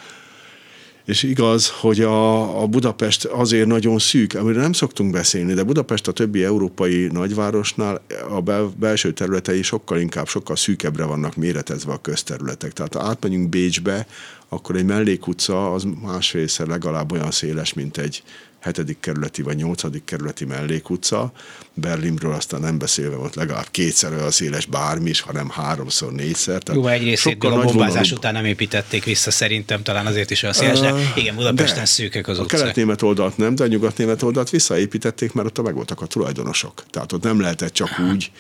és 1.05 1.23
igaz, 1.23 1.71
hogy 1.71 2.01
a, 2.01 2.63
a 2.63 2.67
Budapest 2.67 3.25
azért 3.25 3.67
nagyon 3.67 3.99
szűk, 3.99 4.35
amiről 4.35 4.63
nem 4.63 4.73
szoktunk 4.73 5.13
beszélni, 5.13 5.55
de 5.55 5.63
Budapest 5.63 6.09
a 6.09 6.13
többi 6.13 6.45
európai 6.45 7.09
nagyvárosnál 7.13 8.03
a 8.29 8.41
bel, 8.41 8.73
belső 8.79 9.13
területei 9.13 9.63
sokkal 9.63 9.99
inkább, 9.99 10.29
sokkal 10.29 10.57
szűkebbre 10.57 11.05
vannak 11.05 11.37
méretezve 11.37 11.93
a 11.93 12.01
közterületek. 12.01 12.73
Tehát 12.73 12.95
ha 12.95 13.03
átmegyünk 13.03 13.49
Bécsbe, 13.49 14.07
akkor 14.49 14.77
egy 14.77 14.85
mellékutca 14.85 15.73
az 15.73 15.87
másfélszer 16.03 16.67
legalább 16.67 17.13
olyan 17.13 17.31
széles, 17.31 17.73
mint 17.73 17.97
egy, 17.97 18.23
hetedik 18.65 19.01
kerületi 19.01 19.43
vagy 19.43 19.57
nyolcadik 19.57 20.05
kerületi 20.05 20.45
mellékutca, 20.45 21.33
Berlinről 21.75 22.33
aztán 22.33 22.61
nem 22.61 22.79
beszélve 22.79 23.17
volt 23.17 23.35
legalább 23.35 23.67
kétszer 23.71 24.13
olyan 24.13 24.31
széles 24.31 24.67
bármi 24.67 25.11
is, 25.11 25.21
hanem 25.21 25.51
háromszor, 25.51 26.13
négyszer. 26.13 26.63
Tehát 26.63 26.83
Jó, 26.83 26.89
egy 26.89 27.03
részét 27.03 27.45
a 27.45 27.49
bombázás 27.49 27.93
vonalú... 27.93 28.17
után 28.17 28.33
nem 28.33 28.45
építették 28.45 29.05
vissza, 29.05 29.31
szerintem 29.31 29.83
talán 29.83 30.07
azért 30.07 30.31
is 30.31 30.43
olyan 30.43 30.55
széles, 30.55 30.81
de 30.81 30.95
igen, 31.15 31.35
Budapesten 31.35 31.79
de 31.79 31.85
szűkök 31.85 32.29
az 32.29 32.39
utcák. 32.39 32.59
A 32.59 32.63
kelet-német 32.63 33.03
oldalt 33.03 33.37
nem, 33.37 33.55
de 33.55 33.65
a 33.65 33.67
nyugat-német 33.67 34.23
oldalt 34.23 34.51
visszaépítették, 34.51 35.33
mert 35.33 35.59
ott 35.59 35.65
megvoltak 35.65 36.01
a 36.01 36.07
tulajdonosok. 36.07 36.85
Tehát 36.91 37.13
ott 37.13 37.23
nem 37.23 37.41
lehetett 37.41 37.73
csak 37.73 37.99
úgy 38.13 38.31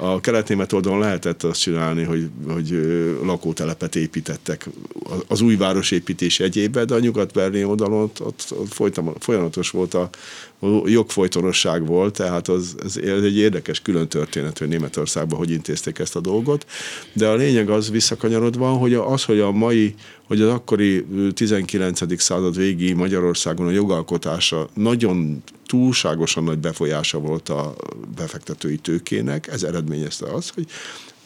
a 0.00 0.20
kelet-német 0.20 0.72
oldalon 0.72 0.98
lehetett 0.98 1.42
azt 1.42 1.60
csinálni, 1.60 2.02
hogy, 2.02 2.28
hogy 2.48 2.70
lakótelepet 3.22 3.96
építettek. 3.96 4.68
Az 5.28 5.40
új 5.40 5.56
városépítés 5.56 6.40
egyébe, 6.40 6.84
de 6.84 6.94
a 6.94 6.98
nyugat-berlin 6.98 7.64
oldalon 7.64 8.02
ott, 8.02 8.20
ott, 8.20 8.46
ott 8.50 9.22
folyamatos 9.22 9.70
volt 9.70 9.94
a 9.94 10.10
jogfolytonosság 10.84 11.86
volt, 11.86 12.16
tehát 12.16 12.48
az, 12.48 12.76
az, 12.84 13.00
egy 13.02 13.36
érdekes 13.36 13.80
külön 13.80 14.08
történet, 14.08 14.58
hogy 14.58 14.68
Németországban 14.68 15.38
hogy 15.38 15.50
intézték 15.50 15.98
ezt 15.98 16.16
a 16.16 16.20
dolgot, 16.20 16.66
de 17.12 17.28
a 17.28 17.34
lényeg 17.34 17.70
az 17.70 17.90
visszakanyarodva, 17.90 18.68
hogy 18.68 18.94
az, 18.94 19.24
hogy 19.24 19.40
a 19.40 19.50
mai, 19.50 19.94
hogy 20.26 20.40
az 20.40 20.48
akkori 20.50 21.06
19. 21.34 22.20
század 22.20 22.56
végi 22.56 22.92
Magyarországon 22.92 23.66
a 23.66 23.70
jogalkotása 23.70 24.68
nagyon 24.74 25.42
túlságosan 25.66 26.44
nagy 26.44 26.58
befolyása 26.58 27.18
volt 27.18 27.48
a 27.48 27.74
befektetői 28.16 28.76
tőkének, 28.76 29.46
ez 29.46 29.62
eredményezte 29.62 30.26
az, 30.32 30.48
hogy 30.48 30.66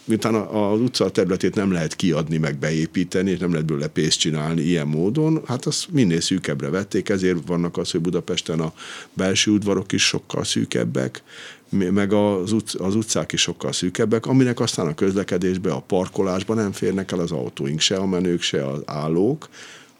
miután 0.04 0.34
az 0.34 0.80
utca 0.80 1.10
területét 1.10 1.54
nem 1.54 1.72
lehet 1.72 1.96
kiadni, 1.96 2.36
meg 2.36 2.58
beépíteni, 2.58 3.30
és 3.30 3.38
nem 3.38 3.50
lehet 3.50 3.66
belőle 3.66 3.88
pénzt 3.88 4.18
csinálni 4.18 4.62
ilyen 4.62 4.86
módon, 4.86 5.42
hát 5.46 5.66
azt 5.66 5.90
minél 5.90 6.20
szűkebbre 6.20 6.68
vették, 6.68 7.08
ezért 7.08 7.46
vannak 7.46 7.76
az, 7.76 7.90
hogy 7.90 8.00
Budapesten 8.00 8.60
a 8.60 8.72
belső 9.12 9.50
udvarok 9.50 9.92
is 9.92 10.06
sokkal 10.06 10.44
szűkebbek, 10.44 11.22
meg 11.68 12.12
az, 12.12 12.52
utc, 12.52 12.80
az 12.80 12.94
utcák 12.94 13.32
is 13.32 13.40
sokkal 13.40 13.72
szűkebbek, 13.72 14.26
aminek 14.26 14.60
aztán 14.60 14.86
a 14.86 14.94
közlekedésbe, 14.94 15.72
a 15.72 15.80
parkolásban 15.80 16.56
nem 16.56 16.72
férnek 16.72 17.12
el 17.12 17.18
az 17.18 17.30
autóink, 17.30 17.80
se 17.80 17.96
a 17.96 18.06
menők, 18.06 18.42
se 18.42 18.66
az 18.66 18.80
állók, 18.84 19.48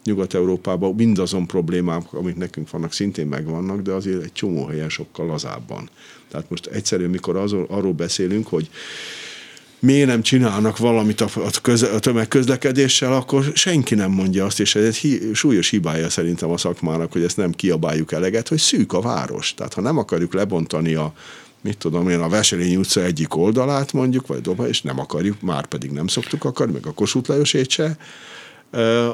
Nyugat-Európában 0.04 0.94
mindazon 0.94 1.46
problémák, 1.46 2.12
amik 2.12 2.36
nekünk 2.36 2.70
vannak, 2.70 2.92
szintén 2.92 3.26
megvannak, 3.26 3.80
de 3.80 3.92
azért 3.92 4.22
egy 4.22 4.32
csomó 4.32 4.66
helyen 4.66 4.88
sokkal 4.88 5.26
lazábban. 5.26 5.88
Tehát 6.28 6.50
most 6.50 6.66
egyszerűen, 6.66 7.10
mikor 7.10 7.36
azon, 7.36 7.66
arról 7.68 7.92
beszélünk, 7.92 8.46
hogy 8.46 8.70
miért 9.82 10.06
nem 10.06 10.22
csinálnak 10.22 10.78
valamit 10.78 11.20
a, 11.20 11.28
a, 11.34 11.50
köz, 11.62 11.82
a 11.82 11.98
tömegközlekedéssel, 11.98 13.12
akkor 13.12 13.50
senki 13.54 13.94
nem 13.94 14.10
mondja 14.10 14.44
azt, 14.44 14.60
és 14.60 14.74
ez 14.74 14.84
egy 14.84 14.96
hi, 14.96 15.20
súlyos 15.34 15.68
hibája 15.70 16.10
szerintem 16.10 16.50
a 16.50 16.56
szakmának, 16.56 17.12
hogy 17.12 17.22
ezt 17.22 17.36
nem 17.36 17.52
kiabáljuk 17.52 18.12
eleget, 18.12 18.48
hogy 18.48 18.58
szűk 18.58 18.92
a 18.92 19.00
város. 19.00 19.54
Tehát 19.54 19.74
ha 19.74 19.80
nem 19.80 19.98
akarjuk 19.98 20.34
lebontani 20.34 20.94
a 20.94 21.12
mit 21.60 21.78
tudom 21.78 22.08
én, 22.08 22.20
a 22.20 22.28
Veselény 22.28 22.76
utca 22.76 23.02
egyik 23.02 23.36
oldalát 23.36 23.92
mondjuk, 23.92 24.26
vagy 24.26 24.40
Doba, 24.40 24.68
és 24.68 24.82
nem 24.82 24.98
akarjuk, 24.98 25.40
már 25.40 25.66
pedig 25.66 25.90
nem 25.90 26.06
szoktuk 26.06 26.44
akarni, 26.44 26.72
meg 26.72 26.86
a 26.86 26.92
Kossuth 26.92 27.28
Lajosét 27.28 27.70
se, 27.70 27.96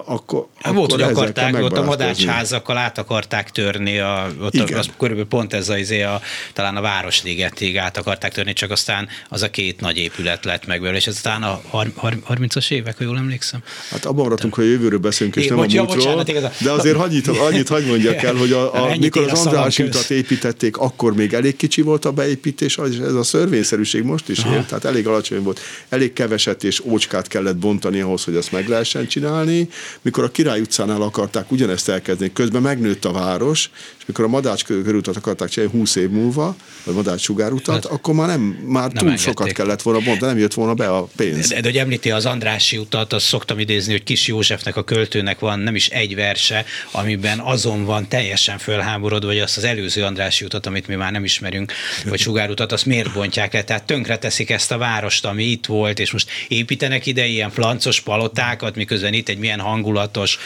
akkor, 0.05 0.47
hát 0.59 0.75
Volt, 0.75 0.91
hogy 0.91 1.03
akarták, 1.03 1.63
ott 1.63 1.77
a 1.77 1.85
madácsházakkal 1.85 2.77
át 2.77 2.99
akarták 2.99 3.51
törni, 3.51 3.99
a, 3.99 4.31
ott 4.41 4.55
a, 4.55 4.77
az, 4.77 4.89
körülbelül 4.99 5.29
pont 5.29 5.53
ez 5.53 5.69
az, 5.69 5.77
izé 5.77 6.03
a, 6.03 6.21
talán 6.53 6.77
a 6.77 6.81
Városligetig 6.81 7.79
át 7.79 7.97
akarták 7.97 8.33
törni, 8.33 8.53
csak 8.53 8.71
aztán 8.71 9.09
az 9.29 9.43
a 9.43 9.51
két 9.51 9.81
nagy 9.81 9.97
épület 9.97 10.45
lett 10.45 10.67
meg 10.67 10.81
belőle, 10.81 10.99
és 10.99 11.07
aztán 11.07 11.43
a 11.43 11.61
30-as 11.73 12.71
évek, 12.71 12.99
ha 12.99 13.05
jól 13.05 13.17
emlékszem. 13.17 13.61
Hát 13.91 14.05
abban 14.05 14.25
maradtunk, 14.25 14.55
hogy 14.55 14.65
jövőről 14.65 14.99
beszélünk, 14.99 15.37
és 15.37 15.45
Én, 15.45 15.49
nem 15.49 15.59
bocsánat, 15.59 15.91
a 15.91 15.95
múltról, 15.95 16.17
bocsánat, 16.17 16.63
de 16.63 16.71
azért 16.71 16.97
annyit, 16.97 17.29
annyit 17.29 17.69
hagy 17.69 17.87
mondjak 17.87 18.23
el, 18.23 18.35
hogy 18.35 18.53
a, 18.53 18.85
a, 18.85 18.97
mikor 18.97 19.31
az 19.31 19.47
András 19.47 19.79
utat 19.79 20.11
építették, 20.11 20.77
akkor 20.77 21.15
még 21.15 21.33
elég 21.33 21.57
kicsi 21.57 21.83
volt 21.83 22.05
a 22.05 22.13
beépítés, 22.13 22.79
és 22.91 22.97
ez 22.97 23.15
a 23.15 23.23
szörvényszerűség 23.23 24.03
most 24.03 24.29
is 24.29 24.39
él, 24.39 24.67
tehát 24.67 24.85
elég 24.85 25.07
alacsony 25.07 25.43
volt, 25.43 25.61
elég 25.89 26.13
keveset 26.13 26.65
és 26.65 26.81
ócskát 26.85 27.29
kellett 27.29 27.57
bontani 27.57 28.01
ahhoz, 28.01 28.25
hogy 28.25 28.37
azt 28.37 28.53
meg 28.53 28.69
lehessen 28.69 29.07
csinálni, 29.07 29.48
csinálni, 29.49 29.69
mikor 30.03 30.25
a 30.25 30.31
Király 30.31 30.61
utcánál 30.61 31.03
akarták 31.03 31.51
ugyanezt 31.51 31.89
elkezdeni, 31.89 32.33
közben 32.33 32.63
megnőtt 32.63 33.05
a 33.05 33.13
város, 33.13 33.71
és 33.99 34.05
mikor 34.07 34.25
a 34.25 34.29
Madács 34.29 34.65
körútat 34.65 35.17
akarták 35.17 35.49
csinálni 35.49 35.79
20 35.79 35.97
év 35.97 36.11
múlva, 36.11 36.57
vagy 36.85 36.95
Madács 36.95 37.21
sugárutat, 37.21 37.75
hát, 37.75 37.85
akkor 37.85 38.15
már 38.15 38.27
nem, 38.27 38.41
már 38.41 38.83
nem 38.83 38.95
túl 38.95 39.09
engedték. 39.09 39.27
sokat 39.27 39.53
kellett 39.53 39.83
volna 39.83 39.99
bontani, 39.99 40.21
de 40.21 40.27
nem 40.27 40.39
jött 40.39 40.55
volna 40.55 40.75
be 40.75 40.89
a 40.89 41.09
pénz. 41.17 41.49
De, 41.49 41.55
de, 41.55 41.61
de 41.61 41.69
hogy 41.69 41.79
említi 41.79 42.11
az 42.11 42.27
Andrási 42.27 42.77
utat, 42.77 43.13
azt 43.13 43.27
szoktam 43.27 43.59
idézni, 43.59 43.93
hogy 43.93 44.03
Kis 44.03 44.27
Józsefnek 44.27 44.77
a 44.77 44.85
költőnek 44.85 45.39
van 45.39 45.59
nem 45.59 45.75
is 45.75 45.89
egy 45.89 46.15
verse, 46.15 46.65
amiben 46.91 47.39
azon 47.39 47.85
van 47.85 48.09
teljesen 48.09 48.59
fölháborodva, 48.59 49.29
hogy 49.29 49.39
azt 49.39 49.57
az 49.57 49.65
előző 49.65 50.03
Andrási 50.03 50.45
utat, 50.45 50.67
amit 50.67 50.87
mi 50.87 50.95
már 50.95 51.13
nem 51.13 51.25
ismerünk, 51.25 51.73
vagy 52.05 52.19
sugárutat, 52.19 52.73
azt 52.73 52.87
miért 52.87 53.13
bontják 53.13 53.53
le? 53.53 53.63
Tehát 53.63 53.85
tönkre 53.85 54.19
teszik 54.19 54.51
ezt 54.51 54.73
a 54.73 54.79
várost, 54.79 55.25
ami 55.25 55.45
itt 55.45 55.67
volt, 55.67 55.99
és 55.99 56.11
most 56.13 56.31
építenek 56.49 57.07
ide 57.07 57.27
ilyen 57.27 57.51
flancos 57.51 58.01
palotákat, 58.01 58.75
miközben 58.75 59.13
itt 59.13 59.29
egy 59.29 59.38
milyen 59.39 59.61
hangulatos 59.61 60.39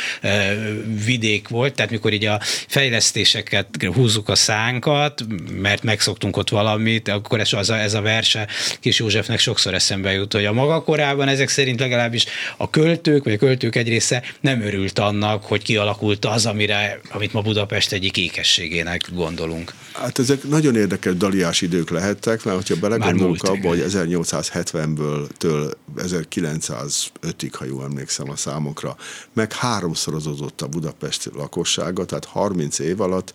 vidék 1.04 1.48
volt, 1.48 1.74
tehát 1.74 1.90
mikor 1.90 2.12
így 2.12 2.24
a 2.24 2.40
fejlesztéseket 2.68 3.66
húzzuk 3.94 4.28
a 4.28 4.34
szánkat, 4.34 5.24
mert 5.60 5.82
megszoktunk 5.82 6.36
ott 6.36 6.48
valamit, 6.48 7.08
akkor 7.08 7.40
ez, 7.40 7.52
az 7.52 7.70
a, 7.70 7.78
ez 7.78 7.94
a 7.94 8.00
verse 8.00 8.48
Kis 8.80 8.98
Józsefnek 8.98 9.38
sokszor 9.38 9.74
eszembe 9.74 10.12
jut, 10.12 10.32
hogy 10.32 10.44
a 10.44 10.52
maga 10.52 10.82
korában 10.82 11.28
ezek 11.28 11.48
szerint 11.48 11.80
legalábbis 11.80 12.24
a 12.56 12.70
költők, 12.70 13.24
vagy 13.24 13.32
a 13.32 13.36
költők 13.36 13.76
egy 13.76 13.88
része 13.88 14.22
nem 14.40 14.62
örült 14.62 14.98
annak, 14.98 15.44
hogy 15.44 15.62
kialakult 15.62 16.24
az, 16.24 16.46
amire, 16.46 17.00
amit 17.10 17.32
ma 17.32 17.40
Budapest 17.40 17.92
egyik 17.92 18.16
ékességének 18.16 19.02
gondolunk. 19.14 19.74
Hát 19.92 20.18
ezek 20.18 20.42
nagyon 20.48 20.76
érdekes 20.76 21.16
daliás 21.16 21.60
idők 21.60 21.90
lehettek, 21.90 22.44
mert 22.44 22.56
hogyha 22.56 22.76
belegondolunk 22.80 23.42
abba, 23.42 23.68
hogy 23.68 23.84
1870-ből 23.88 25.26
től 25.36 25.72
1905-ig, 25.96 27.50
ha 27.52 27.64
jól 27.64 27.84
emlékszem 27.84 28.30
a 28.30 28.36
számokra, 28.82 28.96
meg 29.32 29.52
háromszorozódott 29.52 30.60
a 30.60 30.66
Budapest 30.66 31.30
lakossága, 31.34 32.04
tehát 32.04 32.24
30 32.24 32.78
év 32.78 33.00
alatt 33.00 33.32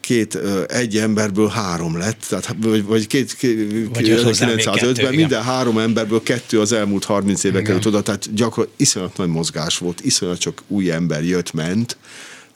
két, 0.00 0.38
egy 0.66 0.96
emberből 0.96 1.48
három 1.48 1.98
lett, 1.98 2.24
tehát, 2.28 2.56
vagy, 2.60 2.84
vagy 2.84 3.06
két, 3.06 3.34
két 3.34 3.88
1905-ben 3.92 5.14
minden 5.14 5.42
három 5.42 5.78
emberből 5.78 6.22
kettő 6.22 6.60
az 6.60 6.72
elmúlt 6.72 7.04
30 7.04 7.44
éve 7.44 7.62
került 7.62 7.86
oda, 7.86 8.02
tehát 8.02 8.34
gyakorlatilag 8.34 8.80
iszonyat 8.80 9.16
nagy 9.16 9.28
mozgás 9.28 9.78
volt, 9.78 10.00
iszonyat 10.00 10.38
csak 10.38 10.62
új 10.68 10.90
ember 10.90 11.24
jött-ment, 11.24 11.96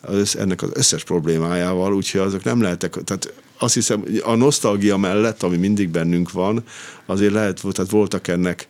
az, 0.00 0.36
ennek 0.36 0.62
az 0.62 0.70
összes 0.72 1.04
problémájával, 1.04 1.94
úgyhogy 1.94 2.20
azok 2.20 2.44
nem 2.44 2.62
lehetek, 2.62 2.96
tehát 3.04 3.32
azt 3.58 3.74
hiszem, 3.74 4.04
a 4.22 4.34
nosztalgia 4.34 4.96
mellett, 4.96 5.42
ami 5.42 5.56
mindig 5.56 5.88
bennünk 5.88 6.32
van, 6.32 6.64
azért 7.06 7.32
lehet, 7.32 7.60
tehát 7.72 7.90
voltak 7.90 8.28
ennek 8.28 8.68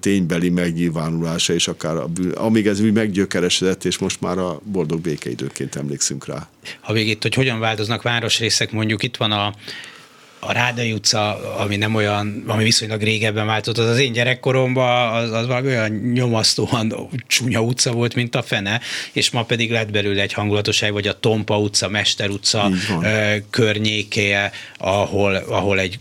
ténybeli 0.00 0.48
megnyilvánulása, 0.48 1.52
és 1.52 1.68
akár 1.68 1.96
a 1.96 2.06
bűn, 2.06 2.30
amíg 2.30 2.66
ez 2.66 2.80
úgy 2.80 2.92
meggyökeresedett, 2.92 3.84
és 3.84 3.98
most 3.98 4.20
már 4.20 4.38
a 4.38 4.60
boldog 4.64 5.00
békeidőként 5.00 5.76
emlékszünk 5.76 6.26
rá. 6.26 6.48
Ha 6.80 6.92
még 6.92 7.08
itt, 7.08 7.22
hogy 7.22 7.34
hogyan 7.34 7.58
változnak 7.58 8.02
városrészek, 8.02 8.72
mondjuk 8.72 9.02
itt 9.02 9.16
van 9.16 9.32
a 9.32 9.54
a 10.46 10.52
Rádai 10.52 10.92
utca, 10.92 11.54
ami 11.56 11.76
nem 11.76 11.94
olyan, 11.94 12.44
ami 12.46 12.64
viszonylag 12.64 13.02
régebben 13.02 13.46
változott, 13.46 13.84
az 13.84 13.90
az 13.90 13.98
én 13.98 14.12
gyerekkoromban 14.12 15.14
az, 15.14 15.32
az 15.32 15.46
valami 15.46 15.66
olyan 15.66 15.90
nyomasztóan 15.90 17.10
csúnya 17.26 17.60
utca 17.60 17.92
volt, 17.92 18.14
mint 18.14 18.34
a 18.34 18.42
fene, 18.42 18.80
és 19.12 19.30
ma 19.30 19.44
pedig 19.44 19.70
lett 19.70 19.90
belőle 19.90 20.22
egy 20.22 20.32
hangulatosság, 20.32 20.92
vagy 20.92 21.06
a 21.06 21.20
Tompa 21.20 21.58
utca, 21.58 21.88
Mester 21.88 22.30
utca 22.30 22.70
környéke, 23.50 24.52
ahol, 24.78 25.34
ahol 25.34 25.78
egy 25.78 25.98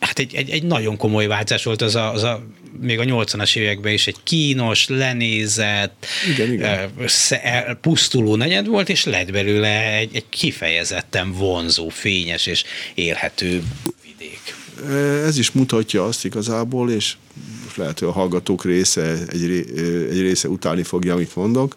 hát 0.00 0.18
egy, 0.18 0.34
egy, 0.34 0.50
egy 0.50 0.62
nagyon 0.62 0.96
komoly 0.96 1.26
változás 1.26 1.64
volt 1.64 1.82
az 1.82 1.94
a, 1.94 2.12
az 2.12 2.22
a 2.22 2.46
még 2.80 2.98
a 2.98 3.04
80-as 3.04 3.56
években 3.56 3.92
is 3.92 4.06
egy 4.06 4.16
kínos, 4.22 4.88
lenézett, 4.88 6.06
igen, 6.32 6.52
igen. 6.52 6.90
pusztuló 7.80 8.36
negyed 8.36 8.66
volt, 8.66 8.88
és 8.88 9.04
lett 9.04 9.32
belőle 9.32 9.94
egy, 9.94 10.10
egy 10.12 10.28
kifejezetten 10.28 11.32
vonzó, 11.32 11.88
fényes 11.88 12.46
és 12.46 12.64
élhető 12.94 13.62
vidék. 14.02 14.54
Ez 15.24 15.38
is 15.38 15.50
mutatja 15.50 16.04
azt 16.04 16.24
igazából, 16.24 16.90
és 16.90 17.14
lehet, 17.74 17.98
hogy 17.98 18.08
a 18.08 18.12
hallgatók 18.12 18.64
része, 18.64 19.18
egy, 19.28 19.42
egy 20.10 20.20
része 20.20 20.48
utálni 20.48 20.82
fogja, 20.82 21.12
amit 21.12 21.36
mondok, 21.36 21.74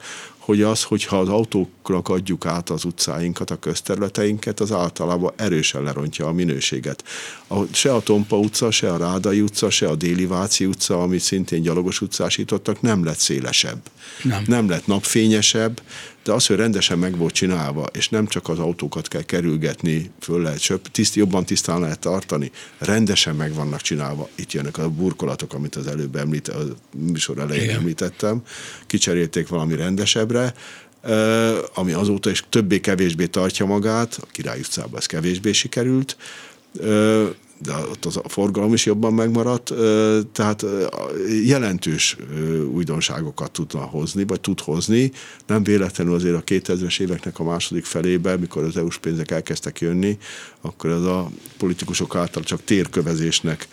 hogy 0.50 0.62
az, 0.62 0.84
hogyha 0.84 1.20
az 1.20 1.30
autóknak 1.30 2.10
adjuk 2.10 2.46
át 2.46 2.70
az 2.70 2.86
utcáinkat, 2.86 3.50
a 3.52 3.60
közterületeinket, 3.60 4.60
az 4.60 4.72
általában 4.72 5.34
erősen 5.36 5.84
lerontja 5.84 6.26
a 6.26 6.32
minőséget. 6.32 7.04
Se 7.72 7.94
a 7.94 8.02
Tompa 8.02 8.38
utca, 8.38 8.72
se 8.72 8.94
a 8.94 8.98
Rádai 8.98 9.42
utca, 9.42 9.70
se 9.70 9.88
a 9.88 9.96
Déli 9.96 10.26
Váci 10.26 10.66
utca, 10.66 11.02
amit 11.02 11.20
szintén 11.20 11.62
gyalogos 11.62 12.02
utcásítottak, 12.02 12.82
nem 12.82 13.04
lett 13.04 13.18
szélesebb. 13.18 13.82
Nem. 14.24 14.44
nem 14.48 14.70
lett 14.70 14.88
napfényesebb, 14.88 15.82
de 16.30 16.36
az, 16.36 16.46
hogy 16.46 16.56
rendesen 16.56 17.00
meg 17.00 17.18
volt 17.18 17.34
csinálva, 17.34 17.86
és 17.92 18.10
nem 18.10 18.28
csak 18.28 18.50
az 18.50 18.60
autókat 18.60 19.08
kell 19.08 19.22
kerülgetni, 19.22 20.12
föl 20.20 20.42
lehet 20.42 20.60
söp, 20.60 20.88
tiszt, 20.92 21.16
jobban 21.16 21.46
tisztán 21.46 21.80
lehet 21.80 22.00
tartani, 22.00 22.52
rendesen 22.78 23.36
meg 23.36 23.54
vannak 23.54 23.82
csinálva. 23.82 24.30
Itt 24.36 24.52
jönnek 24.52 24.78
a 24.78 24.90
burkolatok, 24.90 25.54
amit 25.54 25.76
az 25.76 25.88
előbb 25.88 26.16
említ, 26.16 26.48
a 26.48 26.62
műsor 26.96 27.38
elején 27.38 27.64
Igen. 27.64 27.76
említettem, 27.76 28.42
kicserélték 28.88 29.48
valami 29.48 29.76
rendesebbre, 29.76 30.54
ami 31.74 31.92
azóta 31.92 32.30
is 32.30 32.44
többé-kevésbé 32.50 33.26
tartja 33.26 33.66
magát, 33.66 34.18
a 34.22 34.26
Király 34.32 34.60
utcában 34.60 35.00
ez 35.00 35.06
kevésbé 35.06 35.52
sikerült, 35.52 36.18
de 37.62 37.74
ott 37.74 38.06
az 38.06 38.18
a 38.18 38.30
forgalom 38.30 38.74
is 38.74 38.86
jobban 38.86 39.14
megmaradt, 39.14 39.74
tehát 40.32 40.66
jelentős 41.46 42.18
újdonságokat 42.72 43.52
tudna 43.52 43.80
hozni, 43.80 44.26
vagy 44.26 44.42
tud 44.42 44.60
hozni. 44.60 45.12
Nem 45.48 45.64
véletlenül 45.64 46.14
azért 46.14 46.36
a 46.36 46.44
2000-es 46.44 47.00
éveknek 47.00 47.40
a 47.40 47.44
második 47.44 47.86
felében, 47.86 48.40
mikor 48.40 48.64
az 48.64 48.78
EU-s 48.78 48.98
pénzek 48.98 49.32
elkezdtek 49.32 49.80
jönni, 49.80 50.18
akkor 50.62 50.90
ez 50.90 51.04
a 51.04 51.30
politikusok 51.58 52.16
által 52.16 52.44
csak 52.44 52.64
térkövezésnek 52.64 53.68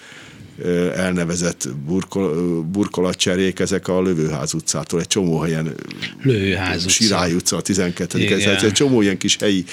elnevezett 0.94 1.68
burkol, 1.86 2.62
burkolatcserék, 2.62 3.58
ezek 3.58 3.88
a 3.88 4.02
Lövőház 4.02 4.54
utcától 4.54 5.00
egy 5.00 5.06
csomó 5.06 5.38
helyen. 5.38 5.74
Lövőház 6.22 6.84
utca. 6.84 6.88
Sirály 6.88 7.32
utca, 7.32 7.56
a 7.56 7.60
12. 7.60 8.34
Ez 8.44 8.62
egy 8.62 8.72
csomó 8.72 9.02
ilyen 9.02 9.18
kis 9.18 9.36
helyi 9.36 9.64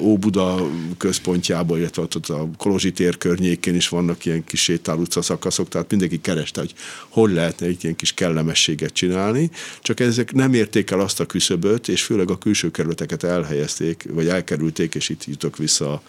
Óbuda 0.00 0.68
központjában, 0.98 1.78
illetve 1.78 2.02
ott 2.02 2.14
a 2.14 2.48
Kolozsi 2.56 2.92
tér 2.92 3.18
környékén 3.18 3.74
is 3.74 3.88
vannak 3.88 4.24
ilyen 4.24 4.44
kis 4.44 4.62
sétál 4.62 4.96
utca 4.96 5.22
szakaszok, 5.22 5.68
tehát 5.68 5.90
mindenki 5.90 6.20
kereste, 6.20 6.60
hogy 6.60 6.74
hol 7.08 7.30
lehetne 7.30 7.66
egy 7.66 7.84
ilyen 7.84 7.96
kis 7.96 8.14
kellemességet 8.14 8.92
csinálni, 8.92 9.50
csak 9.82 10.00
ezek 10.00 10.32
nem 10.32 10.54
érték 10.54 10.90
el 10.90 11.00
azt 11.00 11.20
a 11.20 11.26
küszöböt, 11.26 11.88
és 11.88 12.02
főleg 12.02 12.30
a 12.30 12.38
külső 12.38 12.70
kerületeket 12.70 13.22
elhelyezték, 13.24 14.06
vagy 14.10 14.28
elkerülték, 14.28 14.94
és 14.94 15.08
itt 15.08 15.24
jutok 15.24 15.56
vissza 15.56 15.92
a 15.92 16.02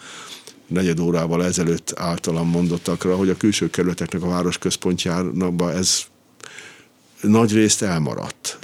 negyed 0.68 1.00
órával 1.00 1.44
ezelőtt 1.44 1.92
általam 1.96 2.48
mondottakra, 2.48 3.16
hogy 3.16 3.28
a 3.28 3.36
külső 3.36 3.70
kerületeknek 3.70 4.22
a 4.22 4.28
város 4.28 4.58
központjának 4.58 5.74
ez 5.74 6.06
nagy 7.20 7.52
részt 7.52 7.82
elmaradt. 7.82 8.58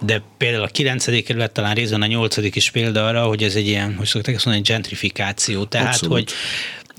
De 0.00 0.22
például 0.36 0.62
a 0.62 0.66
9. 0.66 1.24
kerület, 1.24 1.52
talán 1.52 1.74
részben 1.74 2.02
a 2.02 2.06
8. 2.06 2.36
is 2.36 2.70
példa 2.70 3.06
arra, 3.06 3.24
hogy 3.24 3.42
ez 3.42 3.54
egy 3.54 3.66
ilyen, 3.66 3.94
hogy 3.96 4.06
szokták 4.06 4.34
ezt 4.34 4.44
mondani, 4.44 4.66
gentrifikáció. 4.66 5.64
Tehát, 5.64 5.86
Abszolút. 5.86 6.12
hogy 6.12 6.32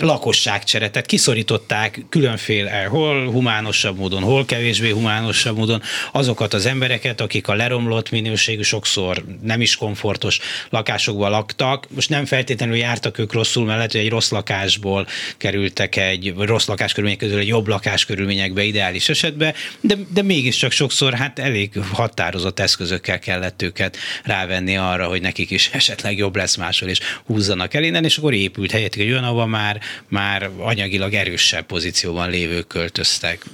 lakosságcsere, 0.02 0.90
tehát 0.90 1.08
kiszorították 1.08 2.06
különféle, 2.10 2.84
hol 2.84 3.32
humánosabb 3.32 3.98
módon, 3.98 4.24
hol 4.24 4.46
kevésbé 4.46 4.90
humánosabb 4.90 5.58
módon 5.58 5.82
azokat 6.12 6.54
az 6.54 6.66
embereket, 6.66 7.22
akik 7.22 7.48
a 7.48 7.56
leromlott 7.56 8.12
minőségű, 8.12 8.62
sokszor 8.62 9.24
nem 9.42 9.62
is 9.62 9.76
komfortos 9.76 10.40
lakásokban 10.70 11.30
laktak. 11.30 11.88
Most 11.96 12.10
nem 12.10 12.26
feltétlenül 12.26 12.76
jártak 12.76 13.18
ők 13.18 13.34
rosszul, 13.34 13.66
mert 13.66 13.76
lehet, 13.76 13.92
hogy 13.92 14.02
egy 14.02 14.10
rossz 14.10 14.30
lakásból 14.30 15.08
kerültek 15.38 15.96
egy, 15.96 16.34
rossz 16.38 16.68
lakáskörülmények 16.68 17.20
közül 17.20 17.40
egy 17.40 17.48
jobb 17.48 17.68
lakáskörülményekbe 17.68 18.64
ideális 18.64 19.10
esetben, 19.10 19.54
de, 19.82 19.96
de 20.14 20.22
mégiscsak 20.22 20.72
sokszor 20.72 21.14
hát 21.14 21.40
elég 21.40 21.80
határozott 21.92 22.60
eszközökkel 22.60 23.20
kellett 23.20 23.62
őket 23.62 23.98
rávenni 24.24 24.78
arra, 24.78 25.08
hogy 25.08 25.22
nekik 25.22 25.52
is 25.52 25.70
esetleg 25.74 26.18
jobb 26.18 26.36
lesz 26.36 26.56
máshol, 26.56 26.90
és 26.90 27.00
húzzanak 27.26 27.74
el 27.74 27.84
innen, 27.84 28.04
és 28.04 28.18
akkor 28.18 28.34
épült 28.34 28.72
helyett 28.72 28.96
egy 28.96 29.10
olyan, 29.10 29.24
ahol 29.24 29.48
már 29.48 29.82
már 30.08 30.50
anyagilag 30.58 31.14
erősebb 31.14 31.66
pozícióban 31.66 32.30
lévők 32.30 32.68
költöztek 32.68 33.46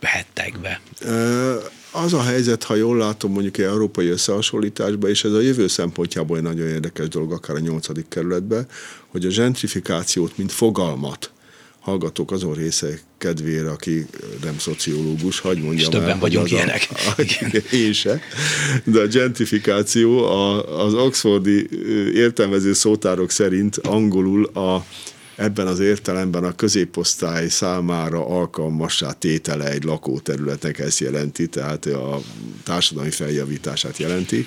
hettek 0.00 0.58
be. 0.58 0.80
Az 1.90 2.12
a 2.12 2.22
helyzet, 2.22 2.64
ha 2.64 2.74
jól 2.74 2.96
látom 2.96 3.32
mondjuk 3.32 3.58
egy 3.58 3.64
európai 3.64 4.08
összehasonlításban, 4.08 5.10
és 5.10 5.24
ez 5.24 5.32
a 5.32 5.40
jövő 5.40 5.66
szempontjából 5.66 6.36
egy 6.36 6.42
nagyon 6.42 6.68
érdekes 6.68 7.08
dolog, 7.08 7.32
akár 7.32 7.56
a 7.56 7.60
nyolcadik 7.60 8.08
kerületben, 8.08 8.66
hogy 9.06 9.24
a 9.26 9.28
gentrifikációt, 9.28 10.36
mint 10.36 10.52
fogalmat, 10.52 11.30
hallgatók 11.80 12.32
azon 12.32 12.54
része 12.54 12.88
kedvére, 13.18 13.70
aki 13.70 14.06
nem 14.42 14.58
szociológus, 14.58 15.40
hagyd 15.40 15.62
mondjam 15.62 15.78
És 15.78 15.88
többen 15.88 16.08
el, 16.08 16.18
vagyunk 16.18 16.50
ilyenek. 16.50 16.88
A, 17.16 17.22
én 17.72 17.92
se. 17.92 18.20
De 18.84 19.00
a 19.00 19.06
gentrifikáció 19.06 20.24
az 20.78 20.94
oxfordi 20.94 21.68
értelmező 22.14 22.72
szótárok 22.72 23.30
szerint 23.30 23.76
angolul 23.76 24.44
a 24.44 24.84
ebben 25.38 25.66
az 25.66 25.80
értelemben 25.80 26.44
a 26.44 26.54
középosztály 26.54 27.48
számára 27.48 28.26
alkalmassá 28.26 29.12
tétele 29.12 29.70
egy 29.70 29.84
lakóterületnek 29.84 30.78
ezt 30.78 30.98
jelenti, 30.98 31.46
tehát 31.46 31.86
a 31.86 32.20
társadalmi 32.64 33.10
feljavítását 33.10 33.96
jelenti. 33.96 34.46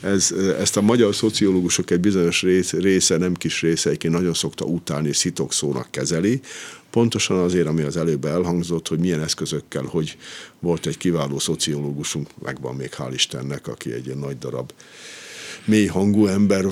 Ez, 0.00 0.34
ezt 0.58 0.76
a 0.76 0.80
magyar 0.80 1.14
szociológusok 1.14 1.90
egy 1.90 2.00
bizonyos 2.00 2.44
része, 2.70 3.16
nem 3.16 3.34
kis 3.34 3.60
része, 3.60 3.88
egyébként 3.88 4.14
nagyon 4.14 4.34
szokta 4.34 4.64
utálni, 4.64 5.08
és 5.08 5.16
szitokszónak 5.16 5.90
kezeli, 5.90 6.40
pontosan 6.90 7.38
azért, 7.38 7.66
ami 7.66 7.82
az 7.82 7.96
előbb 7.96 8.24
elhangzott, 8.24 8.88
hogy 8.88 8.98
milyen 8.98 9.22
eszközökkel, 9.22 9.84
hogy 9.84 10.16
volt 10.60 10.86
egy 10.86 10.96
kiváló 10.96 11.38
szociológusunk, 11.38 12.28
megvan 12.42 12.74
még 12.74 12.90
hál' 12.96 13.12
Istennek, 13.12 13.66
aki 13.66 13.92
egy 13.92 14.06
ilyen 14.06 14.18
nagy 14.18 14.38
darab 14.38 14.72
mély 15.64 15.86
hangú 15.86 16.26
ember 16.26 16.64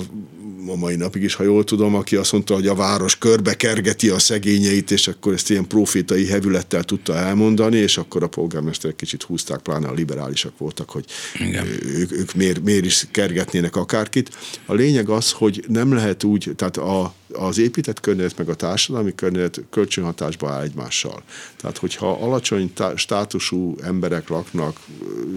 a 0.67 0.75
mai 0.75 0.95
napig 0.95 1.23
is, 1.23 1.33
ha 1.33 1.43
jól 1.43 1.63
tudom, 1.63 1.95
aki 1.95 2.15
azt 2.15 2.31
mondta, 2.31 2.53
hogy 2.53 2.67
a 2.67 2.75
város 2.75 3.17
körbe 3.17 3.55
kergeti 3.55 4.09
a 4.09 4.19
szegényeit, 4.19 4.91
és 4.91 5.07
akkor 5.07 5.33
ezt 5.33 5.49
ilyen 5.49 5.67
profétai 5.67 6.27
hevülettel 6.27 6.83
tudta 6.83 7.15
elmondani, 7.15 7.77
és 7.77 7.97
akkor 7.97 8.23
a 8.23 8.27
polgármesterek 8.27 8.95
kicsit 8.95 9.23
húzták, 9.23 9.59
pláne 9.59 9.87
a 9.87 9.93
liberálisak 9.93 10.57
voltak, 10.57 10.89
hogy 10.89 11.05
Igen. 11.39 11.67
ők, 11.85 12.11
ők 12.11 12.33
miért, 12.33 12.63
miért 12.63 12.85
is 12.85 13.07
kergetnének 13.11 13.75
akárkit. 13.75 14.29
A 14.65 14.73
lényeg 14.73 15.09
az, 15.09 15.31
hogy 15.31 15.63
nem 15.67 15.93
lehet 15.93 16.23
úgy, 16.23 16.51
tehát 16.55 16.77
a, 16.77 17.13
az 17.33 17.57
épített 17.57 17.99
környezet 17.99 18.37
meg 18.37 18.49
a 18.49 18.55
társadalmi 18.55 19.15
környezet 19.15 19.61
kölcsönhatásba 19.69 20.49
áll 20.49 20.61
egymással. 20.61 21.23
Tehát, 21.57 21.77
hogyha 21.77 22.11
alacsony 22.11 22.73
státusú 22.95 23.75
emberek 23.83 24.29
laknak 24.29 24.79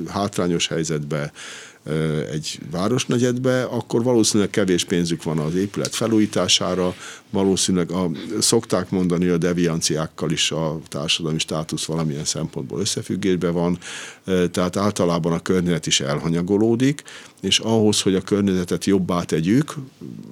hátrányos 0.08 0.68
helyzetbe, 0.68 1.32
egy 2.30 2.58
városnegyedbe, 2.70 3.62
akkor 3.62 4.02
valószínűleg 4.02 4.50
kevés 4.50 4.84
pénzük 4.84 5.22
van 5.22 5.38
az 5.38 5.54
épület 5.54 5.94
felújítására, 5.94 6.94
valószínűleg 7.30 7.90
a, 7.90 8.10
szokták 8.40 8.90
mondani, 8.90 9.28
a 9.28 9.36
devianciákkal 9.36 10.30
is 10.30 10.50
a 10.50 10.78
társadalmi 10.88 11.38
státusz 11.38 11.84
valamilyen 11.84 12.24
szempontból 12.24 12.80
összefüggésben 12.80 13.52
van, 13.52 13.78
tehát 14.24 14.76
általában 14.76 15.32
a 15.32 15.42
környezet 15.42 15.86
is 15.86 16.00
elhanyagolódik, 16.00 17.02
és 17.40 17.58
ahhoz, 17.58 18.00
hogy 18.00 18.14
a 18.14 18.20
környezetet 18.20 18.84
jobbá 18.84 19.22
tegyük, 19.22 19.74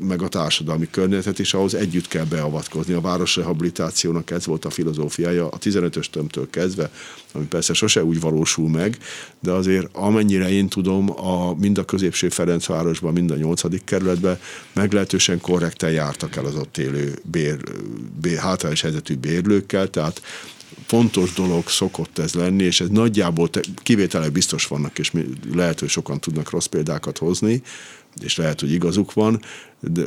meg 0.03 0.23
a 0.23 0.29
társadalmi 0.29 0.89
környezetet 0.91 1.39
is, 1.39 1.55
ahhoz 1.55 1.75
együtt 1.75 2.09
kell 2.09 2.25
beavatkozni. 2.25 2.95
A 2.95 3.01
városrehabilitációnak 3.01 4.31
ez 4.31 4.47
volt 4.47 4.65
a 4.65 4.71
filozófiája 4.71 5.49
a 5.49 5.59
15-ös 5.59 6.07
tömtől 6.11 6.51
kezdve, 6.51 6.91
ami 7.33 7.45
persze 7.45 7.73
sose 7.73 8.05
úgy 8.05 8.21
valósul 8.21 8.69
meg, 8.69 8.99
de 9.41 9.51
azért 9.51 9.89
amennyire 9.93 10.51
én 10.51 10.69
tudom, 10.69 11.11
a, 11.11 11.55
mind 11.59 11.79
a 11.79 11.85
középső 11.85 12.29
Ferencvárosban, 12.29 13.13
mind 13.13 13.31
a 13.31 13.37
8. 13.37 13.85
kerületben 13.85 14.39
meglehetősen 14.73 15.41
korrekten 15.41 15.91
jártak 15.91 16.37
el 16.37 16.45
az 16.45 16.55
ott 16.55 16.79
élő 16.79 17.19
bér, 17.23 17.57
bér, 18.21 18.39
hátrányos 18.39 18.81
helyzetű 18.81 19.17
bérlőkkel, 19.17 19.91
tehát 19.91 20.23
fontos 20.87 21.33
dolog 21.33 21.69
szokott 21.69 22.19
ez 22.19 22.35
lenni, 22.35 22.65
és 22.65 22.81
ez 22.81 22.89
nagyjából 22.89 23.51
kivételek 23.83 24.33
biztos 24.33 24.67
vannak, 24.67 24.99
és 24.99 25.13
lehet, 25.55 25.81
hogy 25.81 25.89
sokan 25.89 26.21
tudnak 26.21 26.51
rossz 26.51 26.67
példákat 26.67 27.19
hozni, 27.19 27.63
és 28.21 28.37
lehet, 28.37 28.61
hogy 28.61 28.73
igazuk 28.73 29.13
van, 29.13 29.41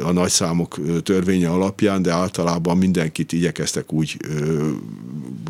a 0.02 0.12
nagyszámok 0.12 1.02
törvénye 1.04 1.50
alapján, 1.50 2.02
de 2.02 2.12
általában 2.12 2.78
mindenkit 2.78 3.32
igyekeztek 3.32 3.94
úgy 3.94 4.18
ö, 4.30 4.70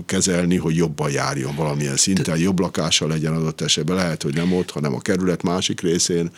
kezelni, 0.05 0.57
hogy 0.57 0.75
jobban 0.75 1.11
járjon 1.11 1.55
valamilyen 1.55 1.95
szinten, 1.95 2.37
jobb 2.37 2.59
lakása 2.59 3.07
legyen 3.07 3.33
adott 3.33 3.61
esetben. 3.61 3.95
Lehet, 3.95 4.23
hogy 4.23 4.33
nem 4.33 4.53
ott, 4.53 4.71
hanem 4.71 4.93
a 4.93 4.99
kerület 4.99 5.43
másik 5.43 5.81
részén. 5.81 6.29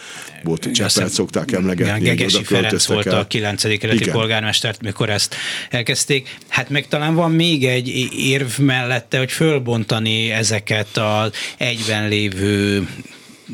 Volt, 0.43 0.71
Cseppelt 0.71 1.11
szokták 1.11 1.51
emlegetni. 1.51 2.03
Gegesi 2.03 2.43
Ferenc 2.43 2.85
volt 2.85 3.05
el. 3.05 3.19
a 3.19 3.27
9. 3.27 3.61
kerületi 3.61 4.09
polgármestert, 4.09 4.81
mikor 4.81 5.09
ezt 5.09 5.35
elkezdték. 5.69 6.37
Hát 6.47 6.69
meg 6.69 6.87
talán 6.87 7.15
van 7.15 7.31
még 7.31 7.65
egy 7.65 7.87
érv 8.17 8.59
mellette, 8.59 9.17
hogy 9.17 9.31
fölbontani 9.31 10.31
ezeket 10.31 10.97
az 10.97 11.31
egyben 11.57 12.07
lévő 12.07 12.87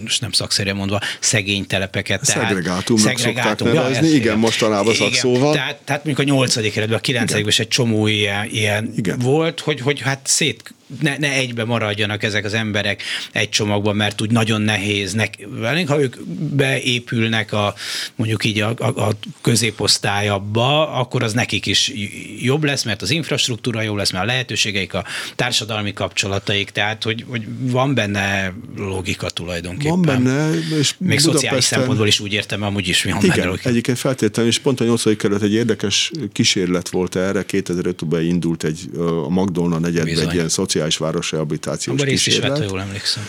most 0.02 0.22
nem 0.22 0.32
szakszerűen 0.32 0.76
mondva, 0.76 1.00
szegény 1.20 1.68
telepeket. 1.68 2.26
Szegregátumnak 2.26 3.18
szegregátum, 3.18 3.68
szokták 3.68 3.84
nevezni, 3.84 4.08
ja, 4.08 4.16
igen, 4.16 4.38
mostanában 4.38 4.94
szakszóval. 4.94 5.54
Tehát, 5.54 5.76
tehát 5.76 6.06
mondjuk 6.06 6.28
a 6.28 6.32
nyolcadik 6.32 6.74
keretben, 6.74 6.98
a 6.98 7.02
kilencedikben 7.02 7.52
is 7.52 7.60
egy 7.60 7.68
csomó 7.68 8.08
ilyen, 8.08 8.46
ilyen 8.46 8.94
igen. 8.96 9.20
volt, 9.20 9.60
hogy, 9.60 9.82
hogy 9.82 10.02
hát 10.02 10.20
szét 10.24 10.74
ne, 11.02 11.18
ne 11.18 11.32
egybe 11.32 11.64
maradjanak 11.66 12.24
ezek 12.24 12.46
az 12.46 12.54
emberek 12.54 13.04
egy 13.32 13.50
csomagban, 13.50 13.96
mert 13.96 14.22
úgy 14.22 14.32
nagyon 14.32 14.62
nehéz. 14.62 15.16
Velünk, 15.50 15.88
ha 15.88 16.02
ők 16.02 16.16
beépülnek 16.56 17.54
a, 17.54 17.74
mondjuk 18.16 18.46
így 18.46 18.60
a, 18.60 18.74
a, 18.78 18.86
a 18.86 19.12
középosztályabba, 19.42 20.92
akkor 20.92 21.24
az 21.24 21.34
nekik 21.34 21.66
is 21.66 21.92
jobb 22.40 22.64
lesz, 22.64 22.84
mert 22.84 23.02
az 23.02 23.10
infrastruktúra 23.10 23.82
jó 23.82 23.96
lesz, 23.96 24.12
mert 24.12 24.24
a 24.24 24.28
lehetőségeik, 24.28 24.94
a 24.94 25.06
társadalmi 25.36 25.94
kapcsolataik, 25.94 26.70
tehát 26.70 27.04
hogy, 27.04 27.26
hogy 27.28 27.42
van 27.60 27.94
benne 27.94 28.54
logika 28.78 29.30
tulajdonképpen. 29.30 30.02
Van 30.02 30.24
benne, 30.24 30.50
és 30.80 30.94
Még 30.98 31.20
szociális 31.20 31.64
szempontból 31.64 32.08
is 32.08 32.20
úgy 32.20 32.34
értem, 32.34 32.64
amúgy 32.64 32.88
is 32.88 33.04
van 33.04 33.18
Igen, 33.18 33.36
benne 33.36 33.48
logika. 33.48 33.70
egyébként 33.70 33.98
feltétlenül, 33.98 34.52
és 34.52 34.60
pont 34.60 34.80
a 34.80 34.84
8. 34.84 35.18
kerület 35.18 35.42
egy 35.42 35.54
érdekes 35.54 36.12
kísérlet 36.32 36.90
volt 36.90 37.16
erre, 37.16 37.46
2005-ben 37.48 38.24
indult 38.24 38.64
egy 38.64 38.90
a 38.98 39.30
Magdolna 39.30 39.80
negyedben 39.80 40.28
egy 40.28 40.34
ilyen 40.34 40.50
szociális 40.50 40.83
speciális 40.84 40.98
városrehabilitációs 40.98 42.02
Abba 42.02 42.10
kísérlet. 42.10 42.50
Abban 42.50 42.64
is 42.64 42.70
jól 42.70 42.82
emlékszem. 42.82 43.24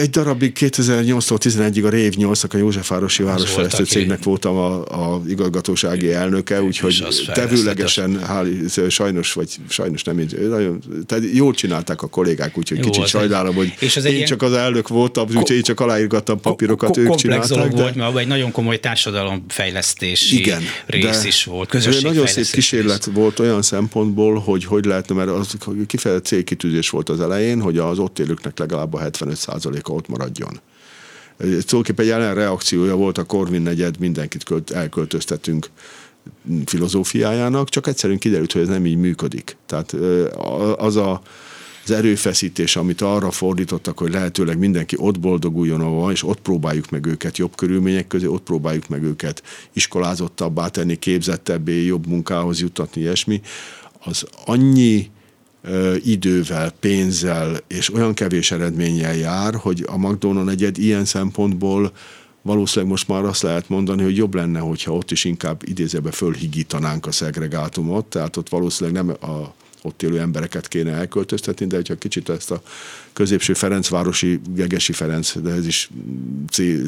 Egy 0.00 0.10
darabig 0.10 0.56
2008-tól 0.60 1.38
11-ig 1.40 1.84
a 1.84 1.88
Rév 1.88 2.14
8 2.14 2.42
a 2.42 2.56
Józsefvárosi 2.56 3.22
Városfejlesztő 3.22 3.84
cégnek 3.84 4.22
voltam 4.22 4.56
a, 4.56 4.84
a 5.14 5.22
igazgatósági 5.28 6.12
elnöke, 6.12 6.62
úgyhogy 6.62 7.06
tevőlegesen, 7.32 8.24
hál, 8.24 8.46
sajnos, 8.88 9.32
vagy 9.32 9.48
sajnos 9.68 10.02
nem 10.02 10.20
így, 10.20 10.48
nagyon, 10.48 10.82
tehát 11.06 11.24
jól 11.32 11.52
csinálták 11.52 12.02
a 12.02 12.06
kollégák, 12.06 12.58
úgyhogy 12.58 12.78
Jó, 12.78 12.84
kicsit 12.84 13.06
sajnálom, 13.06 13.54
hogy 13.54 13.74
és 13.78 13.96
az 13.96 14.04
én 14.04 14.24
csak 14.24 14.42
az 14.42 14.52
elnök 14.52 14.88
voltam, 14.88 15.26
úgyhogy 15.26 15.56
én 15.56 15.62
csak 15.62 15.80
aláírgattam 15.80 16.40
papírokat, 16.40 16.96
ők 16.96 17.14
csinálták. 17.14 17.48
Komplex 17.48 17.74
de... 17.74 17.82
volt, 17.82 17.94
mert 17.94 18.16
egy 18.16 18.26
nagyon 18.26 18.50
komoly 18.50 18.80
társadalomfejlesztési 18.80 20.38
Igen, 20.38 20.62
rész 20.86 21.24
is 21.24 21.44
volt, 21.44 22.02
Nagyon 22.02 22.26
szép 22.26 22.46
kísérlet 22.46 23.04
rész. 23.04 23.14
volt 23.14 23.38
olyan 23.38 23.62
szempontból, 23.62 24.38
hogy 24.38 24.64
hogy 24.64 24.84
lehetne, 24.84 25.14
mert 25.14 25.30
az 25.30 25.56
kifejezett 25.86 26.24
célkitűzés 26.24 26.90
volt 26.90 27.08
az 27.08 27.20
elején, 27.20 27.60
hogy 27.60 27.78
az 27.78 27.98
ott 27.98 28.18
élőknek 28.18 28.58
legalább 28.58 28.94
a 28.94 28.98
70 28.98 29.27
95%-a 29.28 29.90
ott 29.90 30.08
maradjon. 30.08 30.60
Tulajdonképpen 31.38 32.06
jelen 32.06 32.34
reakciója 32.34 32.96
volt 32.96 33.18
a 33.18 33.24
Korvin 33.24 33.62
negyed, 33.62 33.98
mindenkit 33.98 34.44
költ, 34.44 34.70
elköltöztetünk 34.70 35.70
filozófiájának, 36.64 37.68
csak 37.68 37.86
egyszerűen 37.86 38.18
kiderült, 38.18 38.52
hogy 38.52 38.62
ez 38.62 38.68
nem 38.68 38.86
így 38.86 38.96
működik. 38.96 39.56
Tehát 39.66 39.92
az 40.76 40.96
a, 40.96 41.22
az 41.84 41.90
erőfeszítés, 41.90 42.76
amit 42.76 43.00
arra 43.00 43.30
fordítottak, 43.30 43.98
hogy 43.98 44.12
lehetőleg 44.12 44.58
mindenki 44.58 44.96
ott 44.98 45.20
boldoguljon, 45.20 45.80
ahol 45.80 46.12
és 46.12 46.24
ott 46.24 46.40
próbáljuk 46.40 46.90
meg 46.90 47.06
őket 47.06 47.38
jobb 47.38 47.54
körülmények 47.54 48.06
közé, 48.06 48.26
ott 48.26 48.42
próbáljuk 48.42 48.88
meg 48.88 49.02
őket 49.02 49.42
iskolázottabbá 49.72 50.68
tenni, 50.68 50.96
képzettebbé, 50.96 51.84
jobb 51.84 52.06
munkához 52.06 52.60
jutatni, 52.60 53.00
ilyesmi, 53.00 53.40
az 54.04 54.26
annyi 54.44 55.10
idővel, 56.04 56.70
pénzzel 56.80 57.56
és 57.66 57.94
olyan 57.94 58.14
kevés 58.14 58.50
eredménnyel 58.50 59.16
jár, 59.16 59.54
hogy 59.54 59.84
a 59.86 59.98
McDonald 59.98 60.48
egyed 60.48 60.78
ilyen 60.78 61.04
szempontból 61.04 61.92
valószínűleg 62.42 62.90
most 62.90 63.08
már 63.08 63.24
azt 63.24 63.42
lehet 63.42 63.68
mondani, 63.68 64.02
hogy 64.02 64.16
jobb 64.16 64.34
lenne, 64.34 64.58
hogyha 64.58 64.92
ott 64.92 65.10
is 65.10 65.24
inkább 65.24 65.62
idézőbe 65.64 66.10
fölhigítanánk 66.10 67.06
a 67.06 67.12
szegregátumot, 67.12 68.06
tehát 68.06 68.36
ott 68.36 68.48
valószínűleg 68.48 69.04
nem 69.04 69.30
a 69.30 69.54
ott 69.82 70.02
élő 70.02 70.20
embereket 70.20 70.68
kéne 70.68 70.92
elköltöztetni, 70.92 71.66
de 71.66 71.76
hogyha 71.76 71.96
kicsit 71.96 72.28
ezt 72.28 72.50
a 72.50 72.62
középső 73.12 73.54
Ferencvárosi, 73.54 74.40
Gegesi 74.54 74.92
Ferenc, 74.92 75.38
de 75.38 75.50
ez 75.50 75.66
is 75.66 75.90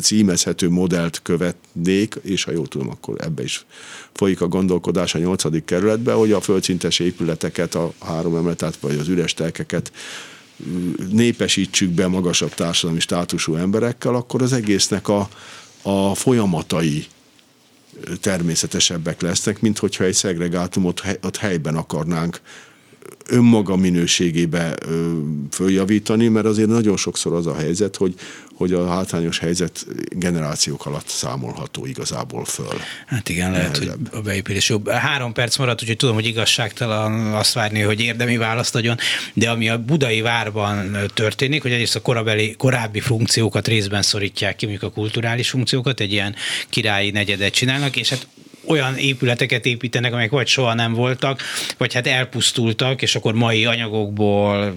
címezhető 0.00 0.68
modellt 0.68 1.20
követnék, 1.22 2.14
és 2.22 2.44
ha 2.44 2.52
jól 2.52 2.66
tudom, 2.66 2.88
akkor 2.88 3.16
ebbe 3.18 3.42
is 3.42 3.64
folyik 4.12 4.40
a 4.40 4.48
gondolkodás 4.48 5.14
a 5.14 5.18
nyolcadik 5.18 5.64
kerületbe, 5.64 6.12
hogy 6.12 6.32
a 6.32 6.40
földszintes 6.40 6.98
épületeket, 6.98 7.74
a 7.74 7.92
három 8.00 8.36
emeletet, 8.36 8.76
vagy 8.76 8.98
az 8.98 9.08
üres 9.08 9.34
telkeket 9.34 9.92
népesítsük 11.10 11.90
be 11.90 12.06
magasabb 12.06 12.54
társadalmi 12.54 13.00
státusú 13.00 13.54
emberekkel, 13.54 14.14
akkor 14.14 14.42
az 14.42 14.52
egésznek 14.52 15.08
a, 15.08 15.28
a 15.82 16.14
folyamatai 16.14 17.06
természetesebbek 18.20 19.20
lesznek, 19.20 19.60
mint 19.60 19.78
hogyha 19.78 20.04
egy 20.04 20.14
szegregátumot 20.14 21.02
ott 21.22 21.36
helyben 21.36 21.76
akarnánk 21.76 22.40
önmaga 23.28 23.76
minőségébe 23.76 24.74
följavítani, 25.50 26.28
mert 26.28 26.46
azért 26.46 26.68
nagyon 26.68 26.96
sokszor 26.96 27.32
az 27.32 27.46
a 27.46 27.54
helyzet, 27.54 27.96
hogy, 27.96 28.14
hogy 28.54 28.72
a 28.72 28.88
hátrányos 28.88 29.38
helyzet 29.38 29.86
generációk 30.08 30.86
alatt 30.86 31.08
számolható 31.08 31.86
igazából 31.86 32.44
föl. 32.44 32.80
Hát 33.06 33.28
igen, 33.28 33.50
lehet, 33.50 33.72
Nehezebb. 33.72 34.08
hogy 34.10 34.18
a 34.18 34.22
beépülés 34.22 34.68
jobb. 34.68 34.88
Három 34.90 35.32
perc 35.32 35.56
maradt, 35.56 35.82
úgyhogy 35.82 35.96
tudom, 35.96 36.14
hogy 36.14 36.26
igazságtalan 36.26 37.34
azt 37.34 37.52
várni, 37.52 37.80
hogy 37.80 38.00
érdemi 38.00 38.36
választ 38.36 38.74
adjon, 38.74 38.96
de 39.34 39.50
ami 39.50 39.68
a 39.68 39.78
budai 39.78 40.20
várban 40.20 40.96
történik, 41.14 41.62
hogy 41.62 41.72
egyrészt 41.72 41.96
a 41.96 42.00
korabeli, 42.00 42.54
korábbi 42.58 43.00
funkciókat 43.00 43.68
részben 43.68 44.02
szorítják 44.02 44.56
ki, 44.56 44.66
mondjuk 44.66 44.90
a 44.90 44.94
kulturális 44.94 45.50
funkciókat, 45.50 46.00
egy 46.00 46.12
ilyen 46.12 46.34
királyi 46.68 47.10
negyedet 47.10 47.52
csinálnak, 47.52 47.96
és 47.96 48.08
hát 48.08 48.26
olyan 48.66 48.96
épületeket 48.96 49.66
építenek, 49.66 50.12
amelyek 50.12 50.30
vagy 50.30 50.46
soha 50.46 50.74
nem 50.74 50.92
voltak, 50.92 51.42
vagy 51.76 51.94
hát 51.94 52.06
elpusztultak, 52.06 53.02
és 53.02 53.14
akkor 53.14 53.34
mai 53.34 53.64
anyagokból 53.64 54.76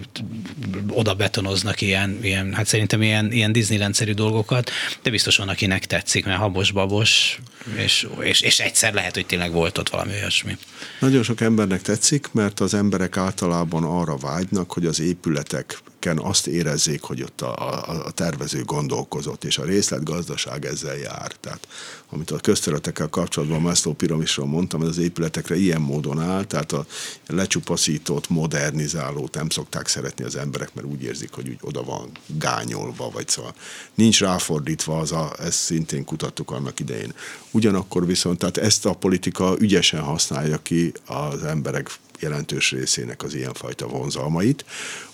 oda 0.88 1.14
betonoznak 1.14 1.82
ilyen, 1.82 2.20
ilyen 2.22 2.54
hát 2.54 2.66
szerintem 2.66 3.02
ilyen, 3.02 3.32
ilyen 3.32 3.52
Disneyland-szerű 3.52 4.14
dolgokat, 4.14 4.72
de 5.02 5.10
biztos 5.10 5.38
van, 5.38 5.50
akinek 5.50 5.86
tetszik, 5.86 6.26
mert 6.26 6.40
habos-babos, 6.40 7.40
és, 7.76 8.08
és, 8.22 8.42
és 8.42 8.60
egyszer 8.60 8.94
lehet, 8.94 9.14
hogy 9.14 9.26
tényleg 9.26 9.52
volt 9.52 9.78
ott 9.78 9.90
valami 9.90 10.12
olyasmi. 10.12 10.58
Nagyon 11.00 11.24
sok 11.24 11.42
embernek 11.42 11.82
tetszik, 11.82 12.28
mert 12.32 12.60
az 12.60 12.74
emberek 12.74 13.18
általában 13.18 13.84
arra 13.84 14.18
vágynak, 14.18 14.72
hogy 14.72 14.86
az 14.86 15.00
épületek 15.00 15.78
azt 16.12 16.48
érezzék, 16.48 17.02
hogy 17.02 17.22
ott 17.22 17.42
a, 17.42 17.54
a, 17.70 18.06
a 18.06 18.12
tervező 18.12 18.64
gondolkozott, 18.64 19.44
és 19.44 19.58
a 19.58 19.64
részletgazdaság 19.64 20.66
ezzel 20.66 20.98
jár. 20.98 21.32
Tehát 21.40 21.68
amit 22.10 22.32
a 22.32 22.38
közterületekkel 22.38 23.10
kapcsolatban 23.10 23.62
Maslow 23.62 23.94
piramisról 23.94 24.48
mondtam, 24.48 24.82
az 24.82 24.98
épületekre 24.98 25.56
ilyen 25.56 25.82
módon 25.82 26.22
áll, 26.22 26.44
tehát 26.44 26.72
a 26.72 26.86
lecsupaszított, 27.28 28.30
modernizálót 28.30 29.34
nem 29.34 29.50
szokták 29.50 29.88
szeretni 29.88 30.24
az 30.24 30.36
emberek, 30.36 30.74
mert 30.74 30.88
úgy 30.88 31.04
érzik, 31.04 31.32
hogy 31.32 31.50
úgy 31.50 31.60
oda 31.62 31.84
van 31.84 32.12
gányolva, 32.26 33.10
vagy 33.10 33.28
szóval 33.28 33.54
nincs 33.94 34.20
ráfordítva 34.20 35.00
az 35.00 35.12
a, 35.12 35.34
ezt 35.40 35.58
szintén 35.58 36.06
kutattuk 36.06 36.52
annak 36.52 36.80
idején. 36.80 37.14
Ugyanakkor 37.52 38.06
viszont, 38.06 38.40
tehát 38.40 38.58
ezt 38.58 38.86
a 38.86 38.94
politika 38.94 39.56
ügyesen 39.60 40.02
használja 40.02 40.58
ki 40.58 40.92
az 41.06 41.44
emberek 41.44 41.90
jelentős 42.20 42.72
részének 42.72 43.24
az 43.24 43.34
ilyenfajta 43.34 43.88
vonzalmait. 43.88 44.66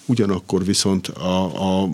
Ugyanakkor 0.10 0.66
viszont 0.66 1.07
a, 1.07 1.82
a 1.82 1.89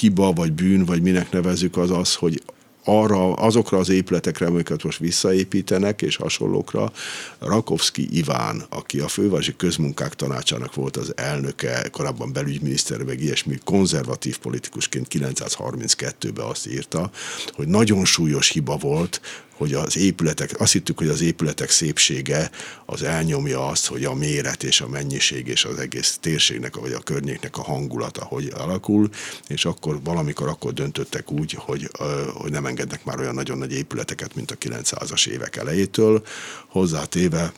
hiba, 0.00 0.32
vagy 0.32 0.52
bűn, 0.52 0.84
vagy 0.84 1.02
minek 1.02 1.30
nevezük, 1.30 1.76
az 1.76 1.90
az, 1.90 2.14
hogy 2.14 2.42
arra, 2.84 3.32
azokra 3.32 3.78
az 3.78 3.88
épületekre, 3.88 4.46
amiket 4.46 4.82
most 4.82 4.98
visszaépítenek, 4.98 6.02
és 6.02 6.16
hasonlókra, 6.16 6.92
Rakovszki 7.38 8.08
Iván, 8.16 8.64
aki 8.68 9.00
a 9.00 9.08
fővárosi 9.08 9.56
közmunkák 9.56 10.14
tanácsának 10.14 10.74
volt 10.74 10.96
az 10.96 11.12
elnöke, 11.16 11.88
korábban 11.92 12.32
belügyminiszter, 12.32 13.02
meg 13.02 13.20
ilyesmi, 13.20 13.58
konzervatív 13.64 14.38
politikusként 14.38 15.06
932-ben 15.10 16.46
azt 16.46 16.66
írta, 16.66 17.10
hogy 17.52 17.68
nagyon 17.68 18.04
súlyos 18.04 18.48
hiba 18.48 18.76
volt, 18.76 19.20
hogy 19.52 19.74
az 19.74 19.96
épületek, 19.96 20.60
azt 20.60 20.72
hittük, 20.72 20.98
hogy 20.98 21.08
az 21.08 21.20
épületek 21.20 21.70
szépsége 21.70 22.50
az 22.86 23.02
elnyomja 23.02 23.66
azt, 23.66 23.86
hogy 23.86 24.04
a 24.04 24.14
méret 24.14 24.62
és 24.62 24.80
a 24.80 24.88
mennyiség 24.88 25.46
és 25.46 25.64
az 25.64 25.78
egész 25.78 26.18
térségnek, 26.20 26.76
vagy 26.76 26.92
a 26.92 26.98
környéknek 26.98 27.58
a 27.58 27.62
hangulata 27.62 28.24
hogy 28.24 28.52
alakul, 28.54 29.08
és 29.46 29.64
akkor 29.64 30.02
valamikor 30.02 30.48
akkor 30.48 30.72
döntöttek 30.72 31.30
úgy, 31.30 31.52
hogy, 31.58 31.90
hogy 32.34 32.50
nem 32.50 32.66
engednek 32.66 33.04
már 33.04 33.18
olyan 33.18 33.34
nagyon 33.34 33.58
nagy 33.58 33.72
épületeket, 33.72 34.34
mint 34.34 34.50
a 34.50 34.56
900-as 34.56 35.26
évek 35.26 35.56
elejétől, 35.56 36.22
hozzátéve, 36.68 37.52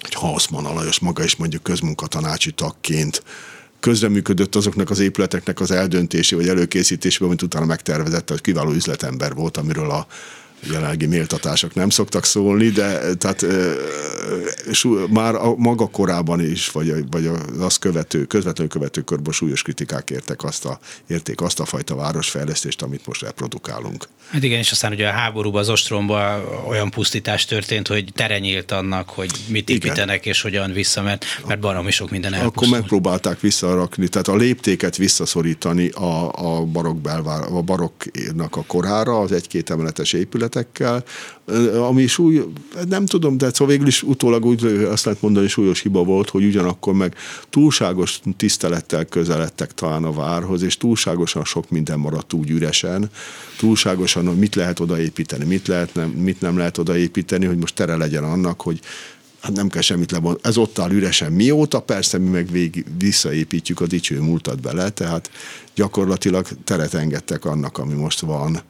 hogy 0.00 0.14
Hausmann 0.14 0.64
Alajos 0.64 0.98
maga 0.98 1.24
is 1.24 1.36
mondjuk 1.36 1.62
közmunkatanácsi 1.62 2.52
tagként 2.52 3.22
közreműködött 3.80 4.54
azoknak 4.54 4.90
az 4.90 4.98
épületeknek 4.98 5.60
az 5.60 5.70
eldöntési 5.70 6.34
vagy 6.34 6.48
előkészítésében, 6.48 7.28
amit 7.28 7.42
utána 7.42 7.64
megtervezett, 7.64 8.28
hogy 8.28 8.40
kiváló 8.40 8.70
üzletember 8.70 9.34
volt, 9.34 9.56
amiről 9.56 9.90
a 9.90 10.06
jelenlegi 10.60 11.06
méltatások 11.06 11.74
nem 11.74 11.90
szoktak 11.90 12.24
szólni, 12.24 12.68
de 12.68 13.14
tehát 13.14 13.46
már 15.10 15.34
a 15.34 15.54
maga 15.56 15.86
korában 15.86 16.40
is, 16.40 16.68
vagy, 16.68 17.10
vagy 17.10 17.30
az 17.58 17.76
követő, 17.76 18.24
közvetlenül 18.24 18.72
követő 18.72 19.00
körben 19.00 19.32
súlyos 19.32 19.62
kritikák 19.62 20.10
értek 20.10 20.44
azt 20.44 20.64
a, 20.64 20.78
érték 21.06 21.40
azt 21.40 21.60
a 21.60 21.64
fajta 21.64 21.94
városfejlesztést, 21.94 22.82
amit 22.82 23.06
most 23.06 23.22
reprodukálunk. 23.22 24.08
Hát 24.30 24.42
igen, 24.42 24.58
és 24.58 24.70
aztán 24.70 24.92
ugye 24.92 25.08
a 25.08 25.12
háborúban, 25.12 25.60
az 25.60 25.68
ostromban 25.68 26.44
olyan 26.68 26.90
pusztítás 26.90 27.44
történt, 27.44 27.88
hogy 27.88 28.08
terenyélt 28.14 28.72
annak, 28.72 29.08
hogy 29.08 29.30
mit 29.48 29.68
építenek 29.68 30.20
igen. 30.20 30.32
és 30.32 30.40
hogyan 30.42 30.72
vissza, 30.72 31.02
mert, 31.02 31.24
mert 31.46 31.60
baromi 31.60 31.90
sok 31.90 32.10
minden 32.10 32.34
elpusztult. 32.34 32.56
Akkor 32.56 32.78
megpróbálták 32.78 33.40
visszarakni, 33.40 34.08
tehát 34.08 34.28
a 34.28 34.36
léptéket 34.36 34.96
visszaszorítani 34.96 35.88
a, 35.88 36.32
a 36.32 36.64
barokk 36.64 36.96
belvár, 36.96 37.42
a 37.42 37.62
barokknak 37.62 38.56
a 38.56 38.64
korára, 38.66 39.20
az 39.20 39.32
egy-két 39.32 39.70
emeletes 39.70 40.12
épület, 40.12 40.47
épületekkel, 40.48 41.04
ami 41.78 42.06
súly, 42.06 42.44
nem 42.88 43.06
tudom, 43.06 43.38
de 43.38 43.50
szóval 43.52 43.66
végül 43.66 43.86
is 43.86 44.02
utólag 44.02 44.44
úgy 44.44 44.64
azt 44.64 45.04
lehet 45.04 45.22
mondani, 45.22 45.48
súlyos 45.48 45.80
hiba 45.80 46.04
volt, 46.04 46.28
hogy 46.28 46.44
ugyanakkor 46.44 46.94
meg 46.94 47.14
túlságos 47.50 48.20
tisztelettel 48.36 49.04
közeledtek 49.04 49.74
talán 49.74 50.04
a 50.04 50.12
várhoz, 50.12 50.62
és 50.62 50.76
túlságosan 50.76 51.44
sok 51.44 51.70
minden 51.70 51.98
maradt 51.98 52.32
úgy 52.32 52.50
üresen, 52.50 53.10
túlságosan, 53.58 54.26
hogy 54.26 54.38
mit 54.38 54.54
lehet 54.54 54.80
odaépíteni, 54.80 55.44
mit, 55.44 55.66
lehet, 55.66 55.94
nem, 55.94 56.08
mit 56.08 56.40
nem 56.40 56.56
lehet 56.56 56.78
odaépíteni, 56.78 57.46
hogy 57.46 57.58
most 57.58 57.74
tere 57.74 57.96
legyen 57.96 58.24
annak, 58.24 58.60
hogy 58.60 58.80
hát 59.40 59.52
nem 59.52 59.68
kell 59.68 59.82
semmit 59.82 60.10
lebontani. 60.10 60.48
Ez 60.48 60.56
ott 60.56 60.78
áll 60.78 60.90
üresen 60.90 61.32
mióta, 61.32 61.80
persze 61.80 62.18
mi 62.18 62.28
meg 62.28 62.50
végig 62.50 62.84
visszaépítjük 62.98 63.80
a 63.80 63.86
dicső 63.86 64.20
múltat 64.20 64.60
bele, 64.60 64.90
tehát 64.90 65.30
gyakorlatilag 65.74 66.46
teret 66.64 66.94
engedtek 66.94 67.44
annak, 67.44 67.78
ami 67.78 67.94
most 67.94 68.20
van 68.20 68.62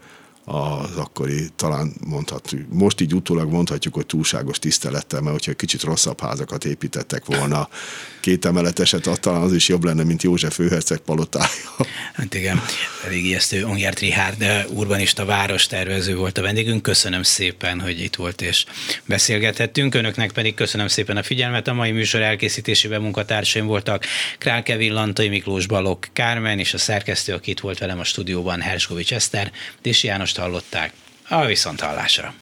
az 0.49 0.97
akkori, 0.97 1.49
talán 1.57 1.93
mondhatjuk, 2.07 2.73
most 2.73 3.01
így 3.01 3.15
utólag 3.15 3.51
mondhatjuk, 3.51 3.95
hogy 3.95 4.07
túlságos 4.07 4.59
tisztelettel, 4.59 5.21
mert 5.21 5.33
hogyha 5.33 5.53
kicsit 5.55 5.83
rosszabb 5.83 6.21
házakat 6.21 6.65
építettek 6.65 7.25
volna, 7.25 7.69
két 8.29 8.45
emeleteset, 8.45 9.21
talán 9.21 9.43
az 9.43 9.53
is 9.53 9.69
jobb 9.69 9.85
lenne, 9.85 10.05
mint 10.05 10.23
József 10.23 10.55
főherceg 10.55 10.99
palotája. 10.99 11.49
Hát 12.13 12.35
igen, 12.35 12.63
elég 13.05 13.25
ijesztő. 13.25 13.65
Ongyert 13.65 13.99
Richard 13.99 14.67
urbanista 14.69 15.25
várostervező 15.25 16.17
volt 16.17 16.39
a 16.39 16.43
vendégünk. 16.43 16.83
Köszönöm 16.83 17.23
szépen, 17.23 17.81
hogy 17.81 18.01
itt 18.01 18.17
volt 18.17 18.43
és 18.43 18.65
beszélgethettünk. 19.05 19.95
Önöknek 19.95 20.33
pedig 20.33 20.55
köszönöm 20.55 20.89
szépen 20.89 21.17
a 21.17 21.23
figyelmet. 21.23 21.69
A 21.69 21.73
mai 21.73 21.91
műsor 21.91 22.23
elkészítésében 22.23 23.01
munkatársaim 23.01 23.67
voltak 23.67 24.05
Král 24.39 24.63
Kevin, 24.63 24.93
Lantai 24.93 25.29
Miklós 25.29 25.67
Balok, 25.67 26.09
Kármen 26.13 26.59
és 26.59 26.75
a 26.75 26.79
szerkesztő, 26.79 27.33
aki 27.33 27.51
itt 27.51 27.61
volt 27.61 27.79
velem 27.79 27.99
a 27.99 28.05
stúdióban, 28.05 28.61
Herskovics 28.61 29.13
Eszter, 29.13 29.53
és 29.83 30.03
János 30.03 30.33
hallották. 30.37 30.93
A 31.29 31.45
viszonthallásra. 31.45 32.35